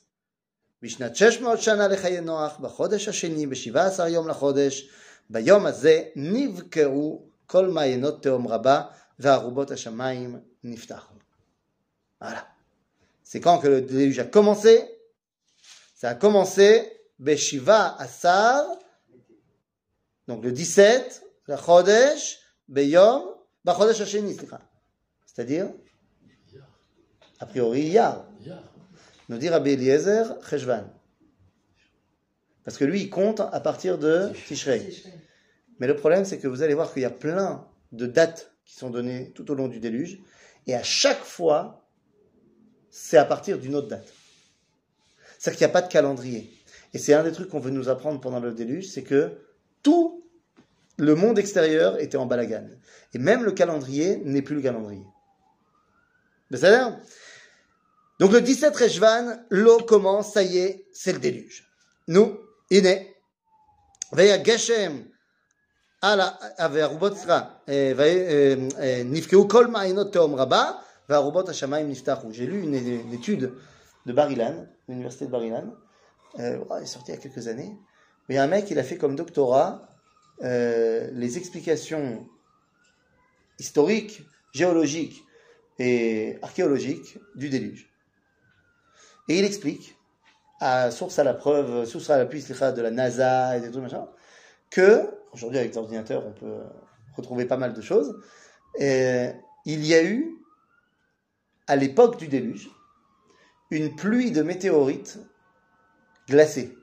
בשנת 0.82 1.16
שש 1.16 1.40
מאות 1.40 1.62
שנה 1.62 1.88
לחיי 1.88 2.20
נוח, 2.20 2.58
בחודש 2.60 3.08
השני, 3.08 3.46
בשבעה 3.46 3.86
עשר 3.86 4.06
יום 4.06 4.28
לחודש, 4.28 4.90
ביום 5.30 5.66
הזה 5.66 6.02
נבקעו 6.16 7.28
כל 7.46 7.68
מעיינות 7.68 8.22
תהום 8.22 8.48
רבה, 8.48 8.82
וארובות 9.18 9.70
השמיים 9.70 10.40
נפתחו. 10.64 11.14
Voilà. 12.22 12.46
C'est 13.22 13.40
quand 13.40 13.58
que 13.58 13.68
le 13.68 13.82
déluge 13.82 14.18
a 14.18 14.24
commencé 14.24 14.88
Ça 15.96 16.10
a 16.10 16.14
commencé 16.14 16.92
Beshiva 17.18 17.96
Asar, 17.98 18.62
donc 20.28 20.44
le 20.44 20.54
17, 20.54 21.22
la 21.48 21.56
Chodesh, 21.56 22.38
Beyom, 22.68 23.22
Bachodesh 23.64 24.00
Hasheni, 24.00 24.34
סליחה. 24.34 24.58
c'est-à-dire, 25.24 25.68
a 27.40 27.46
priori, 27.46 27.80
Iyar. 27.88 28.26
Nous 29.31 29.37
dit 29.37 29.47
Rabbi 29.47 29.71
Eliezer, 29.71 30.35
Cheshvan. 30.43 30.83
Parce 32.65 32.77
que 32.77 32.83
lui, 32.83 33.03
il 33.03 33.09
compte 33.09 33.39
à 33.39 33.61
partir 33.61 33.97
de 33.97 34.29
Tishrei. 34.45 34.91
Mais 35.79 35.87
le 35.87 35.95
problème, 35.95 36.25
c'est 36.25 36.37
que 36.37 36.49
vous 36.49 36.63
allez 36.63 36.73
voir 36.73 36.91
qu'il 36.91 37.03
y 37.03 37.05
a 37.05 37.09
plein 37.09 37.65
de 37.93 38.07
dates 38.07 38.51
qui 38.65 38.75
sont 38.75 38.89
données 38.89 39.31
tout 39.33 39.49
au 39.49 39.55
long 39.55 39.69
du 39.69 39.79
déluge, 39.79 40.19
et 40.67 40.75
à 40.75 40.83
chaque 40.83 41.23
fois, 41.23 41.87
c'est 42.89 43.15
à 43.15 43.23
partir 43.23 43.57
d'une 43.57 43.73
autre 43.73 43.87
date. 43.87 44.13
C'est-à-dire 45.39 45.59
qu'il 45.59 45.67
n'y 45.67 45.71
a 45.71 45.73
pas 45.79 45.81
de 45.81 45.91
calendrier. 45.91 46.51
Et 46.93 46.97
c'est 46.97 47.13
un 47.13 47.23
des 47.23 47.31
trucs 47.31 47.47
qu'on 47.47 47.61
veut 47.61 47.71
nous 47.71 47.87
apprendre 47.87 48.19
pendant 48.19 48.41
le 48.41 48.51
déluge, 48.51 48.89
c'est 48.89 49.03
que 49.03 49.37
tout 49.81 50.25
le 50.97 51.15
monde 51.15 51.39
extérieur 51.39 52.01
était 52.01 52.17
en 52.17 52.25
balagan. 52.25 52.67
Et 53.13 53.17
même 53.17 53.45
le 53.45 53.53
calendrier 53.53 54.17
n'est 54.25 54.41
plus 54.41 54.55
le 54.55 54.61
calendrier. 54.61 55.05
C'est-à-dire 56.51 56.99
Donc 58.20 58.32
le 58.32 58.40
17 58.40 58.76
Rejvan, 58.76 59.36
l'eau 59.50 59.78
commence, 59.78 60.32
ça 60.32 60.42
y 60.42 60.58
est, 60.58 60.86
c'est 60.92 61.12
le 61.12 61.18
déluge. 61.18 61.64
Nous, 62.08 62.36
הנה, 62.70 62.90
ויגשם 64.12 65.02
על 66.02 66.20
ה- 66.20 66.30
והארובות, 66.72 67.16
סליחה, 67.16 67.40
אה, 67.68 67.92
ו- 67.96 68.00
אה, 68.02 68.54
אה, 68.78 69.02
נפקעו 69.04 69.48
כל 69.48 69.66
מעיינות 69.66 70.12
תהום 70.12 70.34
רבה, 70.34 70.70
וארובות 71.08 71.48
השמיים 71.48 71.90
נפתחו. 71.90 72.28
J'ai 72.32 72.46
lu 72.46 72.62
une, 72.62 72.74
une 72.74 73.12
étude 73.14 73.52
de 74.06 74.12
Bar-Ilan, 74.12 74.66
l'université 74.88 75.26
de 75.26 75.30
Bar-Ilan, 75.30 75.74
euh, 76.38 76.58
oh, 76.68 76.74
elle 76.76 76.82
est 76.82 76.86
sortie 76.86 77.12
il 77.12 77.14
y 77.14 77.18
a 77.18 77.20
quelques 77.20 77.48
années, 77.48 77.72
mais 78.28 78.34
il 78.34 78.38
y 78.38 78.40
a 78.40 78.44
un 78.44 78.46
mec, 78.48 78.70
il 78.70 78.78
a 78.78 78.84
fait 78.84 78.96
comme 78.98 79.16
doctorat 79.16 79.88
euh, 80.42 81.08
les 81.12 81.38
explications 81.38 82.26
historiques, 83.58 84.22
géologiques 84.52 85.24
et 85.78 86.38
archéologiques 86.42 87.18
du 87.34 87.48
déluge. 87.48 87.89
Et 89.27 89.39
il 89.39 89.45
explique 89.45 89.97
à 90.59 90.91
source 90.91 91.17
à 91.19 91.23
la 91.23 91.33
preuve, 91.33 91.85
source 91.85 92.09
à 92.09 92.17
l'appui 92.17 92.41
slicha, 92.41 92.71
de 92.71 92.81
la 92.81 92.91
NASA 92.91 93.57
et 93.57 93.61
des 93.61 93.71
trucs 93.71 93.83
machin, 93.83 94.07
que, 94.69 95.09
aujourd'hui 95.33 95.57
avec 95.59 95.71
les 95.71 95.77
ordinateurs 95.77 96.25
on 96.25 96.31
peut 96.31 96.59
retrouver 97.15 97.45
pas 97.45 97.57
mal 97.57 97.73
de 97.73 97.81
choses, 97.81 98.19
il 98.79 99.85
y 99.85 99.93
a 99.93 100.03
eu, 100.03 100.37
à 101.67 101.75
l'époque 101.75 102.17
du 102.17 102.27
déluge, 102.27 102.69
une 103.69 103.95
pluie 103.95 104.31
de 104.31 104.43
météorites 104.43 105.19
glacées. 106.27 106.77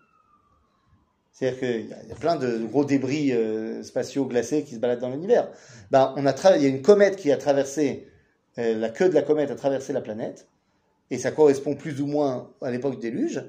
C'est-à-dire 1.32 1.60
qu'il 1.60 1.86
y, 1.88 2.12
a- 2.12 2.16
plein 2.16 2.34
de 2.36 2.58
gros 2.66 2.84
débris 2.84 3.32
euh, 3.32 3.82
spatiaux 3.84 4.24
glacés 4.26 4.64
qui 4.64 4.74
se 4.74 4.80
baladent 4.80 5.00
dans 5.00 5.10
l'univers. 5.10 5.48
Ben, 5.92 6.12
il 6.16 6.62
y 6.62 6.66
a 6.66 6.68
une 6.68 6.82
comète 6.82 7.14
qui 7.16 7.30
a 7.30 7.36
traversé, 7.36 8.08
euh, 8.58 8.74
la 8.74 8.88
queue 8.88 9.08
de 9.08 9.14
la 9.14 9.22
comète 9.22 9.50
a 9.50 9.54
traversé 9.54 9.92
la 9.92 10.00
planète, 10.00 10.48
et 11.10 11.18
ça 11.18 11.30
correspond 11.30 11.74
plus 11.74 12.00
ou 12.00 12.06
moins 12.06 12.50
à 12.62 12.70
l'époque 12.70 12.94
du 12.94 13.10
déluge. 13.10 13.44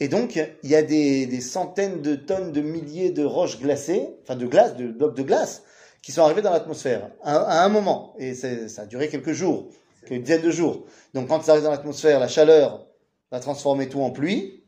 Et 0.00 0.08
donc, 0.08 0.36
il 0.62 0.70
y 0.70 0.76
a 0.76 0.82
des, 0.82 1.40
centaines 1.40 2.02
de 2.02 2.14
tonnes, 2.14 2.52
de 2.52 2.60
milliers 2.60 3.10
de 3.10 3.24
roches 3.24 3.58
glacées, 3.58 4.08
enfin 4.22 4.36
de 4.36 4.46
glace, 4.46 4.76
de 4.76 4.88
blocs 4.88 5.16
de 5.16 5.22
glace, 5.22 5.62
qui 6.02 6.12
sont 6.12 6.22
arrivés 6.22 6.42
dans 6.42 6.52
l'atmosphère 6.52 7.10
à, 7.22 7.64
un 7.64 7.68
moment. 7.68 8.14
Et 8.18 8.34
ça 8.34 8.82
a 8.82 8.86
duré 8.86 9.08
quelques 9.08 9.32
jours. 9.32 9.68
Une 10.10 10.22
dizaine 10.22 10.42
de 10.42 10.50
jours. 10.50 10.86
Donc 11.12 11.28
quand 11.28 11.42
ça 11.42 11.52
arrive 11.52 11.64
dans 11.64 11.70
l'atmosphère, 11.70 12.18
la 12.18 12.28
chaleur 12.28 12.86
va 13.30 13.40
transformer 13.40 13.88
tout 13.88 14.00
en 14.00 14.10
pluie. 14.10 14.62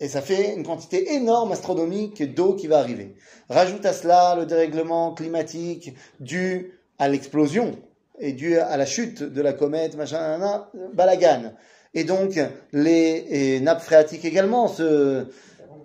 Et 0.00 0.08
ça 0.08 0.22
fait 0.22 0.54
une 0.54 0.64
quantité 0.64 1.12
énorme 1.14 1.52
astronomique 1.52 2.34
d'eau 2.34 2.54
qui 2.54 2.68
va 2.68 2.78
arriver. 2.78 3.16
Rajoute 3.50 3.84
à 3.84 3.92
cela 3.92 4.36
le 4.36 4.46
dérèglement 4.46 5.12
climatique 5.12 5.94
dû 6.20 6.72
à 6.98 7.08
l'explosion 7.08 7.76
et 8.20 8.32
dû 8.32 8.58
à 8.58 8.76
la 8.76 8.86
chute 8.86 9.22
de 9.22 9.42
la 9.42 9.52
comète, 9.52 9.96
machin, 9.96 10.66
balagan. 10.94 11.52
Et 11.94 12.04
donc, 12.04 12.38
les 12.72 13.60
nappes 13.60 13.82
phréatiques 13.82 14.24
également 14.24 14.68
se 14.68 15.26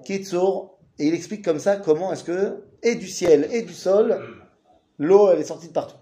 kitsour. 0.03 0.77
Et 0.99 1.07
il 1.07 1.13
explique 1.13 1.43
comme 1.43 1.59
ça 1.59 1.77
comment 1.77 2.13
est-ce 2.13 2.23
que, 2.23 2.63
et 2.83 2.95
du 2.95 3.07
ciel 3.07 3.47
et 3.51 3.63
du 3.63 3.73
sol, 3.73 4.21
l'eau, 4.99 5.31
elle 5.31 5.39
est 5.39 5.45
sortie 5.45 5.69
de 5.69 5.73
partout. 5.73 5.95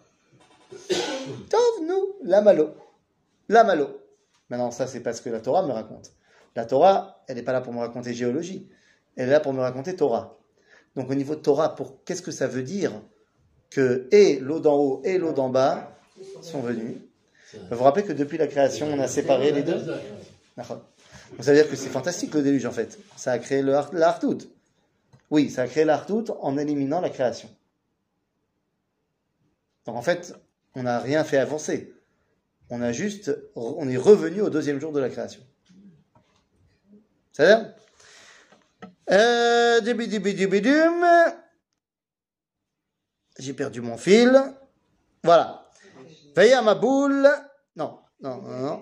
Tov, 1.50 1.88
nous, 1.88 2.16
la 2.24 2.42
malo. 2.42 2.72
La 3.48 3.64
malo. 3.64 4.02
Maintenant, 4.50 4.72
ça, 4.72 4.88
c'est 4.88 5.00
parce 5.00 5.22
que 5.22 5.30
la 5.30 5.40
Torah 5.40 5.66
me 5.66 5.72
raconte. 5.72 6.12
La 6.56 6.66
Torah, 6.66 7.24
elle 7.28 7.38
n'est 7.38 7.44
pas 7.44 7.54
là 7.54 7.62
pour 7.62 7.74
me 7.74 7.80
raconter 7.80 8.14
géologie. 8.14 8.70
Elle 9.16 9.30
est 9.30 9.32
là 9.32 9.40
pour 9.40 9.54
me 9.54 9.62
raconter 9.62 9.96
Torah. 9.96 10.38
Donc, 10.96 11.10
au 11.10 11.16
niveau 11.16 11.36
de 11.36 11.42
Torah, 11.42 11.76
pour 11.76 12.04
qu'est-ce 12.04 12.22
que 12.22 12.32
ça 12.32 12.48
veut 12.48 12.64
dire 12.64 12.92
que 13.70 14.10
et 14.12 14.40
l'eau 14.40 14.60
d'en 14.60 14.76
haut 14.76 15.02
et 15.06 15.18
l'eau 15.18 15.32
d'en 15.32 15.48
bas 15.48 15.98
sont 16.42 16.60
venus 16.60 16.98
Vous 17.54 17.78
vous 17.78 17.84
rappelez 17.84 18.06
que 18.06 18.14
depuis 18.14 18.38
la 18.38 18.48
création, 18.48 18.88
on 18.92 19.00
a 19.00 19.08
séparé 19.08 19.52
les 19.52 19.64
deux. 19.64 19.80
Donc, 20.58 20.66
ça 21.40 21.52
veut 21.54 21.58
dire 21.58 21.70
que 21.70 21.76
c'est 21.76 21.90
fantastique 21.90 22.34
le 22.34 22.42
déluge 22.42 22.66
en 22.66 22.72
fait. 22.72 22.98
Ça 23.16 23.32
a 23.32 23.40
créé 23.40 23.62
le 23.62 23.76
har- 23.76 23.94
la 23.94 24.10
hartout. 24.10 24.38
Oui, 25.30 25.50
ça 25.50 25.64
a 25.64 25.68
créé 25.68 25.86
la 25.86 25.94
hartout 25.96 26.26
en 26.42 26.58
éliminant 26.58 27.00
la 27.02 27.10
création. 27.10 27.50
Donc 29.86 29.96
en 29.96 30.02
fait, 30.02 30.34
on 30.76 30.84
n'a 30.84 31.00
rien 31.00 31.24
fait 31.24 31.38
avancer. 31.38 31.94
On 32.70 32.82
a 32.82 32.92
juste, 32.92 33.36
on 33.56 33.88
est 33.90 33.98
revenu 33.98 34.42
au 34.42 34.50
deuxième 34.50 34.80
jour 34.80 34.92
de 34.92 35.00
la 35.00 35.10
création. 35.10 35.42
C'est-à-dire 37.32 37.74
euh, 39.10 39.80
dibidibidibidum. 39.82 41.06
J'ai 43.40 43.54
perdu 43.54 43.82
mon 43.82 43.98
fil. 43.98 44.40
Voilà. 45.24 45.61
Veille 46.37 46.53
à 46.53 46.63
ma 46.63 46.75
boule. 46.75 47.29
Non, 47.77 47.99
non, 48.21 48.37
non, 48.43 48.59
non. 48.67 48.81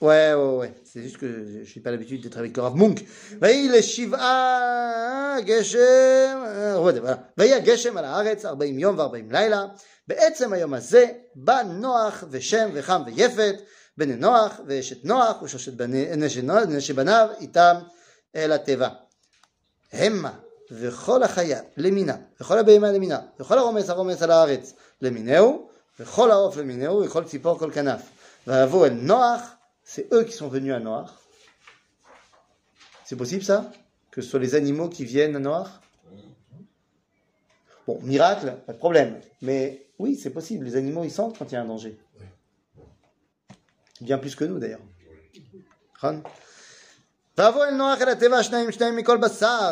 Ouais, 0.00 0.34
ouais, 0.34 0.56
ouais. 0.60 0.72
C'est 0.84 1.02
juste 1.02 1.18
que 1.18 1.62
je 1.64 1.78
n'ai 1.78 1.82
pas 1.82 1.90
l'habitude 1.92 2.22
d'être 2.22 2.38
avec 2.38 2.56
le 2.56 2.62
Rav 2.62 2.74
Munk. 2.76 3.04
ויהי 3.40 3.68
לשבעה 3.68 5.36
גשם, 5.40 6.42
אה, 6.46 6.76
voilà. 6.76 7.14
ויהי 7.38 7.60
גשם 7.60 7.96
על 7.96 8.04
הארץ 8.04 8.44
ארבעים 8.44 8.78
יום 8.78 8.98
וארבעים 8.98 9.32
לילה. 9.32 9.64
בעצם 10.08 10.52
היום 10.52 10.74
הזה 10.74 11.06
בא 11.34 11.62
נוח 11.62 12.24
ושם 12.30 12.70
וחם 12.74 13.02
ויפת, 13.06 13.54
בני 13.98 14.16
נוח 14.16 14.60
ואשת 14.66 15.04
נוח 15.04 15.42
ושלושת 15.42 15.72
בני- 15.74 16.16
נשי 16.16 16.42
נו- 16.42 16.64
נשי 16.64 16.92
בניו 16.92 17.28
איתם 17.40 17.76
אל 18.36 18.52
התיבה. 18.52 18.88
המה 19.92 20.32
וכל 20.70 21.22
החיה 21.22 21.60
למינה, 21.76 22.16
וכל 22.40 22.58
הבהמה 22.58 22.92
למינה, 22.92 23.18
וכל 23.40 23.58
הרומס 23.58 23.90
הרומס 23.90 24.22
על 24.22 24.30
הארץ 24.30 24.72
למינהו, 25.02 25.65
Chol 26.05 26.31
El 26.31 26.51
c'est 29.83 30.13
eux 30.13 30.23
qui 30.25 30.33
sont 30.33 30.49
venus 30.49 30.73
à 30.73 30.79
Noach. 30.79 31.09
C'est 33.05 33.15
possible 33.15 33.43
ça? 33.43 33.71
Que 34.11 34.21
ce 34.21 34.29
soit 34.29 34.39
les 34.39 34.53
animaux 34.53 34.89
qui 34.89 35.05
viennent 35.05 35.35
à 35.37 35.39
Noach? 35.39 35.69
Bon, 37.87 37.99
miracle, 38.01 38.57
pas 38.65 38.73
de 38.73 38.77
problème. 38.77 39.21
Mais 39.41 39.87
oui, 39.97 40.19
c'est 40.21 40.29
possible. 40.29 40.65
Les 40.65 40.75
animaux, 40.75 41.05
ils 41.05 41.11
sentent 41.11 41.37
quand 41.37 41.49
il 41.49 41.53
y 41.53 41.57
a 41.57 41.61
un 41.61 41.65
danger. 41.65 41.97
Bien 44.01 44.17
plus 44.17 44.35
que 44.35 44.43
nous 44.43 44.59
d'ailleurs. 44.59 44.81
Vavo 47.37 47.63
El 47.63 47.77
Noach 47.77 48.01
Mikol 48.93 49.19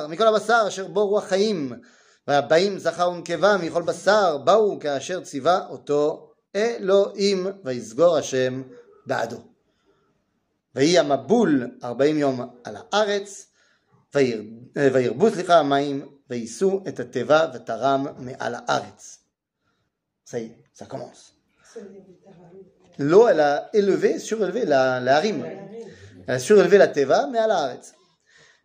Mikol 0.09 0.29
Chaim. 1.29 1.81
והבאים 2.28 2.78
זכר 2.78 3.10
ונקבה 3.10 3.56
מכל 3.56 3.82
בשר 3.82 4.38
באו 4.38 4.78
כאשר 4.80 5.20
ציווה 5.20 5.66
אותו 5.68 6.32
אלוהים 6.56 7.46
ויסגור 7.64 8.16
השם 8.16 8.62
בעדו. 9.06 9.38
ויהי 10.74 10.98
המבול 10.98 11.70
ארבעים 11.84 12.18
יום 12.18 12.40
על 12.64 12.76
הארץ 12.76 13.46
ויר- 14.14 14.44
אה, 14.76 14.88
וירבו 14.92 15.30
סליחה 15.30 15.58
המים 15.58 16.08
ויישאו 16.30 16.84
את 16.88 17.00
התיבה 17.00 17.46
ותרם 17.54 18.06
מעל 18.18 18.54
הארץ. 18.54 19.16
Ça 20.26 20.38
y 20.38 20.44
est, 20.44 20.58
ça 20.74 20.86
commence. 20.86 21.34
L'eau, 22.98 23.26
elle 23.26 23.40
a 23.40 23.68
élevé, 23.74 24.18
surélevé 24.18 24.64
la, 24.64 25.00
la 25.00 25.16
harim. 25.16 25.44
Elle 26.26 26.34
a 26.34 26.38
surélevé 26.38 26.78
la 26.78 26.88
teva 26.88 27.26
מעל 27.26 27.50
הארץ. 27.50 27.92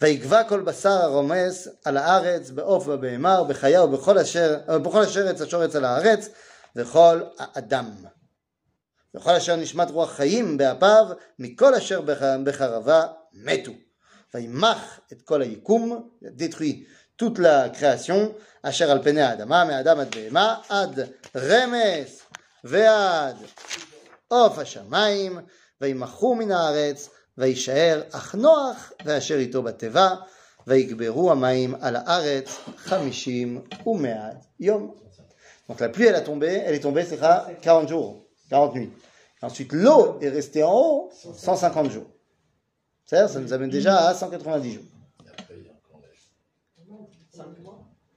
ויגבע 0.00 0.44
כל 0.44 0.60
בשר 0.60 0.90
הרומס 0.90 1.68
על 1.84 1.96
הארץ 1.96 2.50
בעוף 2.50 2.88
ובבהמה 2.88 3.40
ובחיה 3.40 3.84
ובכל 3.84 4.18
אשר, 4.18 4.58
ובכל 4.68 5.02
אשר 5.02 5.28
עץ 5.28 5.40
השורץ 5.40 5.76
על 5.76 5.84
הארץ 5.84 6.28
וכל 6.76 7.20
האדם. 7.38 7.90
וכל 9.14 9.30
אשר 9.30 9.56
נשמת 9.56 9.90
רוח 9.90 10.12
חיים 10.12 10.56
באפיו 10.56 11.06
מכל 11.38 11.74
אשר 11.74 12.00
בח- 12.00 12.36
בחרבה 12.44 13.06
מתו. 13.32 13.72
וימח 14.34 15.00
את 15.12 15.22
כל 15.22 15.42
היקום, 15.42 16.08
détruit 16.24 16.84
toute 17.22 17.38
la 17.38 17.78
création, 17.78 18.32
אשר 18.62 18.90
על 18.90 19.02
פני 19.02 19.22
האדמה, 19.22 19.64
מאדם 19.64 20.00
עד 20.00 20.14
בהמה, 20.14 20.56
עד 20.68 21.00
רמס 21.36 22.22
ועד 22.64 23.36
עוף 24.28 24.58
השמיים, 24.58 25.38
וימחו 25.80 26.34
מן 26.34 26.50
הארץ, 26.52 27.08
וישאר 27.38 28.02
אך 28.12 28.34
נוח, 28.34 28.92
ואשר 29.04 29.34
איתו 29.38 29.62
בתיבה, 29.62 30.14
ויגברו 30.66 31.30
המים 31.32 31.74
על 31.80 31.96
הארץ 31.96 32.48
חמישים 32.76 33.60
ומאה 33.86 34.28
יום. 34.60 34.94
Donc 35.68 35.80
la 35.80 35.88
pluie, 35.88 36.04
elle 36.06 36.14
a 36.14 36.20
tombé, 36.20 36.48
elle 36.64 36.74
est 36.74 36.80
tombée, 36.80 37.04
c'est 37.04 37.18
40 37.62 37.88
jours, 37.88 38.26
40 38.50 38.74
nuits. 38.74 38.92
Ensuite, 39.40 39.72
l'eau 39.72 40.18
est 40.20 40.28
restée 40.28 40.62
en 40.62 40.72
haut 40.74 41.10
150 41.12 41.90
jours. 41.90 42.06
C'est-à-dire, 43.06 43.30
ça 43.30 43.40
nous 43.40 43.52
amène 43.52 43.70
déjà 43.70 44.08
à 44.08 44.14
190 44.14 44.72
jours. 44.74 44.84
Et 45.24 45.28
après, 45.30 45.54
il 45.58 45.64
y 45.64 45.68
a 45.68 45.72
encore 45.72 46.02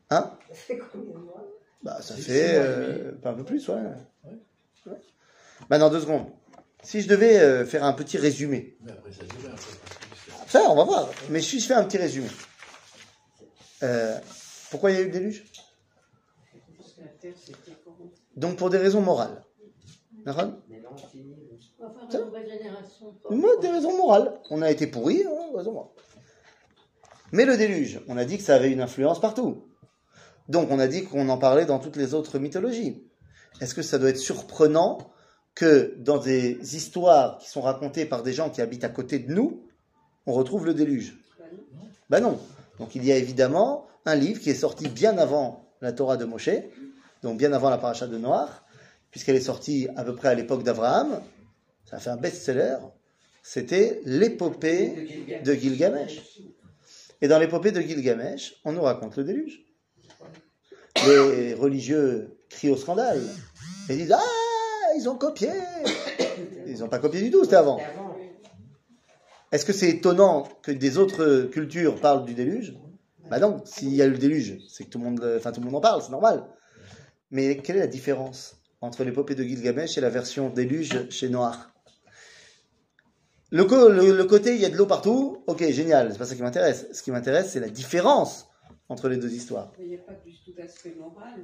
la- 0.10 0.18
Hein 0.18 0.32
Ça 0.50 0.56
fait 0.56 0.78
combien 0.92 1.14
de 1.14 1.20
mois 1.20 1.46
Bah, 1.84 1.98
ça 2.02 2.16
Six 2.16 2.22
fait 2.24 2.34
mois 2.60 2.66
et 2.66 2.68
euh, 2.68 3.12
pas 3.22 3.30
un 3.30 3.34
peu 3.36 3.44
plus, 3.46 3.68
ouais. 3.70 3.76
Ouais. 4.26 4.98
Maintenant, 5.70 5.90
deux 5.90 6.02
secondes. 6.02 6.26
Si 6.83 7.01
je 7.01 7.09
devais 7.09 7.39
euh, 7.39 7.65
faire 7.65 7.85
un 7.85 7.93
petit 7.93 8.19
résumé, 8.19 8.77
ça 10.49 10.63
on 10.69 10.75
va 10.75 10.85
voir. 10.85 11.09
Mais 11.31 11.41
si 11.41 11.61
je 11.61 11.67
fais 11.67 11.75
un 11.75 11.85
petit 11.85 11.99
résumé, 11.99 12.29
Euh, 13.83 14.17
pourquoi 14.71 14.91
il 14.93 14.95
y 14.95 14.99
a 14.99 15.03
eu 15.03 15.07
le 15.07 15.11
déluge? 15.11 15.45
Donc 18.37 18.57
pour 18.57 18.71
des 18.71 18.79
raisons 18.79 19.01
morales. 19.01 19.45
D'accord 20.25 20.53
Des 23.61 23.69
raisons 23.69 23.97
morales. 23.97 24.41
On 24.51 24.63
a 24.63 24.71
été 24.71 24.87
pourris, 24.87 25.25
hein, 25.25 25.57
raison. 25.57 25.91
Mais 27.33 27.45
le 27.45 27.57
déluge, 27.57 28.01
on 28.09 28.17
a 28.17 28.25
dit 28.25 28.39
que 28.39 28.45
ça 28.45 28.55
avait 28.55 28.71
une 28.71 28.81
influence 28.81 29.21
partout. 29.21 29.65
Donc 30.49 30.71
on 30.71 30.79
a 30.79 30.87
dit 30.87 31.05
qu'on 31.05 31.29
en 31.29 31.39
parlait 31.39 31.65
dans 31.67 31.79
toutes 31.79 31.97
les 31.97 32.15
autres 32.15 32.39
mythologies. 32.39 33.03
Est-ce 33.61 33.75
que 33.75 33.83
ça 33.83 33.99
doit 33.99 34.11
être 34.11 34.19
surprenant 34.19 34.99
que 35.55 35.95
dans 35.99 36.19
des 36.19 36.77
histoires 36.77 37.39
qui 37.39 37.49
sont 37.49 37.61
racontées 37.61 38.07
par 38.07 38.23
des 38.23 38.33
gens 38.33 38.51
qui 38.51 38.61
habitent 38.61 38.85
à 38.85 38.89
côté 38.89 39.19
de 39.19 39.33
nous, 39.33 39.63
on 40.27 40.33
retrouve 40.33 40.67
le 40.67 40.75
déluge 40.75 41.19
Ben 42.09 42.21
non. 42.21 42.39
Donc 42.79 42.95
il 42.95 43.05
y 43.05 43.13
a 43.13 43.17
évidemment 43.17 43.87
un 44.07 44.15
livre 44.15 44.41
qui 44.41 44.51
est 44.51 44.55
sorti 44.55 44.89
bien 44.89 45.19
avant 45.19 45.69
la 45.81 45.93
Torah 45.93 46.17
de 46.17 46.25
Moshe, 46.25 46.51
donc 47.23 47.39
bien 47.39 47.53
avant 47.53 47.71
la 47.71 47.79
paracha 47.79 48.07
de 48.07 48.19
Noach, 48.19 48.51
puisqu'elle 49.11 49.37
est 49.37 49.41
sortie 49.41 49.89
à 49.97 50.05
peu 50.05 50.15
près 50.15 50.29
à 50.29 50.35
l'époque 50.35 50.63
d'Abraham. 50.63 51.21
Ça 51.85 51.97
a 51.97 51.99
fait 52.01 52.11
un 52.11 52.17
best-seller. 52.17 52.79
C'était 53.43 54.01
l'épopée 54.05 55.41
de 55.45 55.55
Gilgamesh. 55.55 56.21
Et 57.21 57.29
dans 57.29 57.39
l'épopée 57.39 57.73
de 57.73 57.81
Gilgamesh, 57.81 58.55
on 58.65 58.73
nous 58.73 58.83
raconte 58.83 59.17
le 59.17 59.25
déluge. 59.25 59.65
Les 61.07 61.55
religieux 61.55 62.37
crient 62.49 62.71
au 62.71 62.77
scandale. 62.77 63.23
Ils 63.89 63.99
disent 63.99 64.13
Ah, 64.13 64.42
ils 64.97 65.09
ont 65.09 65.17
copié 65.17 65.51
Ils 66.67 66.79
n'ont 66.81 66.89
pas 66.89 66.99
copié 66.99 67.21
du 67.23 67.31
tout, 67.31 67.45
c'était 67.45 67.57
avant. 67.57 67.81
Est-ce 69.51 69.65
que 69.67 69.73
c'est 69.73 69.89
étonnant 69.91 70.49
que 70.63 70.73
des 70.73 70.97
autres 70.99 71.43
cultures 71.53 72.01
parlent 72.01 72.25
du 72.25 72.35
déluge? 72.35 72.75
Bah 73.31 73.39
non, 73.39 73.63
s'il 73.65 73.95
y 73.95 74.03
a 74.03 74.07
eu 74.07 74.11
le 74.11 74.19
déluge, 74.19 74.59
c'est 74.69 74.85
que 74.85 74.91
tout 74.91 74.99
le 74.99 75.05
monde, 75.05 75.35
enfin 75.37 75.53
tout 75.53 75.61
le 75.61 75.67
monde 75.67 75.77
en 75.77 75.81
parle, 75.81 76.03
c'est 76.03 76.11
normal. 76.11 76.45
Mais 77.31 77.57
quelle 77.59 77.77
est 77.77 77.81
la 77.81 77.87
différence 77.87 78.57
entre 78.81 79.05
l'épopée 79.05 79.35
de 79.35 79.43
Gilgamesh 79.43 79.97
et 79.97 80.01
la 80.01 80.11
version 80.11 80.49
déluge 80.51 81.09
chez 81.11 81.29
Noir? 81.29 81.73
Le- 83.51 84.13
le 84.17 84.25
côté, 84.25 84.55
il 84.55 84.61
y 84.61 84.65
a 84.65 84.71
de 84.71 84.77
l'eau 84.77 84.87
partout, 84.87 85.43
ok, 85.47 85.63
génial, 85.71 86.11
c'est 86.13 86.19
pas 86.19 86.25
ça 86.25 86.35
qui 86.35 86.43
m'intéresse. 86.43 86.87
Ce 86.93 87.03
qui 87.03 87.11
m'intéresse, 87.11 87.51
c'est 87.51 87.61
la 87.61 87.69
différence 87.69 88.49
entre 88.89 89.09
les 89.09 89.17
deux 89.17 89.33
histoires. 89.33 89.73
Mais 89.79 89.85
il 89.85 89.89
n'y 89.91 89.95
a 89.97 89.99
pas 89.99 90.13
du 90.25 90.33
tout 90.45 90.53
d'aspect 90.53 90.95
moral 90.99 91.41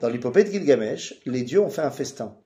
dans 0.00 0.08
l'épopée 0.08 0.44
de 0.44 0.50
Gilgamesh, 0.50 1.14
les 1.26 1.42
dieux 1.42 1.60
ont 1.60 1.70
fait 1.70 1.82
un 1.82 1.90
festin. 1.90 2.36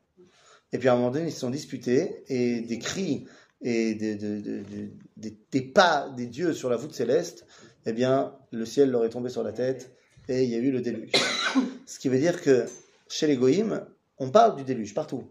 Et 0.73 0.79
puis 0.79 0.89
à 0.89 0.93
un 0.93 0.97
moment 0.97 1.11
donné, 1.11 1.27
ils 1.29 1.33
se 1.33 1.41
sont 1.41 1.51
disputés 1.51 2.23
et 2.29 2.61
des 2.61 2.79
cris 2.79 3.27
et 3.63 3.95
des, 3.95 4.15
de- 4.17 4.41
de- 4.41 4.61
de- 4.63 4.91
des- 5.17 5.39
des 5.51 5.61
pas 5.63 6.11
des 6.17 6.27
dieux 6.27 6.53
sur 6.53 6.69
la 6.69 6.77
voûte 6.77 6.93
céleste, 6.95 7.47
eh 7.87 7.93
bien, 7.93 8.37
le 8.53 8.65
ciel 8.67 8.91
leur 8.91 9.05
est 9.05 9.09
tombé 9.11 9.31
sur 9.31 9.43
la 9.43 9.53
tête 9.53 9.91
et 10.29 10.45
il 10.45 10.51
y 10.51 10.55
a 10.55 10.59
eu 10.59 10.71
le 10.71 10.81
déluge. 10.83 11.13
Ce 11.87 11.99
qui 11.99 12.09
veut 12.11 12.19
dire 12.19 12.43
que 12.43 12.67
chez 13.09 13.27
les 13.27 13.37
Goïms, 13.37 13.85
on 14.19 14.31
parle 14.31 14.57
du 14.57 14.65
déluge 14.65 14.93
partout, 14.95 15.25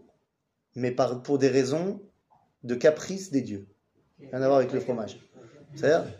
mais 0.74 0.90
par, 0.90 1.22
pour 1.22 1.38
des 1.38 1.48
raisons 1.48 2.00
de 2.64 2.74
caprice 2.74 3.30
des 3.30 3.42
dieux. 3.42 3.66
Rien 4.18 4.42
à 4.42 4.46
voir 4.48 4.56
avec 4.58 4.72
le 4.72 4.80
fromage. 4.80 5.20
C'est-à-dire 5.76 6.10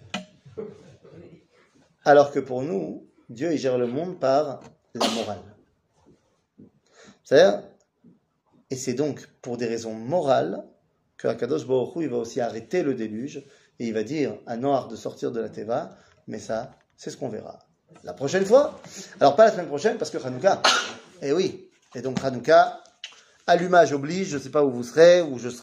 Alors 2.05 2.31
que 2.31 2.41
pour 2.41 2.63
nous, 2.63 3.07
Dieu 3.29 3.55
gère 3.57 3.79
le 3.79 3.87
monde 3.87 4.19
par 4.19 4.61
la 4.95 5.09
morale. 5.09 5.43
C'est-à-dire 7.25 7.63
Et 8.71 8.77
c'est 8.77 8.95
donc 8.95 9.27
pour 9.43 9.57
des 9.57 9.67
raisons 9.67 9.95
morales 9.95 10.65
que 11.17 11.29
Akadosh 11.29 11.67
Baruch 11.67 11.93
il 11.97 12.09
va 12.09 12.17
aussi 12.17 12.41
arrêter 12.41 12.83
le 12.83 12.95
déluge 12.95 13.45
et 13.79 13.87
il 13.87 13.93
va 13.93 14.03
dire 14.03 14.39
à 14.47 14.57
Noir 14.57 14.89
de 14.89 14.97
sortir 14.97 15.31
de 15.31 15.41
la 15.41 15.49
Teva, 15.49 15.97
mais 16.27 16.39
ça, 16.39 16.73
c'est 16.97 17.11
ce 17.11 17.17
qu'on 17.17 17.29
verra. 17.29 17.59
La 18.05 18.13
prochaine 18.13 18.45
fois 18.45 18.81
Alors 19.21 19.37
pas 19.37 19.47
la 19.47 19.53
semaine 19.53 19.67
prochaine 19.67 19.99
parce 19.99 20.11
que 20.11 20.19
Hanouka. 20.19 20.63
Eh 21.23 21.33
oui. 21.33 21.69
Et 21.95 22.03
donc 22.03 22.23
Hanouka, 22.23 22.81
allumage 23.47 23.93
oblige, 23.93 24.29
je 24.29 24.37
ne 24.37 24.43
sais 24.43 24.51
pas 24.51 24.65
où 24.65 24.71
vous 24.71 24.85
serez, 24.85 25.23
où 25.23 25.39
je 25.39 25.49
serai. 25.49 25.57